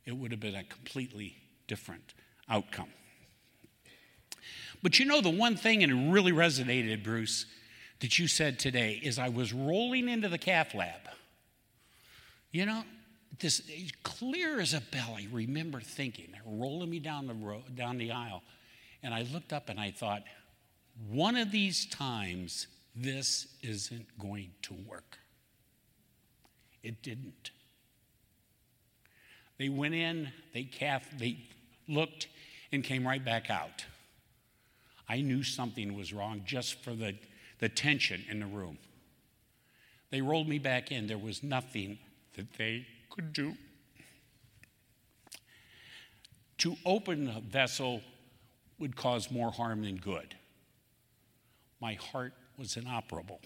it 0.06 0.16
would 0.16 0.30
have 0.30 0.40
been 0.40 0.54
a 0.54 0.64
completely 0.64 1.36
different 1.66 2.14
outcome. 2.48 2.88
But 4.82 4.98
you 4.98 5.04
know, 5.04 5.20
the 5.20 5.28
one 5.28 5.56
thing, 5.56 5.82
and 5.82 5.92
it 5.92 6.10
really 6.10 6.32
resonated, 6.32 7.04
Bruce, 7.04 7.44
that 8.00 8.18
you 8.18 8.26
said 8.26 8.58
today 8.58 8.98
is 9.02 9.18
I 9.18 9.28
was 9.28 9.52
rolling 9.52 10.08
into 10.08 10.30
the 10.30 10.38
cath 10.38 10.74
lab. 10.74 11.00
You 12.52 12.64
know, 12.66 12.84
this 13.42 13.60
clear 14.02 14.60
as 14.60 14.72
a 14.72 14.80
bell, 14.80 15.16
I 15.18 15.26
remember 15.30 15.80
thinking, 15.80 16.28
rolling 16.46 16.88
me 16.88 17.00
down 17.00 17.26
the 17.26 17.34
road, 17.34 17.76
down 17.76 17.98
the 17.98 18.12
aisle, 18.12 18.42
and 19.02 19.12
I 19.12 19.26
looked 19.32 19.52
up 19.52 19.68
and 19.68 19.78
I 19.78 19.90
thought, 19.90 20.22
one 21.10 21.36
of 21.36 21.50
these 21.50 21.86
times, 21.86 22.68
this 22.94 23.48
isn't 23.62 24.06
going 24.18 24.52
to 24.62 24.74
work. 24.86 25.18
It 26.82 27.02
didn't. 27.02 27.50
They 29.58 29.68
went 29.68 29.94
in, 29.94 30.30
they 30.54 30.64
calf, 30.64 31.06
they 31.18 31.38
looked, 31.88 32.28
and 32.70 32.82
came 32.82 33.06
right 33.06 33.24
back 33.24 33.50
out. 33.50 33.84
I 35.08 35.20
knew 35.20 35.42
something 35.42 35.96
was 35.96 36.12
wrong 36.12 36.42
just 36.46 36.82
for 36.82 36.94
the, 36.94 37.16
the 37.58 37.68
tension 37.68 38.24
in 38.30 38.40
the 38.40 38.46
room. 38.46 38.78
They 40.10 40.20
rolled 40.20 40.48
me 40.48 40.58
back 40.58 40.92
in. 40.92 41.06
There 41.06 41.18
was 41.18 41.42
nothing 41.42 41.98
that 42.36 42.54
they 42.56 42.86
could 43.12 43.32
do. 43.32 43.54
To 46.58 46.76
open 46.86 47.28
a 47.28 47.40
vessel 47.40 48.00
would 48.78 48.96
cause 48.96 49.30
more 49.30 49.50
harm 49.50 49.82
than 49.82 49.96
good. 49.96 50.34
My 51.80 51.94
heart 51.94 52.32
was 52.56 52.76
inoperable. 52.76 53.40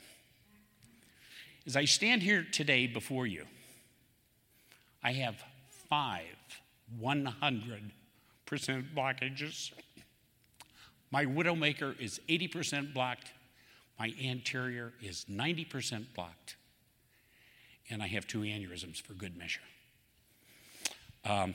As 1.66 1.76
I 1.76 1.84
stand 1.84 2.22
here 2.22 2.46
today 2.52 2.86
before 2.86 3.26
you, 3.26 3.44
I 5.02 5.12
have 5.12 5.42
five 5.88 6.36
100% 7.02 7.90
blockages. 8.94 9.72
My 11.10 11.24
widowmaker 11.24 11.98
is 12.00 12.20
80% 12.28 12.94
blocked. 12.94 13.32
My 13.98 14.12
anterior 14.22 14.92
is 15.02 15.24
90% 15.30 16.06
blocked. 16.14 16.56
And 17.90 18.02
I 18.02 18.06
have 18.08 18.26
two 18.26 18.40
aneurysms 18.40 19.00
for 19.00 19.12
good 19.12 19.36
measure. 19.36 19.60
Um, 21.24 21.54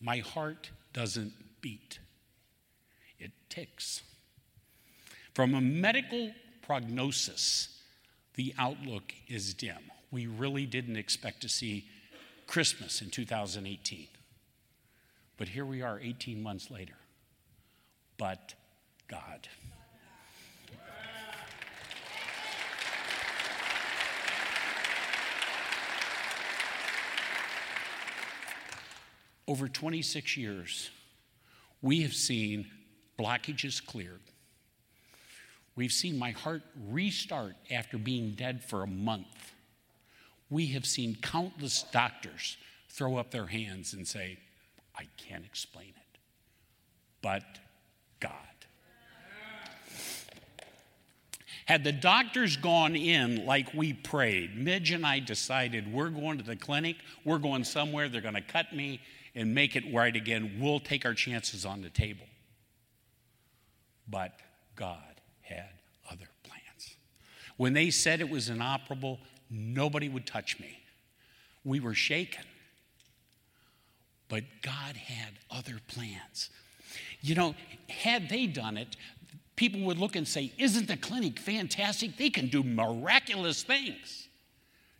my 0.00 0.18
heart 0.18 0.70
doesn't 0.92 1.32
beat, 1.60 1.98
it 3.18 3.32
ticks. 3.48 4.02
From 5.34 5.54
a 5.54 5.60
medical 5.60 6.30
prognosis, 6.62 7.68
the 8.34 8.54
outlook 8.58 9.12
is 9.28 9.54
dim. 9.54 9.90
We 10.10 10.26
really 10.26 10.66
didn't 10.66 10.96
expect 10.96 11.40
to 11.42 11.48
see 11.48 11.86
Christmas 12.46 13.02
in 13.02 13.10
2018. 13.10 14.06
But 15.36 15.48
here 15.48 15.64
we 15.64 15.82
are 15.82 15.98
18 16.00 16.42
months 16.42 16.70
later. 16.70 16.94
But 18.16 18.54
God. 19.08 19.48
Over 29.46 29.68
26 29.68 30.36
years, 30.36 30.90
we 31.82 32.02
have 32.02 32.14
seen 32.14 32.70
blockages 33.18 33.84
cleared. 33.84 34.20
We've 35.76 35.92
seen 35.92 36.18
my 36.18 36.30
heart 36.30 36.62
restart 36.88 37.56
after 37.70 37.98
being 37.98 38.32
dead 38.32 38.64
for 38.64 38.82
a 38.82 38.86
month 38.86 39.54
we 40.50 40.66
have 40.68 40.86
seen 40.86 41.16
countless 41.16 41.84
doctors 41.90 42.56
throw 42.88 43.16
up 43.16 43.30
their 43.30 43.46
hands 43.46 43.92
and 43.92 44.06
say, 44.06 44.38
I 44.96 45.08
can't 45.16 45.44
explain 45.44 45.88
it, 45.88 46.18
but 47.22 47.42
God. 48.20 48.30
Had 51.66 51.84
the 51.84 51.92
doctors 51.92 52.56
gone 52.56 52.94
in 52.94 53.46
like 53.46 53.72
we 53.72 53.92
prayed, 53.92 54.56
Midge 54.56 54.90
and 54.90 55.06
I 55.06 55.18
decided 55.20 55.92
we're 55.92 56.10
going 56.10 56.38
to 56.38 56.44
the 56.44 56.56
clinic, 56.56 56.96
we're 57.24 57.38
going 57.38 57.64
somewhere, 57.64 58.08
they're 58.08 58.20
going 58.20 58.34
to 58.34 58.42
cut 58.42 58.74
me 58.74 59.00
and 59.34 59.54
make 59.54 59.74
it 59.74 59.84
right 59.92 60.14
again. 60.14 60.58
We'll 60.60 60.80
take 60.80 61.04
our 61.06 61.14
chances 61.14 61.64
on 61.64 61.80
the 61.80 61.90
table. 61.90 62.26
But 64.06 64.32
God 64.76 64.98
had 65.40 65.70
other 66.10 66.28
plans. 66.42 66.96
When 67.56 67.72
they 67.72 67.90
said 67.90 68.20
it 68.20 68.28
was 68.28 68.50
inoperable, 68.50 69.18
Nobody 69.50 70.08
would 70.08 70.26
touch 70.26 70.58
me. 70.58 70.80
We 71.64 71.80
were 71.80 71.94
shaken. 71.94 72.44
But 74.28 74.44
God 74.62 74.96
had 74.96 75.34
other 75.50 75.78
plans. 75.86 76.50
You 77.20 77.34
know, 77.34 77.54
had 77.88 78.28
they 78.28 78.46
done 78.46 78.76
it, 78.76 78.96
people 79.56 79.80
would 79.82 79.98
look 79.98 80.16
and 80.16 80.26
say, 80.26 80.52
Isn't 80.58 80.88
the 80.88 80.96
clinic 80.96 81.38
fantastic? 81.38 82.16
They 82.16 82.30
can 82.30 82.48
do 82.48 82.62
miraculous 82.62 83.62
things. 83.62 84.28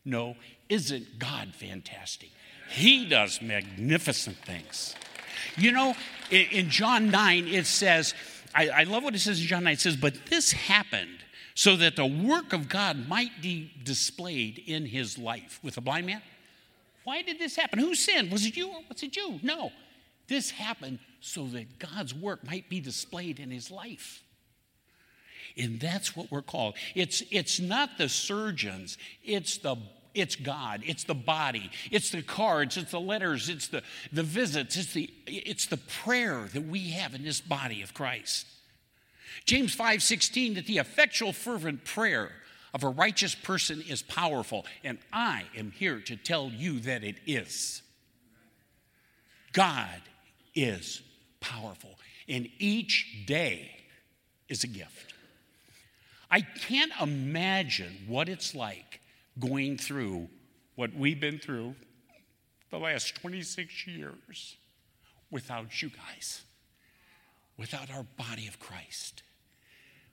No, 0.05 0.37
isn't 0.69 1.19
God 1.19 1.55
fantastic? 1.55 2.31
He 2.69 3.07
does 3.07 3.41
magnificent 3.41 4.37
things. 4.37 4.95
You 5.57 5.73
know, 5.73 5.95
in, 6.31 6.71
John 6.71 7.11
9, 7.11 7.49
it 7.49 7.67
says, 7.67 8.15
I, 8.55 8.69
I 8.69 8.83
love 8.85 9.03
what 9.03 9.15
it 9.15 9.21
says 9.21 9.41
in 9.41 9.47
John 9.47 9.65
9. 9.65 9.73
It 9.75 9.81
says, 9.81 9.97
But 9.97 10.27
this 10.27 10.53
happened 10.53 11.19
so 11.55 11.77
that 11.77 11.97
the 11.97 12.07
work 12.07 12.53
of 12.53 12.69
God 12.69 13.09
might 13.09 13.41
be 13.41 13.71
displayed 13.85 14.59
in 14.59 14.87
his 14.87 15.19
life. 15.19 15.61
With 15.63 15.77
a 15.77 15.81
blind 15.81 16.07
man? 16.07 16.23
Why 17.05 17.23
did 17.23 17.39
this 17.39 17.57
happen? 17.57 17.79
Who 17.79 17.95
sinned? 17.95 18.33
Was 18.33 18.47
it 18.47 18.57
you 18.57 18.69
or 18.69 18.81
was 18.89 19.03
it 19.03 19.17
you? 19.17 19.39
No. 19.43 19.71
This 20.27 20.51
happened 20.51 20.99
so 21.21 21.47
that 21.49 21.79
God's 21.79 22.15
work 22.15 22.45
might 22.47 22.69
be 22.69 22.81
displayed 22.81 23.39
in 23.39 23.51
his 23.51 23.71
life. 23.71 24.24
And 25.57 25.79
that's 25.79 26.17
what 26.17 26.31
we're 26.31 26.43
called. 26.43 26.75
It's, 26.95 27.23
it's 27.31 27.61
not 27.61 27.91
the 27.99 28.09
surgeons, 28.09 28.99
it's 29.23 29.59
the 29.59 29.77
it's 30.15 30.37
God, 30.37 30.83
it's 30.87 31.05
the 31.05 31.15
body, 31.15 31.71
it's 31.91 32.11
the 32.11 32.23
cards, 32.23 32.77
it's 32.77 32.93
the 32.93 33.01
letters, 33.01 33.49
it's 33.49 33.67
the, 33.67 33.83
the 34.13 34.23
visits, 34.23 34.77
it's 34.77 34.93
the, 34.93 35.13
it's 35.27 35.67
the 35.67 35.77
prayer 35.77 36.49
that 36.53 36.69
we 36.69 36.91
have 36.91 37.15
in 37.15 37.25
this 37.25 37.41
body 37.41 37.83
of 37.83 37.95
Christ. 37.95 38.47
James 39.45 39.75
5:16 39.77 40.55
that 40.55 40.67
the 40.67 40.79
effectual 40.79 41.33
fervent 41.33 41.85
prayer 41.85 42.31
of 42.73 42.85
a 42.85 42.89
righteous 42.89 43.35
person 43.35 43.83
is 43.83 44.03
powerful, 44.03 44.65
and 44.83 44.99
I 45.13 45.45
am 45.57 45.73
here 45.73 46.01
to 46.01 46.17
tell 46.17 46.49
you 46.49 46.81
that 46.81 47.03
it 47.05 47.17
is. 47.27 47.83
God 49.53 50.01
is 50.55 51.03
powerful, 51.41 51.99
and 52.29 52.49
each 52.59 53.25
day 53.27 53.71
is 54.49 54.65
a 54.65 54.69
gift. 54.69 55.14
I 56.35 56.41
can't 56.41 56.91
imagine 57.01 58.07
what 58.09 58.29
it's 58.29 58.57
like 58.57 58.99
going 59.39 59.79
through 59.79 60.29
what 60.75 60.93
we've 60.93 61.21
been 61.21 61.39
through 61.39 61.77
the 62.73 62.79
last 62.81 63.15
26 63.15 63.87
years 63.87 64.57
without 65.31 65.81
you 65.81 65.91
guys, 65.91 66.43
without 67.57 67.89
our 67.89 68.03
body 68.17 68.49
of 68.49 68.59
Christ, 68.59 69.23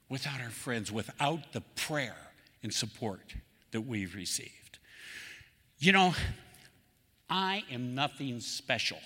without 0.09 0.39
our 0.41 0.51
friends, 0.51 0.91
without 0.91 1.53
the 1.53 1.61
prayer 1.75 2.29
and 2.61 2.71
support 2.71 3.33
that 3.71 3.81
we've 3.81 4.13
received. 4.13 4.77
You 5.79 5.91
know, 5.93 6.13
I 7.31 7.63
am 7.71 7.95
nothing 7.95 8.41
special, 8.41 8.99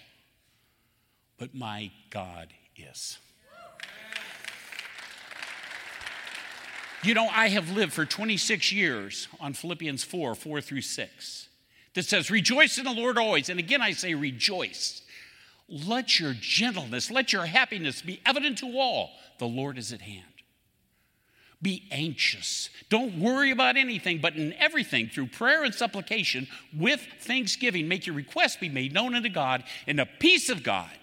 but 1.37 1.55
my 1.55 1.91
God 2.09 2.49
is. 2.75 3.19
You 7.05 7.13
know, 7.13 7.27
I 7.27 7.49
have 7.49 7.69
lived 7.69 7.93
for 7.93 8.03
26 8.03 8.71
years 8.71 9.27
on 9.39 9.53
Philippians 9.53 10.03
4 10.03 10.33
4 10.33 10.61
through 10.61 10.81
6 10.81 11.47
that 11.93 12.03
says, 12.03 12.31
Rejoice 12.31 12.79
in 12.79 12.83
the 12.83 12.91
Lord 12.91 13.19
always. 13.19 13.47
And 13.49 13.59
again, 13.59 13.79
I 13.79 13.91
say, 13.91 14.15
Rejoice. 14.15 15.03
Let 15.69 16.19
your 16.19 16.33
gentleness, 16.33 17.11
let 17.11 17.31
your 17.31 17.45
happiness 17.45 18.01
be 18.01 18.21
evident 18.25 18.57
to 18.59 18.79
all. 18.79 19.11
The 19.37 19.45
Lord 19.45 19.77
is 19.77 19.93
at 19.93 20.01
hand. 20.01 20.23
Be 21.61 21.87
anxious. 21.91 22.71
Don't 22.89 23.19
worry 23.19 23.51
about 23.51 23.77
anything, 23.77 24.19
but 24.19 24.35
in 24.35 24.53
everything, 24.53 25.07
through 25.07 25.27
prayer 25.27 25.63
and 25.63 25.73
supplication, 25.75 26.47
with 26.75 27.05
thanksgiving, 27.21 27.87
make 27.87 28.07
your 28.07 28.15
requests 28.15 28.57
be 28.57 28.69
made 28.69 28.93
known 28.93 29.13
unto 29.13 29.29
God, 29.29 29.63
and 29.85 29.99
the 29.99 30.07
peace 30.19 30.49
of 30.49 30.63
God, 30.63 30.97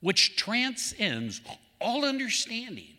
which 0.00 0.36
transcends 0.36 1.40
all 1.80 2.04
understanding, 2.04 2.94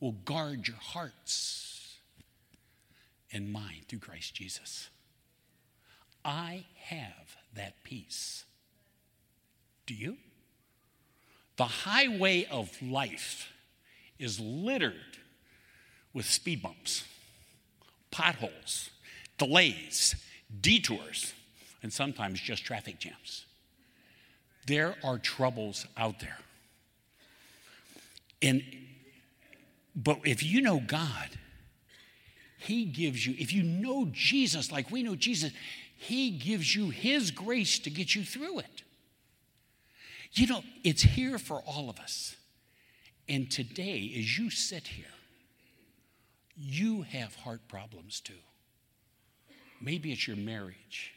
will 0.00 0.12
guard 0.12 0.68
your 0.68 0.78
hearts 0.78 1.63
and 3.34 3.52
mine 3.52 3.82
through 3.88 3.98
Christ 3.98 4.34
Jesus. 4.34 4.88
I 6.24 6.64
have 6.84 7.36
that 7.54 7.82
peace. 7.82 8.44
Do 9.86 9.94
you? 9.94 10.16
The 11.56 11.64
highway 11.64 12.46
of 12.50 12.70
life 12.80 13.52
is 14.18 14.40
littered 14.40 15.18
with 16.14 16.24
speed 16.24 16.62
bumps, 16.62 17.04
potholes, 18.10 18.90
delays, 19.36 20.14
detours, 20.60 21.34
and 21.82 21.92
sometimes 21.92 22.40
just 22.40 22.64
traffic 22.64 22.98
jams. 22.98 23.44
There 24.66 24.94
are 25.04 25.18
troubles 25.18 25.86
out 25.96 26.20
there. 26.20 26.38
And 28.40 28.62
but 29.94 30.20
if 30.24 30.42
you 30.42 30.60
know 30.60 30.80
God, 30.84 31.30
he 32.64 32.86
gives 32.86 33.26
you, 33.26 33.34
if 33.38 33.52
you 33.52 33.62
know 33.62 34.08
Jesus 34.10 34.72
like 34.72 34.90
we 34.90 35.02
know 35.02 35.16
Jesus, 35.16 35.52
He 35.98 36.30
gives 36.30 36.74
you 36.74 36.88
His 36.88 37.30
grace 37.30 37.78
to 37.80 37.90
get 37.90 38.14
you 38.14 38.24
through 38.24 38.60
it. 38.60 38.82
You 40.32 40.46
know, 40.46 40.64
it's 40.82 41.02
here 41.02 41.38
for 41.38 41.62
all 41.66 41.90
of 41.90 41.98
us. 42.00 42.36
And 43.28 43.50
today, 43.50 44.14
as 44.18 44.38
you 44.38 44.48
sit 44.48 44.86
here, 44.86 45.04
you 46.56 47.02
have 47.02 47.34
heart 47.36 47.60
problems 47.68 48.20
too. 48.20 48.32
Maybe 49.82 50.10
it's 50.10 50.26
your 50.26 50.38
marriage, 50.38 51.12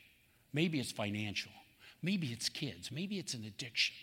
maybe 0.52 0.82
it's 0.82 0.92
financial, 0.92 1.54
maybe 2.04 2.28
it's 2.28 2.50
kids, 2.50 2.92
maybe 2.92 3.20
it's 3.20 3.34
an 3.34 3.46
addiction. 3.46 3.96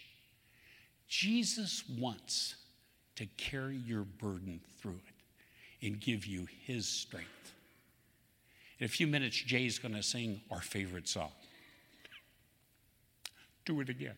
Jesus 1.08 1.84
wants 2.00 2.54
to 3.16 3.26
carry 3.36 3.76
your 3.76 4.04
burden 4.04 4.60
through 4.80 5.00
it 5.06 5.13
and 5.84 6.00
give 6.00 6.26
you 6.26 6.48
his 6.64 6.88
strength. 6.88 7.28
In 8.78 8.86
a 8.86 8.88
few 8.88 9.06
minutes, 9.06 9.36
Jay's 9.36 9.78
going 9.78 9.94
to 9.94 10.02
sing 10.02 10.40
our 10.50 10.60
favorite 10.60 11.06
song. 11.06 11.30
Do 13.64 13.80
it 13.80 13.88
again. 13.88 14.16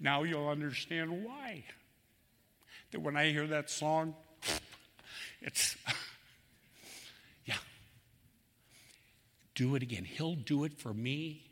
Now 0.00 0.22
you'll 0.22 0.48
understand 0.48 1.24
why. 1.24 1.64
That 2.92 3.00
when 3.00 3.16
I 3.16 3.30
hear 3.30 3.46
that 3.48 3.70
song, 3.70 4.14
it's, 5.40 5.76
yeah. 7.44 7.54
Do 9.54 9.74
it 9.74 9.82
again. 9.82 10.04
He'll 10.04 10.36
do 10.36 10.64
it 10.64 10.78
for 10.78 10.94
me, 10.94 11.42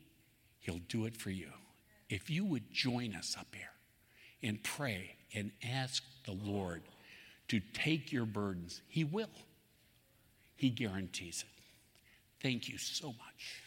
He'll 0.61 0.81
do 0.89 1.07
it 1.07 1.17
for 1.17 1.31
you. 1.31 1.49
If 2.09 2.31
you 2.31 2.45
would 2.45 2.73
join 2.73 3.17
us 3.17 3.37
up 3.39 3.49
here 3.53 3.73
and 4.43 4.63
pray 4.63 5.17
and 5.35 5.51
ask 5.65 6.05
the 6.25 6.33
Lord 6.33 6.83
to 7.53 7.61
take 7.75 8.11
your 8.11 8.25
burdens. 8.25 8.81
He 8.89 9.05
will. 9.05 9.29
He 10.57 10.71
guarantees 10.71 11.45
it. 11.47 11.63
Thank 12.43 12.67
you 12.67 12.79
so 12.79 13.09
much. 13.09 13.63